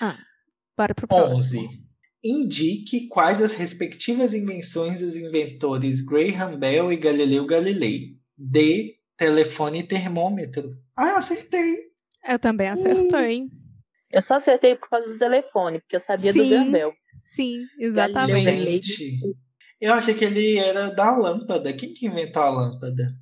Ah, 0.00 0.18
para 0.74 0.94
pro 0.94 1.06
11. 1.10 1.68
Indique 2.24 3.08
quais 3.08 3.42
as 3.42 3.52
respectivas 3.52 4.32
invenções 4.32 5.00
dos 5.00 5.16
inventores 5.16 6.00
Graham 6.00 6.58
Bell 6.58 6.90
e 6.90 6.96
Galileu 6.96 7.44
Galilei. 7.44 8.16
D. 8.38 8.96
Telefone 9.18 9.80
e 9.80 9.82
termômetro. 9.82 10.78
Ah, 10.96 11.10
eu 11.10 11.16
acertei. 11.16 11.76
Eu 12.26 12.38
também 12.38 12.68
acertei. 12.68 13.48
Eu 14.10 14.22
só 14.22 14.36
acertei 14.36 14.76
por 14.76 14.88
causa 14.88 15.12
do 15.12 15.18
telefone, 15.18 15.78
porque 15.80 15.96
eu 15.96 16.00
sabia 16.00 16.32
sim, 16.32 16.42
do 16.42 16.48
Gambel. 16.48 16.92
Sim, 17.20 17.66
exatamente. 17.78 18.62
Gente, 18.62 19.20
eu 19.78 19.92
achei 19.92 20.14
que 20.14 20.24
ele 20.24 20.56
era 20.56 20.88
da 20.90 21.14
lâmpada. 21.14 21.72
Quem 21.74 21.92
que 21.92 22.06
inventou 22.06 22.42
a 22.42 22.50
lâmpada? 22.50 23.14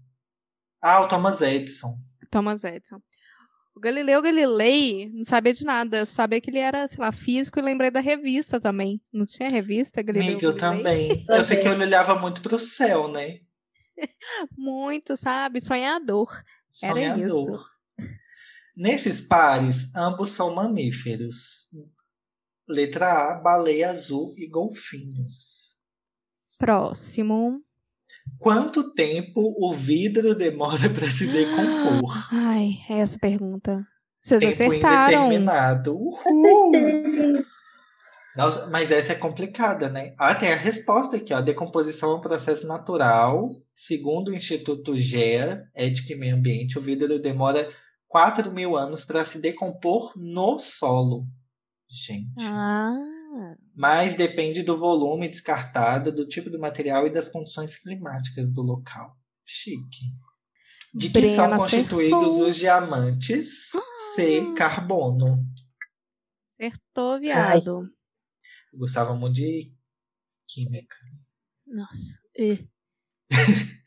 Ah, 0.81 1.01
o 1.01 1.09
Thomas 1.09 1.41
Edison. 1.41 1.95
Thomas 2.31 2.65
Edison. 2.65 3.01
O 3.75 3.81
Galileu 3.81 4.21
Galilei 4.21 5.11
não 5.13 5.25
sabia 5.25 5.53
de 5.53 5.65
nada. 5.65 5.99
Eu 5.99 6.07
sabia 6.07 6.41
que 6.41 6.51
ele 6.51 6.59
era, 6.59 6.87
sei 6.87 6.99
lá, 6.99 7.13
físico 7.13 7.59
e 7.59 7.63
lembrei 7.63 7.91
da 7.91 8.01
revista 8.01 8.61
também. 8.61 9.01
Não 9.13 9.25
tinha 9.25 9.49
revista, 9.49 10.03
Galileu 10.03 10.33
Amiga, 10.33 10.47
eu 10.47 10.57
também. 10.57 11.25
eu 11.29 11.45
sei 11.45 11.59
que 11.59 11.69
ele 11.69 11.85
olhava 11.85 12.15
muito 12.15 12.43
pro 12.43 12.59
céu, 12.59 13.09
né? 13.09 13.41
muito, 14.57 15.17
sabe? 15.17 15.61
Sonhador. 15.61 16.43
Era 16.83 17.19
isso. 17.19 17.65
Nesses 18.77 19.21
pares, 19.21 19.95
ambos 19.95 20.31
são 20.31 20.55
mamíferos. 20.55 21.69
Letra 22.67 23.33
A, 23.33 23.35
baleia 23.35 23.91
azul 23.91 24.35
e 24.37 24.47
golfinhos. 24.47 25.77
Próximo. 26.59 27.63
Quanto 28.39 28.93
tempo 28.95 29.55
o 29.59 29.73
vidro 29.73 30.35
demora 30.35 30.89
para 30.89 31.11
se 31.11 31.27
decompor? 31.27 32.29
Ai, 32.33 32.79
é 32.89 32.99
essa 32.99 33.19
pergunta. 33.19 33.83
Vocês 34.21 34.57
tempo 34.57 34.73
acertaram. 34.73 35.27
indeterminado. 35.27 35.97
Uhul. 35.97 36.73
Acertei. 36.75 37.45
Nossa, 38.37 38.69
mas 38.69 38.91
essa 38.91 39.13
é 39.13 39.17
complicada, 39.17 39.89
né? 39.89 40.15
Ah, 40.17 40.35
tem 40.35 40.53
a 40.53 40.57
resposta 40.57 41.17
aqui, 41.17 41.35
ó. 41.35 41.39
A 41.39 41.43
decomposição 41.43 42.13
é 42.13 42.15
um 42.15 42.21
processo 42.21 42.67
natural. 42.67 43.51
Segundo 43.75 44.29
o 44.29 44.35
Instituto 44.35 44.97
GEA, 44.97 45.65
Ética 45.75 46.13
e 46.13 46.17
Meio 46.17 46.37
Ambiente, 46.37 46.79
o 46.79 46.83
vidro 46.83 47.19
demora 47.19 47.69
4 48.09 48.53
mil 48.53 48.77
anos 48.77 49.05
para 49.05 49.25
se 49.25 49.41
decompor 49.41 50.13
no 50.17 50.59
solo. 50.59 51.27
Gente. 51.89 52.43
Ah. 52.43 52.95
Mas 53.75 54.15
depende 54.15 54.63
do 54.63 54.77
volume 54.77 55.29
descartado, 55.29 56.13
do 56.13 56.27
tipo 56.27 56.51
de 56.51 56.59
material 56.59 57.07
e 57.07 57.13
das 57.13 57.29
condições 57.29 57.79
climáticas 57.79 58.53
do 58.53 58.63
local. 58.63 59.17
Chique. 59.45 60.07
De 60.93 61.09
que 61.09 61.13
Brena 61.21 61.35
são 61.35 61.59
constituídos 61.59 62.25
acertou. 62.25 62.49
os 62.49 62.57
diamantes? 62.57 63.71
C. 64.15 64.41
Ah. 64.41 64.55
Carbono. 64.55 65.47
Acertou, 66.53 67.21
viado. 67.21 67.89
Eu 68.73 68.79
gostava 68.79 69.15
muito 69.15 69.35
de 69.35 69.73
química. 70.49 70.97
Nossa. 71.67 72.19
E... 72.37 72.69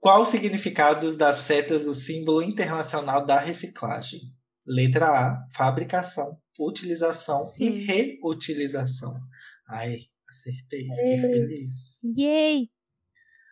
Qual 0.00 0.20
o 0.22 0.24
significado 0.24 1.16
das 1.16 1.38
setas 1.38 1.84
do 1.84 1.92
símbolo 1.92 2.40
internacional 2.40 3.26
da 3.26 3.40
reciclagem? 3.40 4.20
Letra 4.64 5.08
A, 5.08 5.48
fabricação, 5.52 6.40
utilização 6.58 7.40
Sim. 7.40 7.66
e 7.66 7.84
reutilização. 7.84 9.14
Ai, 9.68 9.98
acertei, 10.28 10.88
fiquei 10.88 11.18
feliz. 11.20 12.00
Yay! 12.16 12.68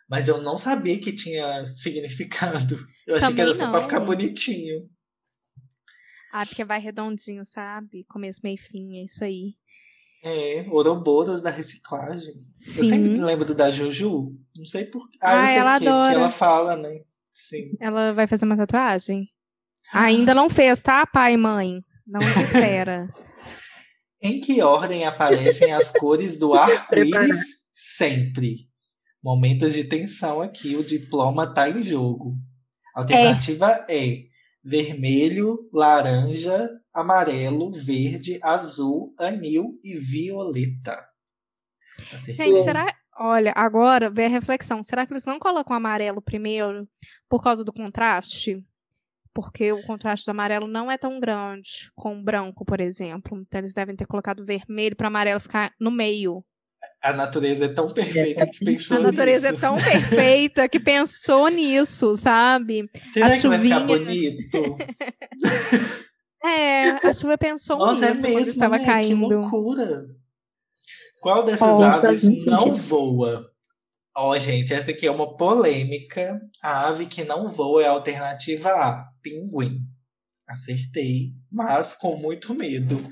Mas 0.09 0.27
eu 0.27 0.41
não 0.41 0.57
sabia 0.57 0.99
que 0.99 1.13
tinha 1.13 1.65
significado. 1.65 2.75
Eu 3.05 3.15
achei 3.15 3.27
Também 3.29 3.35
que 3.35 3.41
era 3.41 3.53
só 3.53 3.69
pra 3.69 3.81
ficar 3.81 3.99
bonitinho. 3.99 4.89
Ah, 6.31 6.45
porque 6.45 6.63
vai 6.63 6.79
redondinho, 6.79 7.43
sabe? 7.45 8.05
Começo, 8.05 8.41
meio 8.43 8.57
fim, 8.57 8.99
é 8.99 9.03
isso 9.05 9.23
aí. 9.23 9.55
É, 10.23 10.65
Ouroboros 10.69 11.41
da 11.41 11.49
reciclagem. 11.49 12.33
Sim. 12.53 12.79
Eu 12.79 12.85
sempre 12.89 13.21
lembro 13.21 13.55
da 13.55 13.71
Juju. 13.71 14.35
Não 14.55 14.65
sei 14.65 14.85
por 14.85 15.07
Ah, 15.21 15.43
ah 15.45 15.51
ela 15.51 15.79
que, 15.79 15.87
adora. 15.87 16.09
que 16.09 16.15
ela 16.15 16.29
fala, 16.31 16.75
né? 16.75 17.01
Sim. 17.33 17.71
Ela 17.79 18.13
vai 18.13 18.27
fazer 18.27 18.45
uma 18.45 18.57
tatuagem? 18.57 19.29
Ah. 19.91 20.03
Ainda 20.03 20.33
não 20.33 20.49
fez, 20.49 20.81
tá, 20.81 21.05
pai 21.05 21.33
e 21.33 21.37
mãe? 21.37 21.81
Não 22.07 22.21
espera. 22.41 23.09
em 24.21 24.39
que 24.39 24.61
ordem 24.61 25.05
aparecem 25.05 25.71
as 25.73 25.91
cores 25.91 26.37
do 26.37 26.53
arco-íris 26.55 27.39
sempre? 27.71 28.67
Momentos 29.23 29.73
de 29.73 29.83
tensão 29.83 30.41
aqui, 30.41 30.75
o 30.75 30.83
diploma 30.83 31.53
tá 31.53 31.69
em 31.69 31.81
jogo. 31.81 32.35
Alternativa 32.95 33.85
é, 33.87 34.07
é 34.07 34.23
vermelho, 34.63 35.69
laranja, 35.73 36.69
amarelo, 36.93 37.71
verde, 37.71 38.39
azul, 38.41 39.13
anil 39.19 39.77
e 39.83 39.97
violeta. 39.97 41.05
Gente, 42.25 42.63
será. 42.63 42.95
Olha, 43.19 43.51
agora 43.55 44.09
vem 44.09 44.27
a 44.27 44.29
reflexão. 44.29 44.83
Será 44.83 45.05
que 45.05 45.11
eles 45.11 45.25
não 45.25 45.39
colocam 45.39 45.75
amarelo 45.75 46.21
primeiro 46.21 46.87
por 47.27 47.41
causa 47.41 47.63
do 47.63 47.73
contraste? 47.73 48.63
Porque 49.37 49.71
o 49.71 49.83
contraste 49.83 50.25
do 50.25 50.31
amarelo 50.31 50.67
não 50.67 50.89
é 50.89 50.97
tão 50.97 51.19
grande 51.19 51.91
com 51.95 52.17
o 52.17 52.23
branco, 52.23 52.65
por 52.65 52.81
exemplo. 52.81 53.37
Então 53.37 53.61
eles 53.61 53.71
devem 53.71 53.95
ter 53.95 54.07
colocado 54.07 54.43
vermelho 54.43 54.95
para 54.95 55.09
amarelo 55.09 55.39
ficar 55.39 55.71
no 55.79 55.91
meio. 55.91 56.43
A 56.99 57.13
natureza 57.13 57.65
é 57.65 57.67
tão 57.67 57.85
perfeita 57.85 58.47
que 58.47 58.65
pensou 58.65 58.97
A 58.97 58.99
natureza 58.99 59.51
nisso. 59.51 59.63
é 59.63 59.69
tão 59.69 59.77
perfeita 59.77 60.67
que 60.67 60.79
pensou 60.79 61.49
nisso, 61.49 62.17
sabe? 62.17 62.89
Será 63.13 63.27
a 63.27 63.29
que 63.29 63.35
chuvinha... 63.35 63.79
vai 63.79 63.99
ficar 63.99 64.05
bonito? 64.05 64.77
é, 66.43 67.07
a 67.07 67.13
chuva 67.13 67.37
pensou 67.37 67.77
Nossa, 67.77 68.07
é 68.07 68.09
nisso 68.09 68.25
é 68.25 68.29
mesmo, 68.29 68.41
quando 68.41 68.47
estava 68.47 68.77
né? 68.79 68.85
caindo. 68.85 69.27
Que 69.27 69.33
loucura. 69.35 70.07
Qual 71.21 71.45
dessas 71.45 71.61
oh, 71.61 71.83
aves 71.83 72.45
não 72.47 72.73
voa? 72.73 73.51
Ó, 74.19 74.31
oh, 74.31 74.39
gente, 74.39 74.73
essa 74.73 74.89
aqui 74.89 75.05
é 75.05 75.11
uma 75.11 75.37
polêmica. 75.37 76.41
A 76.59 76.87
ave 76.87 77.05
que 77.05 77.23
não 77.23 77.51
voa 77.51 77.83
é 77.83 77.85
a 77.85 77.91
alternativa 77.91 78.71
A, 78.71 79.05
pinguim. 79.21 79.81
Acertei, 80.47 81.33
mas 81.51 81.93
com 81.93 82.17
muito 82.17 82.51
medo. 82.55 83.11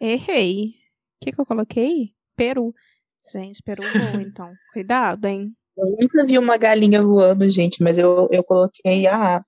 Errei. 0.00 0.64
O 0.64 1.24
que, 1.24 1.30
que 1.30 1.40
eu 1.40 1.46
coloquei? 1.46 2.10
Peru. 2.34 2.74
Gente, 3.32 3.62
Peru 3.62 3.84
voa, 3.84 4.20
então. 4.20 4.52
Cuidado, 4.72 5.26
hein? 5.26 5.52
Eu 5.76 5.96
nunca 6.00 6.26
vi 6.26 6.36
uma 6.36 6.56
galinha 6.56 7.00
voando, 7.00 7.48
gente, 7.48 7.80
mas 7.80 7.96
eu, 7.96 8.28
eu 8.32 8.42
coloquei 8.42 9.06
a. 9.06 9.44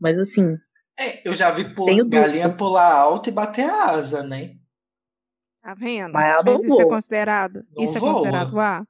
Mas 0.00 0.16
assim. 0.16 0.56
É, 0.96 1.28
eu 1.28 1.34
já 1.34 1.50
vi 1.50 1.64
galinha 1.64 2.04
dúvidas. 2.04 2.56
pular 2.56 2.94
alto 2.94 3.28
e 3.28 3.32
bater 3.32 3.68
a 3.68 3.86
asa, 3.86 4.22
né? 4.22 4.54
Tá 5.60 5.74
vendo? 5.74 6.12
Mas, 6.12 6.44
mas 6.44 6.64
isso 6.64 6.80
é 6.80 6.84
considerado. 6.84 7.64
Não 7.74 7.82
isso 7.82 7.98
voa. 7.98 8.10
é 8.10 8.14
considerado 8.14 8.60
A. 8.60 8.86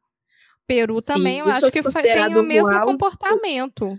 Peru 0.71 1.03
também, 1.03 1.35
Sim, 1.35 1.41
eu 1.41 1.47
acho 1.49 1.73
que 1.73 1.83
tem 1.83 2.37
o 2.37 2.45
mesmo 2.45 2.81
comportamento. 2.83 3.99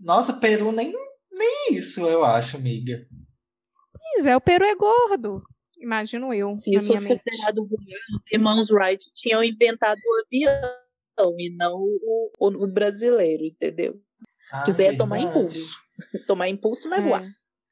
Nossa, 0.00 0.32
Peru 0.40 0.72
nem, 0.72 0.90
nem 1.30 1.72
isso, 1.72 2.08
eu 2.08 2.24
acho, 2.24 2.56
amiga. 2.56 3.06
Pois 3.92 4.24
é, 4.24 4.34
o 4.34 4.40
Peru 4.40 4.64
é 4.64 4.74
gordo. 4.74 5.42
Imagino 5.76 6.32
eu. 6.32 6.56
Se 6.56 6.74
isso 6.74 6.86
fosse 6.86 7.06
considerado 7.06 7.66
voar, 7.66 8.00
os 8.16 8.32
irmãos 8.32 8.70
Wright 8.70 9.12
tinham 9.12 9.44
inventado 9.44 9.98
o 9.98 10.24
avião 10.24 11.34
e 11.38 11.54
não 11.54 11.74
o, 11.74 12.30
o, 12.38 12.64
o 12.64 12.66
brasileiro, 12.66 13.44
entendeu? 13.44 14.00
Ah, 14.50 14.62
quiser 14.62 14.92
verdade. 14.92 14.96
tomar 15.04 15.20
impulso. 15.20 15.76
tomar 16.26 16.48
impulso 16.48 16.88
não 16.88 16.96
é, 16.96 17.00
é. 17.00 17.02
voar. 17.02 17.24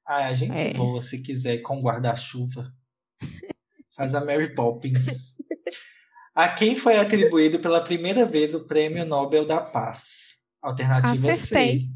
Ah, 0.06 0.26
a 0.28 0.34
gente 0.34 0.60
é. 0.60 0.74
voa 0.74 1.02
se 1.02 1.22
quiser 1.22 1.62
com 1.62 1.80
guarda-chuva. 1.80 2.70
Faz 3.96 4.12
a 4.12 4.22
Mary 4.22 4.54
Poppins. 4.54 5.38
a 6.36 6.48
quem 6.48 6.76
foi 6.76 6.96
atribuído 6.98 7.58
pela 7.58 7.82
primeira 7.82 8.24
vez 8.24 8.54
o 8.54 8.66
Prêmio 8.66 9.04
Nobel 9.04 9.44
da 9.44 9.60
Paz? 9.60 10.36
Alternativa 10.62 11.30
Acertei. 11.30 11.80
C. 11.80 11.86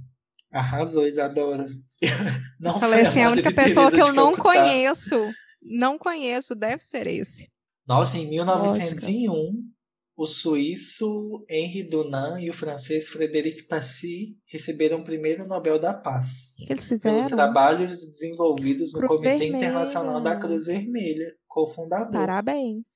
Arrasou, 0.50 1.06
Isadora. 1.06 1.66
Não 2.58 2.74
eu 2.74 2.80
falei 2.80 3.02
assim, 3.02 3.22
a 3.22 3.30
única 3.30 3.52
pessoa 3.52 3.90
que 3.90 4.00
eu 4.00 4.12
não 4.12 4.32
conheço 4.32 5.14
não 5.62 5.98
conheço, 5.98 6.54
deve 6.54 6.82
ser 6.82 7.06
esse. 7.06 7.48
Nossa, 7.86 8.16
em 8.16 8.28
1901, 8.28 9.30
Lógica. 9.30 9.58
o 10.16 10.26
suíço 10.26 11.44
Henri 11.48 11.82
Dunant 11.82 12.40
e 12.40 12.48
o 12.48 12.54
francês 12.54 13.08
Frédéric 13.08 13.64
Passy 13.64 14.36
receberam 14.46 15.00
o 15.00 15.04
primeiro 15.04 15.46
Nobel 15.46 15.78
da 15.78 15.92
Paz. 15.92 16.54
O 16.58 16.66
que 16.66 16.72
eles 16.72 16.84
fizeram? 16.84 17.18
Pelos 17.18 17.30
trabalhos 17.30 17.98
desenvolvidos 17.98 18.92
no 18.92 19.06
Comitê 19.06 19.38
Vermelha. 19.38 19.56
Internacional 19.56 20.20
da 20.22 20.36
Cruz 20.36 20.66
Vermelha, 20.66 21.34
cofundador. 21.46 22.12
Parabéns. 22.12 22.86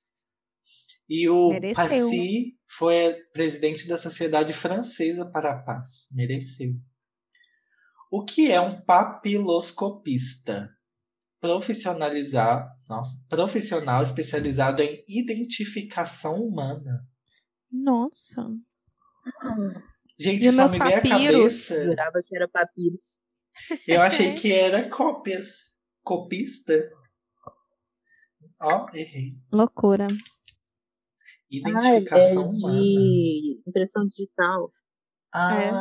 E 1.09 1.29
o 1.29 1.51
Mereceu. 1.51 1.75
Passy 1.75 2.57
foi 2.67 3.15
presidente 3.33 3.87
da 3.87 3.99
Sociedade 3.99 4.53
Francesa 4.53 5.31
para 5.31 5.53
a 5.53 5.63
Paz. 5.63 6.09
Mereceu. 6.13 6.75
O 8.11 8.25
que 8.25 8.51
é 8.51 8.61
um 8.61 8.81
papiloscopista? 8.81 10.71
profissionalizar, 11.45 12.75
nossa, 12.89 13.15
profissional 13.29 14.03
especializado 14.03 14.81
em 14.81 15.05
identificação 15.07 16.37
humana. 16.37 17.07
Nossa. 17.71 18.49
Gente, 20.19 20.47
e 20.47 20.53
só 20.53 20.67
me 20.69 20.79
veio 20.79 20.97
a 20.97 21.03
cabeça. 21.03 21.75
Eu 21.75 21.85
jurava 21.91 22.23
que 22.25 22.35
era 22.35 22.49
papiros. 22.49 23.21
Eu 23.87 24.01
achei 24.01 24.33
que 24.37 24.55
era 24.55 24.89
cópias. 24.89 25.75
Copista. 26.03 26.91
Ó, 28.63 28.87
oh, 28.87 28.97
errei. 28.97 29.37
Loucura. 29.53 30.07
Identificação 31.59 32.43
ah, 32.43 32.45
é 32.45 32.49
humana. 32.49 32.81
De 32.81 33.63
impressão 33.67 34.05
digital. 34.07 34.71
Ah. 35.33 35.61
É. 35.61 35.73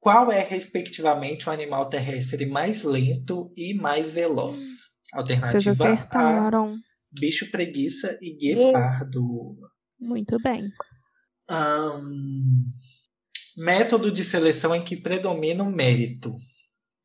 Qual 0.00 0.30
é, 0.30 0.42
respectivamente, 0.42 1.48
o 1.48 1.52
animal 1.52 1.88
terrestre 1.88 2.44
mais 2.44 2.84
lento 2.84 3.50
e 3.56 3.72
mais 3.72 4.10
veloz? 4.10 4.58
Alternativa 5.14 5.60
Vocês 5.60 5.80
acertaram. 5.80 6.74
A, 6.74 6.76
bicho 7.18 7.50
preguiça 7.50 8.18
e 8.20 8.36
guepardo. 8.36 9.56
Muito 9.98 10.36
bem. 10.42 10.70
Um, 11.50 12.66
método 13.56 14.12
de 14.12 14.24
seleção 14.24 14.74
em 14.74 14.84
que 14.84 14.96
predomina 14.96 15.62
o 15.62 15.72
mérito. 15.72 16.36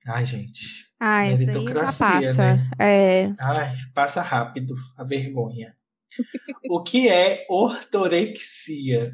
Ai, 0.05 0.25
gente. 0.25 0.89
Ai, 0.99 1.35
Meritocracia, 1.35 2.05
passa. 2.05 2.55
né? 2.55 2.69
É... 2.79 3.29
Ai, 3.39 3.77
passa 3.93 4.21
rápido 4.21 4.73
a 4.97 5.03
vergonha. 5.05 5.73
O 6.69 6.83
que 6.83 7.07
é 7.07 7.45
ortorexia? 7.49 9.13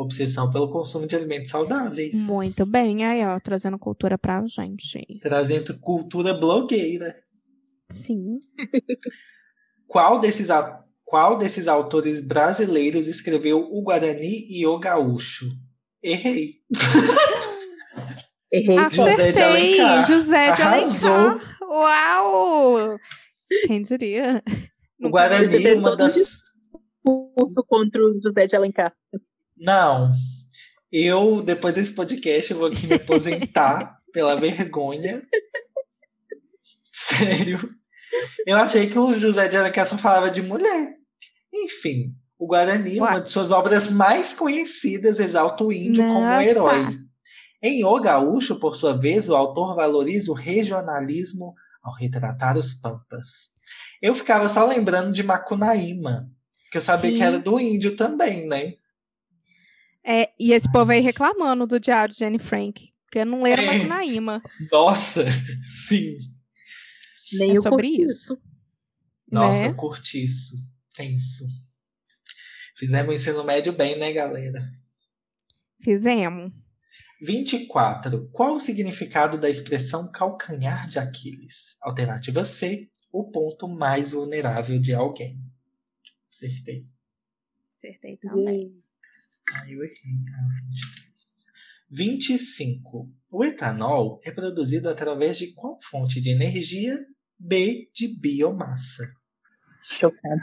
obsessão 0.00 0.48
pelo 0.48 0.70
consumo 0.70 1.06
de 1.06 1.16
alimentos 1.16 1.50
saudáveis. 1.50 2.14
Muito 2.14 2.64
bem, 2.64 3.04
aí 3.04 3.24
ó, 3.24 3.38
trazendo 3.40 3.78
cultura 3.78 4.16
pra 4.16 4.44
gente. 4.46 5.18
Trazendo 5.20 5.78
cultura 5.80 6.32
blogueira. 6.34 7.16
Sim. 7.90 8.38
qual 9.88 10.20
desses 10.20 10.48
qual 11.04 11.38
desses 11.38 11.66
autores 11.66 12.20
brasileiros 12.20 13.08
escreveu 13.08 13.58
o 13.58 13.82
Guarani 13.82 14.46
e 14.48 14.66
o 14.66 14.78
Gaúcho? 14.78 15.46
Errei. 16.02 16.56
Errei. 18.52 18.76
José 18.90 19.32
de 19.32 19.42
Alencar. 19.42 20.06
José 20.06 20.54
de 20.54 20.62
Alencar. 20.62 21.58
Uau! 21.62 22.98
Quem 23.66 23.82
diria? 23.82 24.42
O 25.00 25.10
Guarani, 25.10 25.66
é 25.66 25.74
uma 25.74 25.96
das. 25.96 26.14
Curso 27.02 27.64
contra 27.66 28.02
o 28.04 28.12
José 28.12 28.46
de 28.46 28.56
Alencar. 28.56 28.94
Não. 29.56 30.12
Eu, 30.90 31.42
depois 31.42 31.74
desse 31.74 31.94
podcast, 31.94 32.50
eu 32.50 32.58
vou 32.58 32.68
aqui 32.68 32.86
me 32.86 32.94
aposentar 32.94 33.98
pela 34.12 34.34
vergonha. 34.36 35.22
Sério. 36.92 37.58
Eu 38.46 38.56
achei 38.56 38.88
que 38.88 38.98
o 38.98 39.14
José 39.14 39.48
de 39.48 39.56
Alencar 39.56 39.86
só 39.86 39.96
falava 39.96 40.30
de 40.30 40.42
mulher. 40.42 40.94
Enfim, 41.52 42.14
o 42.38 42.46
Guarani, 42.46 42.98
uma 42.98 43.20
de 43.20 43.30
suas 43.30 43.50
obras 43.50 43.90
mais 43.90 44.34
conhecidas, 44.34 45.20
exalta 45.20 45.64
o 45.64 45.72
índio 45.72 46.04
Nossa. 46.04 46.14
como 46.14 46.40
herói. 46.40 46.98
Em 47.62 47.84
O 47.84 48.00
Gaúcho, 48.00 48.58
por 48.60 48.76
sua 48.76 48.96
vez, 48.96 49.28
o 49.28 49.34
autor 49.34 49.74
valoriza 49.74 50.30
o 50.30 50.34
regionalismo 50.34 51.54
ao 51.82 51.94
retratar 51.94 52.56
os 52.56 52.74
pampas. 52.74 53.52
Eu 54.00 54.14
ficava 54.14 54.48
só 54.48 54.66
lembrando 54.66 55.12
de 55.12 55.22
Macunaíma, 55.22 56.30
que 56.70 56.78
eu 56.78 56.82
sabia 56.82 57.10
Sim. 57.10 57.16
que 57.16 57.22
era 57.22 57.38
do 57.38 57.58
índio 57.58 57.96
também, 57.96 58.46
né? 58.46 58.74
É, 60.04 60.30
e 60.38 60.52
esse 60.52 60.70
povo 60.70 60.92
aí 60.92 61.00
reclamando 61.00 61.66
do 61.66 61.80
diário 61.80 62.14
de 62.14 62.20
Jane 62.20 62.38
Frank, 62.38 62.92
porque 63.04 63.24
não 63.24 63.42
leram 63.42 63.64
é. 63.64 63.78
Macunaíma. 63.78 64.42
Nossa, 64.70 65.24
sim. 65.86 66.16
Nem 67.32 67.52
é 67.52 67.60
sobre 67.60 67.88
isso. 67.88 68.38
Nossa, 69.30 69.68
né? 69.68 69.74
curtiço. 69.74 70.56
Tenso. 70.94 71.44
Fizemos 72.76 73.10
o 73.10 73.14
ensino 73.14 73.44
médio 73.44 73.72
bem, 73.72 73.98
né, 73.98 74.12
galera? 74.12 74.60
Fizemos. 75.82 76.54
24. 77.20 78.28
Qual 78.30 78.54
o 78.54 78.60
significado 78.60 79.38
da 79.38 79.50
expressão 79.50 80.10
calcanhar 80.10 80.88
de 80.88 80.98
Aquiles? 80.98 81.76
Alternativa 81.82 82.44
C. 82.44 82.88
O 83.10 83.30
ponto 83.30 83.66
mais 83.66 84.12
vulnerável 84.12 84.78
de 84.80 84.94
alguém. 84.94 85.40
Acertei. 86.30 86.86
Acertei 87.74 88.16
também. 88.16 88.76
Ah, 89.52 89.70
eu 89.70 89.82
errei. 89.82 89.94
25. 91.90 93.10
O 93.30 93.44
etanol 93.44 94.20
é 94.22 94.30
produzido 94.30 94.90
através 94.90 95.38
de 95.38 95.52
qual 95.54 95.78
fonte 95.82 96.20
de 96.20 96.30
energia? 96.30 96.98
B. 97.38 97.88
De 97.94 98.08
biomassa. 98.08 99.04
Chocado. 99.82 100.42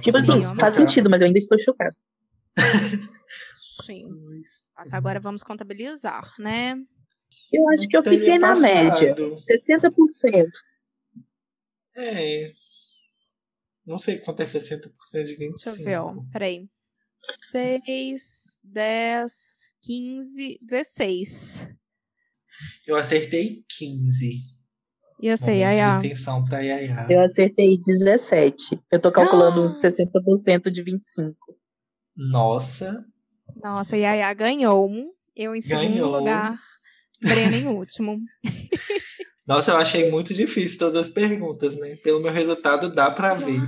Tipo 0.00 0.18
assim, 0.18 0.44
faz 0.58 0.74
sentido, 0.74 1.08
mas 1.08 1.20
eu 1.22 1.28
ainda 1.28 1.38
estou 1.38 1.58
chocado. 1.58 1.94
Sim. 3.84 4.08
Mas 4.76 4.92
agora 4.92 5.20
vamos 5.20 5.42
contabilizar, 5.42 6.34
né? 6.38 6.74
Eu 7.52 7.68
acho 7.68 7.88
que 7.88 7.96
eu 7.96 8.02
fiquei 8.02 8.38
na 8.38 8.56
média. 8.56 9.14
60%. 9.14 9.92
É. 11.96 12.52
Não 13.86 13.98
sei 13.98 14.18
quanto 14.18 14.42
é 14.42 14.44
60% 14.44 14.90
de 15.24 15.36
25%. 15.36 15.36
Deixa 15.36 15.70
eu 15.70 15.84
ver, 15.84 16.00
ó. 16.00 16.14
Peraí. 16.32 16.68
6, 17.50 18.60
10, 18.62 19.74
15, 19.82 20.58
16. 20.60 21.70
Eu 22.86 22.96
acertei 22.96 23.64
15. 23.78 24.56
E 25.20 25.26
eu 25.28 25.36
sei, 25.36 25.60
Yaya. 25.60 25.96
Atenção 25.96 26.44
pra 26.44 26.60
Yaya. 26.60 27.06
Eu 27.08 27.20
acertei 27.20 27.78
17. 27.78 28.80
Eu 28.90 29.00
tô 29.00 29.10
calculando 29.10 29.64
ah. 29.64 29.68
60% 29.68 30.70
de 30.70 30.82
25. 30.82 31.36
Nossa. 32.14 33.04
Nossa, 33.62 33.96
Yaya 33.96 34.32
ganhou. 34.34 34.90
Eu 35.34 35.54
em 35.54 35.60
segundo 35.60 35.88
ganhou. 35.88 36.18
lugar. 36.18 36.60
Breno 37.20 37.56
em 37.56 37.66
último. 37.66 38.18
Nossa, 39.46 39.70
eu 39.70 39.76
achei 39.76 40.10
muito 40.10 40.34
difícil 40.34 40.78
todas 40.78 40.96
as 40.96 41.10
perguntas, 41.10 41.76
né? 41.76 41.96
Pelo 41.96 42.20
meu 42.20 42.32
resultado 42.32 42.92
dá 42.92 43.10
pra 43.10 43.34
Nossa. 43.34 43.46
ver. 43.46 43.60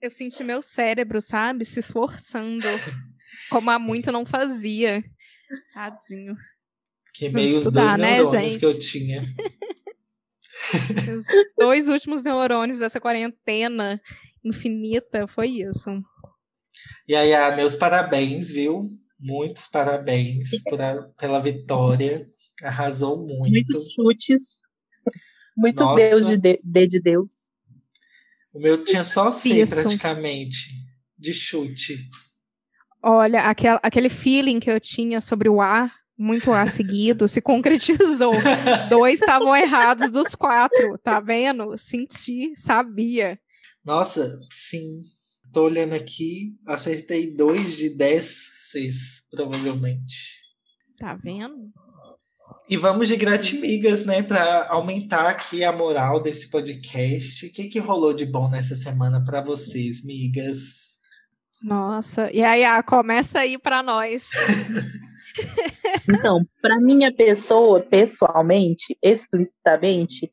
Eu 0.00 0.10
senti 0.10 0.42
meu 0.42 0.60
cérebro, 0.60 1.20
sabe, 1.20 1.64
se 1.64 1.78
esforçando. 1.78 2.66
como 3.48 3.70
há 3.70 3.78
muito 3.78 4.10
não 4.10 4.26
fazia. 4.26 5.04
Tadinho. 5.72 6.36
Que 7.14 7.30
meio 7.30 7.58
estudar, 7.58 7.96
dois 7.98 8.32
né, 8.32 8.40
gente? 8.42 8.58
que 8.58 8.66
eu 8.66 8.78
tinha. 8.78 9.22
Os 11.14 11.24
dois 11.58 11.88
últimos 11.88 12.24
neurônios 12.24 12.78
dessa 12.78 13.00
quarentena 13.00 14.00
infinita 14.44 15.26
foi 15.26 15.48
isso. 15.48 16.02
E 17.06 17.14
aí, 17.14 17.34
ah, 17.34 17.54
meus 17.54 17.74
parabéns, 17.74 18.48
viu? 18.48 18.88
Muitos 19.20 19.68
parabéns 19.68 20.50
por 20.64 20.80
a, 20.80 21.02
pela 21.18 21.38
vitória. 21.38 22.28
Arrasou 22.62 23.18
muito. 23.18 23.50
Muitos 23.50 23.92
chutes. 23.92 24.62
Muitos 25.56 25.86
Nossa. 25.86 25.96
deus 25.96 26.26
de, 26.26 26.36
de, 26.62 26.86
de 26.86 27.00
Deus. 27.00 27.52
O 28.52 28.60
meu 28.60 28.84
tinha 28.84 29.04
só 29.04 29.30
C 29.30 29.66
praticamente, 29.66 30.70
de 31.18 31.32
chute. 31.32 32.08
Olha, 33.02 33.42
aquel, 33.42 33.78
aquele 33.82 34.08
feeling 34.08 34.60
que 34.60 34.70
eu 34.70 34.78
tinha 34.78 35.20
sobre 35.20 35.48
o 35.48 35.60
ar 35.60 36.02
muito 36.16 36.52
A 36.52 36.66
seguido, 36.66 37.26
se 37.26 37.40
concretizou. 37.40 38.32
Dois 38.88 39.20
estavam 39.20 39.56
errados 39.56 40.10
dos 40.10 40.34
quatro, 40.34 40.96
tá 40.98 41.18
vendo? 41.18 41.76
Senti, 41.76 42.52
sabia. 42.56 43.40
Nossa, 43.84 44.38
sim. 44.50 45.02
Tô 45.52 45.64
olhando 45.64 45.94
aqui, 45.94 46.54
acertei 46.66 47.34
dois 47.34 47.76
de 47.76 47.90
dez 47.90 48.52
Cs, 48.70 49.24
provavelmente. 49.30 50.40
Tá 50.98 51.14
vendo? 51.14 51.70
E 52.72 52.76
vamos 52.78 53.06
de 53.06 53.18
gratimigas, 53.18 54.06
né, 54.06 54.22
para 54.22 54.66
aumentar 54.70 55.26
aqui 55.26 55.62
a 55.62 55.70
moral 55.70 56.22
desse 56.22 56.48
podcast. 56.48 57.44
O 57.44 57.52
que, 57.52 57.68
que 57.68 57.78
rolou 57.78 58.14
de 58.14 58.24
bom 58.24 58.48
nessa 58.48 58.74
semana 58.74 59.22
para 59.22 59.42
vocês, 59.42 60.02
migas? 60.02 60.98
Nossa, 61.62 62.30
e 62.32 62.42
aí, 62.42 62.64
ah, 62.64 62.82
começa 62.82 63.40
aí 63.40 63.58
para 63.58 63.82
nós. 63.82 64.30
Então, 66.08 66.44
para 66.60 66.78
minha 66.78 67.14
pessoa, 67.14 67.80
pessoalmente, 67.80 68.96
explicitamente, 69.02 70.30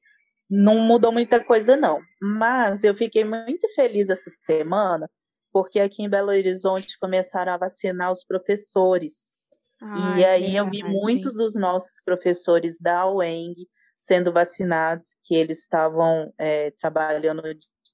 não 0.49 0.75
mudou 0.79 1.11
muita 1.11 1.41
coisa, 1.41 1.77
não. 1.77 2.01
Mas 2.21 2.83
eu 2.83 2.93
fiquei 2.93 3.23
muito 3.23 3.67
feliz 3.75 4.09
essa 4.09 4.29
semana, 4.45 5.09
porque 5.53 5.79
aqui 5.79 6.03
em 6.03 6.09
Belo 6.09 6.29
Horizonte 6.29 6.97
começaram 6.99 7.53
a 7.53 7.57
vacinar 7.57 8.11
os 8.11 8.25
professores. 8.25 9.38
Ai, 9.81 10.19
e 10.19 10.25
aí 10.25 10.55
eu 10.55 10.69
vi 10.69 10.83
muitos 10.83 11.33
dos 11.35 11.55
nossos 11.55 12.01
professores 12.03 12.77
da 12.79 13.09
UENG 13.09 13.67
sendo 13.97 14.31
vacinados, 14.31 15.15
que 15.23 15.35
eles 15.35 15.59
estavam 15.59 16.33
é, 16.37 16.71
trabalhando 16.71 17.41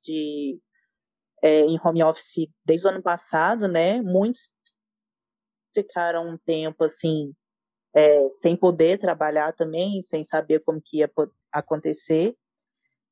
de, 0.03 0.59
é, 1.41 1.61
em 1.61 1.79
home 1.83 2.03
office 2.03 2.47
desde 2.63 2.87
o 2.87 2.91
ano 2.91 3.01
passado, 3.01 3.67
né? 3.67 4.01
Muitos 4.01 4.51
ficaram 5.73 6.29
um 6.29 6.37
tempo 6.37 6.83
assim, 6.83 7.33
é, 7.93 8.29
sem 8.41 8.55
poder 8.55 8.99
trabalhar 8.99 9.51
também, 9.53 9.99
sem 10.01 10.23
saber 10.23 10.59
como 10.59 10.81
que 10.81 10.97
ia 10.97 11.11
acontecer. 11.51 12.35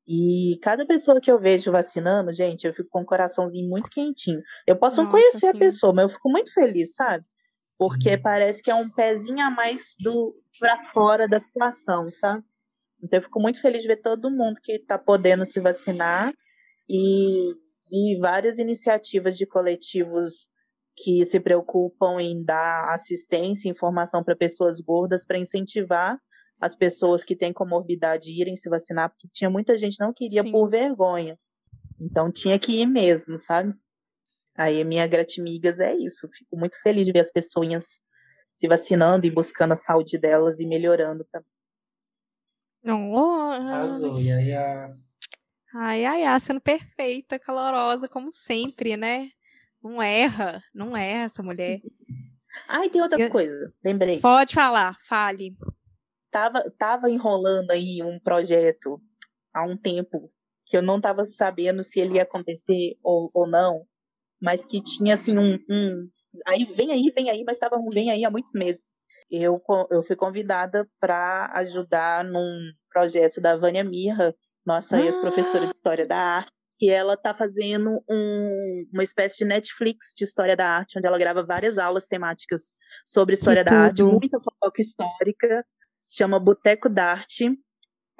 E 0.06 0.58
cada 0.62 0.86
pessoa 0.86 1.20
que 1.20 1.30
eu 1.30 1.38
vejo 1.38 1.72
vacinando, 1.72 2.32
gente, 2.32 2.66
eu 2.66 2.74
fico 2.74 2.90
com 2.90 3.00
o 3.00 3.06
coraçãozinho 3.06 3.68
muito 3.68 3.90
quentinho. 3.90 4.42
Eu 4.66 4.76
posso 4.76 4.98
Nossa, 4.98 5.04
não 5.04 5.10
conhecer 5.10 5.50
sim. 5.50 5.56
a 5.56 5.58
pessoa, 5.58 5.92
mas 5.92 6.04
eu 6.04 6.10
fico 6.10 6.30
muito 6.30 6.52
feliz, 6.52 6.94
sabe? 6.94 7.24
Porque 7.78 8.10
uhum. 8.10 8.22
parece 8.22 8.62
que 8.62 8.70
é 8.70 8.74
um 8.74 8.88
pezinho 8.88 9.44
a 9.44 9.50
mais 9.50 9.94
do 10.00 10.34
para 10.58 10.84
fora 10.92 11.28
da 11.28 11.40
situação, 11.40 12.10
sabe? 12.12 12.44
Então 13.02 13.18
eu 13.18 13.22
fico 13.22 13.40
muito 13.40 13.60
feliz 13.60 13.82
de 13.82 13.88
ver 13.88 14.00
todo 14.00 14.30
mundo 14.30 14.60
que 14.62 14.72
está 14.72 14.96
podendo 14.96 15.44
se 15.44 15.60
vacinar 15.60 16.32
e, 16.88 17.52
e 17.90 18.18
várias 18.18 18.58
iniciativas 18.58 19.36
de 19.36 19.46
coletivos 19.46 20.48
que 20.96 21.24
se 21.24 21.40
preocupam 21.40 22.20
em 22.20 22.42
dar 22.42 22.92
assistência 22.94 23.68
e 23.68 23.72
informação 23.72 24.22
para 24.22 24.36
pessoas 24.36 24.80
gordas 24.80 25.26
para 25.26 25.38
incentivar 25.38 26.18
as 26.60 26.74
pessoas 26.74 27.24
que 27.24 27.36
têm 27.36 27.52
comorbidade 27.52 28.30
irem 28.30 28.56
se 28.56 28.70
vacinar, 28.70 29.10
porque 29.10 29.28
tinha 29.30 29.50
muita 29.50 29.76
gente 29.76 29.96
que 29.96 30.04
não 30.04 30.12
queria 30.14 30.42
Sim. 30.42 30.52
por 30.52 30.70
vergonha. 30.70 31.38
Então 32.00 32.30
tinha 32.30 32.58
que 32.58 32.80
ir 32.80 32.86
mesmo, 32.86 33.38
sabe? 33.38 33.74
Aí 34.56 34.80
a 34.80 34.84
minha 34.84 35.06
gratimigas 35.06 35.80
é 35.80 35.94
isso. 35.94 36.28
Fico 36.32 36.56
muito 36.56 36.80
feliz 36.80 37.04
de 37.04 37.12
ver 37.12 37.20
as 37.20 37.32
pessoas 37.32 38.00
se 38.48 38.68
vacinando 38.68 39.26
e 39.26 39.30
buscando 39.30 39.72
a 39.72 39.76
saúde 39.76 40.16
delas 40.16 40.60
e 40.60 40.66
melhorando 40.66 41.26
também. 41.30 41.48
Oh, 42.86 43.50
Arrasou, 43.50 44.20
Yaya. 44.20 44.94
Ai, 45.74 46.04
ai, 46.04 46.22
ai, 46.22 46.40
sendo 46.40 46.60
perfeita, 46.60 47.38
calorosa, 47.38 48.08
como 48.08 48.30
sempre, 48.30 48.96
né? 48.96 49.30
Não 49.82 50.00
erra, 50.00 50.62
não 50.72 50.96
erra 50.96 51.24
essa 51.24 51.42
mulher. 51.42 51.80
Ah, 52.68 52.86
e 52.86 52.90
tem 52.90 53.02
outra 53.02 53.20
Eu... 53.20 53.30
coisa, 53.30 53.72
lembrei. 53.82 54.20
Pode 54.20 54.54
falar, 54.54 54.96
fale. 55.00 55.56
Tava, 56.30 56.70
tava 56.78 57.10
enrolando 57.10 57.70
aí 57.70 58.02
um 58.02 58.20
projeto 58.20 59.00
há 59.52 59.64
um 59.64 59.76
tempo 59.76 60.30
que 60.64 60.76
eu 60.76 60.82
não 60.82 61.00
tava 61.00 61.24
sabendo 61.24 61.82
se 61.82 61.98
ele 62.00 62.16
ia 62.16 62.22
acontecer 62.22 62.96
ou, 63.02 63.30
ou 63.34 63.46
não, 63.46 63.86
mas 64.44 64.62
que 64.66 64.82
tinha 64.82 65.14
assim 65.14 65.38
um, 65.38 65.58
um 65.70 66.08
aí 66.46 66.66
vem 66.66 66.92
aí, 66.92 67.10
vem 67.16 67.30
aí, 67.30 67.42
mas 67.44 67.56
estava 67.56 67.76
vem 67.90 68.10
aí 68.10 68.26
há 68.26 68.30
muitos 68.30 68.52
meses. 68.52 69.02
Eu, 69.30 69.60
eu 69.90 70.02
fui 70.02 70.14
convidada 70.14 70.86
para 71.00 71.50
ajudar 71.54 72.22
num 72.22 72.70
projeto 72.92 73.40
da 73.40 73.56
Vânia 73.56 73.82
Mirra, 73.82 74.34
nossa 74.64 74.96
ah. 74.96 75.00
ex-professora 75.00 75.66
de 75.66 75.74
História 75.74 76.06
da 76.06 76.18
Arte, 76.18 76.52
que 76.78 76.90
ela 76.90 77.14
está 77.14 77.34
fazendo 77.34 78.04
um, 78.08 78.84
uma 78.92 79.02
espécie 79.02 79.38
de 79.38 79.46
Netflix 79.46 80.12
de 80.14 80.24
história 80.24 80.54
da 80.54 80.68
arte, 80.68 80.98
onde 80.98 81.06
ela 81.06 81.18
grava 81.18 81.42
várias 81.42 81.78
aulas 81.78 82.06
temáticas 82.06 82.72
sobre 83.04 83.34
história 83.34 83.64
da 83.64 83.84
arte, 83.84 84.02
muita 84.02 84.38
fofoca 84.40 84.80
histórica, 84.80 85.64
chama 86.08 86.38
Boteco 86.38 86.88
da 86.90 87.12
Arte. 87.12 87.48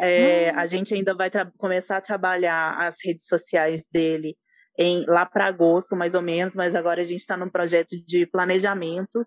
É, 0.00 0.50
hum. 0.52 0.58
A 0.58 0.66
gente 0.66 0.94
ainda 0.94 1.14
vai 1.14 1.30
começar 1.58 1.98
a 1.98 2.00
trabalhar 2.00 2.78
as 2.78 2.96
redes 3.04 3.26
sociais 3.26 3.86
dele 3.92 4.36
em, 4.78 5.04
lá 5.06 5.24
para 5.26 5.46
agosto, 5.46 5.96
mais 5.96 6.14
ou 6.14 6.22
menos, 6.22 6.54
mas 6.54 6.74
agora 6.74 7.00
a 7.00 7.04
gente 7.04 7.20
está 7.20 7.36
num 7.36 7.48
projeto 7.50 7.96
de 8.06 8.26
planejamento. 8.26 9.26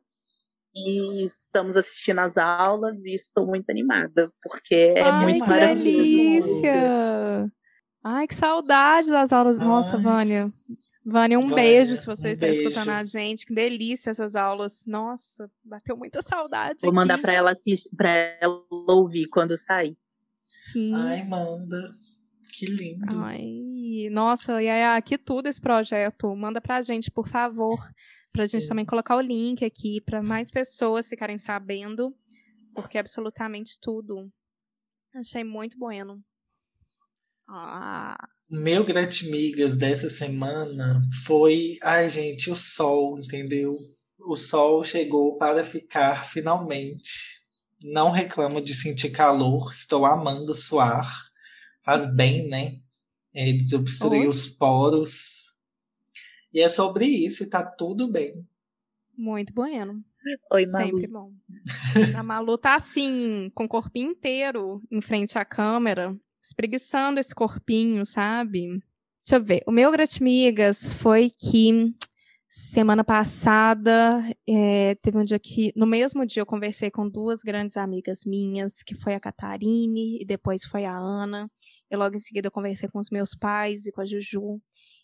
e 0.76 1.26
estamos 1.26 1.76
assistindo 1.78 2.20
as 2.20 2.38
aulas 2.38 3.04
e 3.06 3.14
estou 3.16 3.45
muito 3.48 3.70
animada, 3.70 4.32
porque 4.43 4.76
é 4.76 5.02
Ai, 5.02 5.24
muito 5.24 5.43
que 5.43 5.50
maravilhoso. 5.50 6.62
delícia! 6.62 7.52
Ai, 8.04 8.28
que 8.28 8.36
saudade 8.36 9.10
das 9.10 9.34
aulas. 9.34 9.60
Nossa, 9.60 9.98
Ai. 9.98 10.04
Vânia. 10.04 10.50
Vânia, 11.06 11.39
um 11.39 11.48
Vânia, 11.48 11.56
beijo 11.56 11.95
se 11.95 12.06
você 12.06 12.30
um 12.30 12.32
está 12.32 12.45
beijo. 12.48 12.62
escutando 12.62 12.89
a 12.89 13.04
gente. 13.04 13.45
Que 13.45 13.54
delícia 13.54 14.10
essas 14.12 14.36
aulas. 14.36 14.86
Nossa, 14.86 15.50
bateu 15.64 15.98
muita 15.98 16.22
saudade. 16.22 16.80
Vou 16.84 16.93
mandar 16.93 17.16
aqui. 17.16 17.24
para 17.24 17.34
ela 17.34 17.52
assistir, 17.52 17.89
para 17.95 18.10
ela 18.39 18.62
ouvir 18.88 19.28
quando 19.28 19.58
sair. 19.58 19.98
Sim. 20.43 20.93
Ai, 20.95 21.24
manda. 21.26 21.89
Que 22.54 22.66
lindo. 22.66 23.06
Ai, 23.20 23.62
nossa, 24.10 24.62
Yaya, 24.62 25.02
que 25.02 25.18
tudo 25.18 25.48
esse 25.48 25.62
projeto. 25.62 26.36
Manda 26.36 26.62
pra 26.62 26.82
gente, 26.82 27.12
por 27.12 27.28
favor. 27.28 27.78
Pra 28.32 28.45
gente 28.45 28.64
Sim. 28.64 28.70
também 28.70 28.86
colocar 28.86 29.16
o 29.16 29.22
link 29.22 29.66
aqui 29.66 30.00
para 30.02 30.22
mais 30.22 30.52
pessoas 30.52 31.08
ficarem 31.08 31.38
sabendo, 31.38 32.16
porque 32.76 32.98
é 32.98 33.02
absolutamente 33.02 33.80
tudo. 33.82 34.32
Achei 35.16 35.43
muito 35.43 35.78
bueno. 35.78 36.24
Ah, 37.48 38.18
meu 38.50 38.84
gratimigas 38.84 39.76
dessa 39.76 40.10
semana 40.10 41.02
foi, 41.26 41.78
ai 41.82 42.10
gente, 42.10 42.50
o 42.52 42.56
sol, 42.56 43.18
entendeu? 43.20 43.78
O 44.20 44.36
sol 44.36 44.84
chegou 44.84 45.38
para 45.38 45.64
ficar 45.64 46.30
finalmente. 46.30 47.41
Não 47.82 48.12
reclamo 48.12 48.62
de 48.62 48.74
sentir 48.74 49.10
calor, 49.10 49.72
estou 49.72 50.06
amando 50.06 50.54
suar. 50.54 51.12
Faz 51.84 52.06
bem, 52.06 52.48
né? 52.48 52.80
É, 53.40 53.54
desobstruir 53.54 54.22
Oi. 54.22 54.28
os 54.28 54.50
poros. 54.50 55.56
E 56.52 56.60
é 56.60 56.68
sobre 56.68 57.06
isso, 57.06 57.44
e 57.44 57.46
tá 57.46 57.64
tudo 57.64 58.12
bem. 58.12 58.44
muito 59.16 59.54
bueno. 59.54 60.04
Oi, 60.52 60.66
Malu. 60.66 60.86
Sempre 60.86 61.08
bom. 61.08 61.32
A 62.18 62.24
Malu 62.24 62.58
tá 62.58 62.74
assim, 62.74 63.52
com 63.54 63.66
o 63.66 63.70
corpinho 63.70 64.10
inteiro 64.10 64.82
em 64.90 65.02
frente 65.02 65.38
à 65.38 65.46
câmera, 65.46 66.18
espreguiçando 66.42 67.20
esse 67.20 67.36
corpinho, 67.36 68.08
sabe? 68.08 68.82
Deixa 69.24 69.36
eu 69.36 69.44
ver. 69.44 69.62
O 69.68 69.72
meu 69.72 69.92
Gratimigas 69.92 70.92
foi 70.92 71.30
que 71.30 71.94
semana 72.50 73.04
passada 73.04 74.24
é, 74.50 74.96
teve 74.96 75.16
um 75.16 75.24
dia 75.24 75.38
que, 75.38 75.72
no 75.76 75.86
mesmo 75.86 76.26
dia, 76.26 76.42
eu 76.42 76.46
conversei 76.46 76.90
com 76.90 77.08
duas 77.08 77.44
grandes 77.44 77.78
amigas 77.78 78.26
minhas, 78.26 78.82
que 78.82 78.96
foi 78.96 79.14
a 79.14 79.20
Catarine 79.20 80.20
e 80.20 80.26
depois 80.26 80.64
foi 80.64 80.86
a 80.86 80.98
Ana. 80.98 81.48
E 81.90 81.96
logo 81.96 82.16
em 82.16 82.20
seguida 82.20 82.48
eu 82.48 82.52
conversei 82.52 82.90
com 82.90 83.00
os 83.00 83.10
meus 83.10 83.34
pais 83.36 83.86
e 83.86 83.92
com 83.92 84.02
a 84.02 84.06
Juju. 84.06 84.62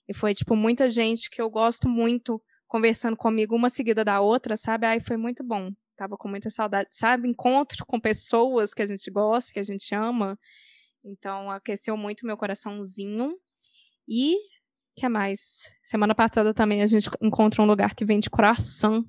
E 0.07 0.13
foi, 0.13 0.33
tipo, 0.33 0.55
muita 0.55 0.89
gente 0.89 1.29
que 1.29 1.41
eu 1.41 1.49
gosto 1.49 1.87
muito 1.87 2.41
conversando 2.67 3.15
comigo, 3.15 3.55
uma 3.55 3.69
seguida 3.69 4.03
da 4.03 4.19
outra, 4.19 4.57
sabe? 4.57 4.85
Aí 4.87 4.99
foi 4.99 5.15
muito 5.15 5.43
bom. 5.43 5.69
Tava 5.95 6.17
com 6.17 6.27
muita 6.27 6.49
saudade, 6.49 6.89
sabe? 6.91 7.29
Encontro 7.29 7.85
com 7.85 7.99
pessoas 7.99 8.73
que 8.73 8.81
a 8.81 8.85
gente 8.85 9.11
gosta, 9.11 9.53
que 9.53 9.59
a 9.59 9.63
gente 9.63 9.93
ama. 9.93 10.37
Então, 11.05 11.51
aqueceu 11.51 11.95
muito 11.95 12.25
meu 12.25 12.35
coraçãozinho. 12.35 13.37
E, 14.07 14.35
que 14.95 15.07
mais? 15.07 15.73
Semana 15.83 16.15
passada 16.15 16.53
também 16.53 16.81
a 16.81 16.87
gente 16.87 17.09
encontrou 17.21 17.65
um 17.65 17.69
lugar 17.69 17.93
que 17.93 18.03
vende 18.03 18.29
coração 18.29 19.05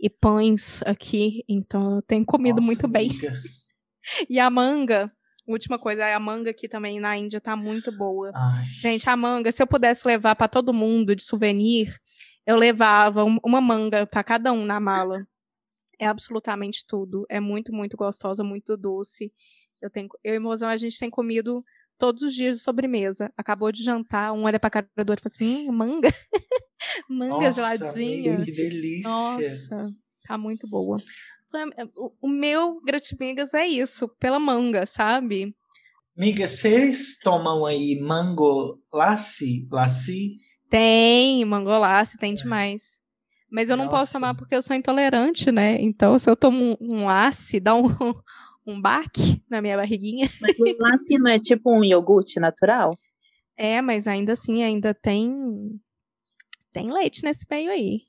e 0.00 0.10
pães 0.10 0.82
aqui. 0.82 1.44
Então, 1.48 1.96
eu 1.96 2.02
tenho 2.02 2.24
comido 2.24 2.56
Nossa, 2.56 2.66
muito 2.66 2.88
bem. 2.88 3.08
E 4.30 4.38
a 4.38 4.48
manga, 4.48 5.12
última 5.46 5.78
coisa, 5.78 6.06
a 6.14 6.20
manga 6.20 6.50
aqui 6.50 6.68
também 6.68 6.98
na 7.00 7.16
Índia 7.16 7.40
tá 7.40 7.54
muito 7.56 7.90
boa. 7.96 8.32
Ai, 8.34 8.66
Gente, 8.66 9.08
a 9.08 9.16
manga, 9.16 9.50
se 9.52 9.62
eu 9.62 9.66
pudesse 9.66 10.06
levar 10.06 10.34
pra 10.36 10.48
todo 10.48 10.72
mundo 10.72 11.14
de 11.14 11.22
souvenir, 11.22 11.96
eu 12.46 12.56
levava 12.56 13.24
um- 13.24 13.38
uma 13.44 13.60
manga 13.60 14.06
pra 14.06 14.22
cada 14.24 14.52
um 14.52 14.64
na 14.64 14.78
mala. 14.80 15.26
É 15.98 16.06
absolutamente 16.06 16.84
tudo. 16.86 17.24
É 17.28 17.40
muito, 17.40 17.72
muito 17.72 17.96
gostosa, 17.96 18.44
muito 18.44 18.76
doce. 18.76 19.32
Eu, 19.80 19.88
tenho, 19.90 20.08
eu 20.22 20.34
e 20.34 20.38
mozão, 20.38 20.68
a 20.68 20.76
gente 20.76 20.98
tem 20.98 21.08
comido 21.08 21.64
todos 21.98 22.22
os 22.22 22.34
dias 22.34 22.58
de 22.58 22.62
sobremesa. 22.62 23.32
Acabou 23.36 23.72
de 23.72 23.82
jantar, 23.82 24.32
um 24.32 24.44
olha 24.44 24.60
pra 24.60 24.68
cara 24.70 24.86
do 24.96 25.10
outro 25.10 25.22
e 25.26 25.30
fala 25.30 25.34
assim, 25.34 25.68
hum, 25.68 25.72
manga. 25.72 26.08
manga 27.08 27.34
nossa, 27.46 27.52
geladinha. 27.52 28.42
que 28.42 28.52
delícia. 28.52 29.08
Nossa, 29.08 29.94
tá 30.26 30.36
muito 30.36 30.66
boa. 30.68 30.98
É, 31.56 31.84
O, 31.96 32.12
o 32.22 32.28
meu 32.28 32.80
gratimigas 32.82 33.54
é 33.54 33.66
isso, 33.66 34.08
pela 34.20 34.38
manga, 34.38 34.86
sabe? 34.86 35.54
Amiga, 36.16 36.48
vocês 36.48 37.18
tomam 37.22 37.66
aí 37.66 38.00
mango 38.00 38.80
lassi? 38.92 39.66
Lassi? 39.70 40.36
Tem, 40.68 41.44
mangolace, 41.44 42.18
tem 42.18 42.34
demais. 42.34 43.00
Mas 43.50 43.70
eu 43.70 43.76
não 43.76 43.84
posso 43.84 43.98
Nossa. 44.00 44.12
tomar 44.14 44.34
porque 44.34 44.54
eu 44.54 44.62
sou 44.62 44.74
intolerante, 44.74 45.52
né? 45.52 45.80
Então, 45.80 46.18
se 46.18 46.28
eu 46.28 46.36
tomo 46.36 46.76
um, 46.80 46.94
um 46.94 47.06
lace, 47.06 47.60
dá 47.60 47.74
um, 47.74 47.84
um 48.66 48.80
baque 48.80 49.42
na 49.48 49.62
minha 49.62 49.76
barriguinha. 49.76 50.28
Mas 50.40 50.58
o 50.58 50.64
lance 50.78 51.18
não 51.18 51.30
é 51.30 51.38
tipo 51.38 51.70
um 51.70 51.84
iogurte 51.84 52.40
natural? 52.40 52.90
É, 53.56 53.80
mas 53.80 54.08
ainda 54.08 54.32
assim, 54.32 54.62
ainda 54.62 54.92
tem. 54.92 55.80
Tem 56.72 56.92
leite 56.92 57.22
nesse 57.22 57.46
meio 57.48 57.70
aí. 57.70 58.00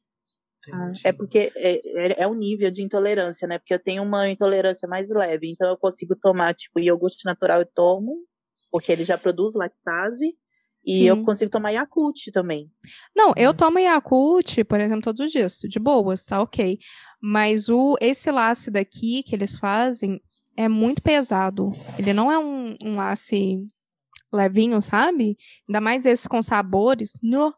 Entendi. 0.68 1.02
É 1.04 1.12
porque 1.12 1.52
é, 1.56 1.82
é, 1.86 2.24
é 2.24 2.28
o 2.28 2.34
nível 2.34 2.70
de 2.72 2.84
intolerância, 2.84 3.48
né? 3.48 3.58
Porque 3.58 3.74
eu 3.74 3.80
tenho 3.80 4.04
uma 4.04 4.30
intolerância 4.30 4.88
mais 4.88 5.10
leve, 5.10 5.50
então 5.50 5.70
eu 5.70 5.78
consigo 5.78 6.16
tomar, 6.16 6.54
tipo, 6.54 6.80
iogurte 6.80 7.26
natural 7.26 7.62
eu 7.62 7.70
tomo, 7.74 8.18
porque 8.72 8.92
ele 8.92 9.04
já 9.04 9.18
produz 9.18 9.54
lactase, 9.56 10.36
e 10.86 10.98
Sim. 11.00 11.04
eu 11.04 11.24
consigo 11.26 11.52
tomar 11.52 11.72
Yakult 11.72 12.32
também. 12.32 12.72
Não, 13.16 13.34
eu 13.36 13.52
Hum. 13.52 13.54
tomo 13.54 13.78
Yakult, 13.80 14.64
por 14.64 14.80
exemplo, 14.80 15.02
todos 15.02 15.26
os 15.26 15.32
dias, 15.32 15.60
de 15.60 15.80
boas, 15.80 16.26
tá 16.26 16.42
ok. 16.42 16.80
Mas 17.22 17.68
o 17.68 17.98
esse 18.00 18.32
lace 18.32 18.72
daqui 18.72 19.22
que 19.24 19.36
eles 19.36 19.58
fazem 19.60 20.22
é 20.56 20.70
muito 20.70 21.02
pesado. 21.02 21.72
Ele 22.00 22.14
não 22.14 22.32
é 22.32 22.40
um, 22.40 22.76
um 22.84 22.96
lace 22.96 23.58
levinho, 24.32 24.82
sabe? 24.82 25.36
Ainda 25.68 25.82
mais 25.82 26.06
esses 26.06 26.26
com 26.28 26.42
sabores. 26.42 27.20
No, 27.22 27.54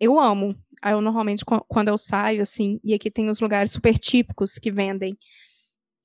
eu 0.00 0.18
amo. 0.18 0.54
Eu 0.92 1.00
normalmente, 1.00 1.44
qu- 1.44 1.64
quando 1.68 1.88
eu 1.88 1.96
saio, 1.98 2.42
assim, 2.42 2.78
e 2.84 2.92
aqui 2.94 3.10
tem 3.10 3.28
os 3.28 3.40
lugares 3.40 3.70
super 3.70 3.98
típicos 3.98 4.54
que 4.54 4.70
vendem, 4.70 5.16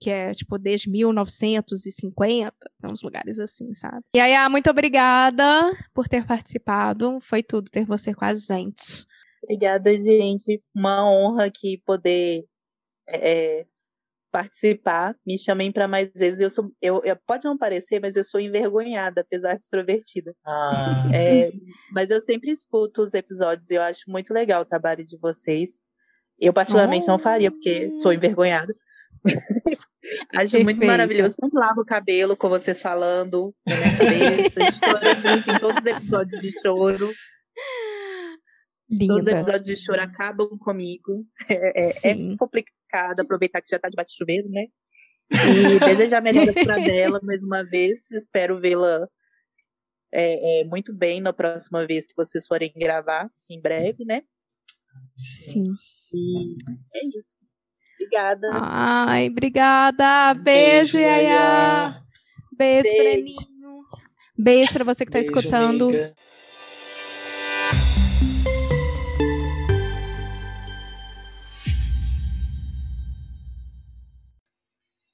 que 0.01 0.09
é, 0.09 0.31
tipo, 0.31 0.57
desde 0.57 0.89
1950, 0.89 2.53
tem 2.81 2.91
uns 2.91 3.01
lugares 3.01 3.39
assim, 3.39 3.73
sabe? 3.73 4.01
E 4.15 4.19
aí, 4.19 4.33
ah, 4.33 4.49
muito 4.49 4.69
obrigada 4.69 5.71
por 5.93 6.07
ter 6.07 6.25
participado. 6.25 7.19
Foi 7.21 7.43
tudo 7.43 7.69
ter 7.69 7.85
você 7.85 8.13
com 8.13 8.23
a 8.25 8.33
gente. 8.33 9.05
Obrigada, 9.43 9.97
gente. 9.97 10.61
Uma 10.73 11.09
honra 11.09 11.45
aqui 11.45 11.81
poder 11.85 12.45
é, 13.07 13.65
participar. 14.31 15.15
Me 15.25 15.37
chamem 15.37 15.71
para 15.71 15.87
mais 15.87 16.09
vezes. 16.15 16.39
Eu 16.41 16.49
sou, 16.49 16.71
eu, 16.81 17.01
eu- 17.03 17.17
pode 17.27 17.45
não 17.45 17.57
parecer, 17.57 17.99
mas 17.99 18.15
eu 18.15 18.23
sou 18.23 18.39
envergonhada, 18.39 19.21
apesar 19.21 19.53
de 19.55 19.63
extrovertida. 19.63 20.33
Ah, 20.45 21.05
É, 21.13 21.51
mas 21.93 22.09
eu 22.09 22.21
sempre 22.21 22.51
escuto 22.51 23.01
os 23.01 23.13
episódios 23.13 23.69
e 23.69 23.75
eu 23.75 23.81
acho 23.81 24.01
muito 24.07 24.33
legal 24.33 24.61
o 24.61 24.65
trabalho 24.65 25.05
de 25.05 25.17
vocês. 25.17 25.81
Eu, 26.39 26.53
particularmente, 26.53 27.07
não 27.07 27.19
faria, 27.19 27.51
porque 27.51 27.93
sou 27.95 28.13
envergonhada. 28.13 28.73
acho 30.35 30.63
muito 30.63 30.85
maravilhoso. 30.85 31.35
Sempre 31.35 31.59
lavo 31.59 31.81
o 31.81 31.85
cabelo 31.85 32.37
com 32.37 32.47
vocês 32.49 32.81
falando 32.81 33.53
na 33.67 33.75
minha 33.75 33.97
cabeça. 33.97 34.59
Muito 35.31 35.49
em 35.51 35.59
todos 35.59 35.79
os 35.79 35.85
episódios 35.85 36.39
de 36.41 36.51
choro. 36.61 37.11
Todos 38.89 39.09
os 39.09 39.17
Linda. 39.19 39.31
episódios 39.31 39.65
de 39.65 39.75
choro 39.77 40.01
acabam 40.01 40.49
comigo. 40.57 41.25
É, 41.49 42.09
é- 42.09 42.11
é 42.11 42.35
complicado 42.37 43.19
aproveitar 43.19 43.61
que 43.61 43.69
já 43.69 43.77
tá 43.79 43.87
debaixo 43.89 44.11
de 44.13 44.17
chuveiro, 44.17 44.49
né? 44.49 44.65
E 45.31 45.79
desejar 46.11 46.21
melhoras 46.21 46.55
para 46.55 46.77
dela 46.79 47.19
mais 47.23 47.43
uma 47.43 47.63
vez. 47.63 48.09
Espero 48.11 48.59
vê-la 48.59 49.07
é, 50.11 50.61
é, 50.61 50.63
muito 50.65 50.91
bem 50.93 51.21
na 51.21 51.31
próxima 51.31 51.85
vez 51.85 52.07
que 52.07 52.15
vocês 52.15 52.47
forem 52.47 52.73
gravar, 52.75 53.29
em 53.47 53.61
breve, 53.61 54.03
né? 54.05 54.23
Sim. 55.15 55.63
E 56.11 56.55
é 56.95 57.05
isso. 57.15 57.37
Obrigada. 58.01 58.49
Ai, 58.53 59.27
obrigada. 59.27 60.33
Beijo, 60.33 60.97
Yaya. 60.97 61.21
Yaya. 61.21 62.03
Beijo, 62.57 62.83
Beijo. 62.83 62.97
Breninho. 63.03 63.39
Beijo 64.37 64.73
pra 64.73 64.83
você 64.83 65.05
que 65.05 65.11
tá 65.11 65.19
Beijo, 65.19 65.31
escutando. 65.31 65.89
amiga. 65.89 66.05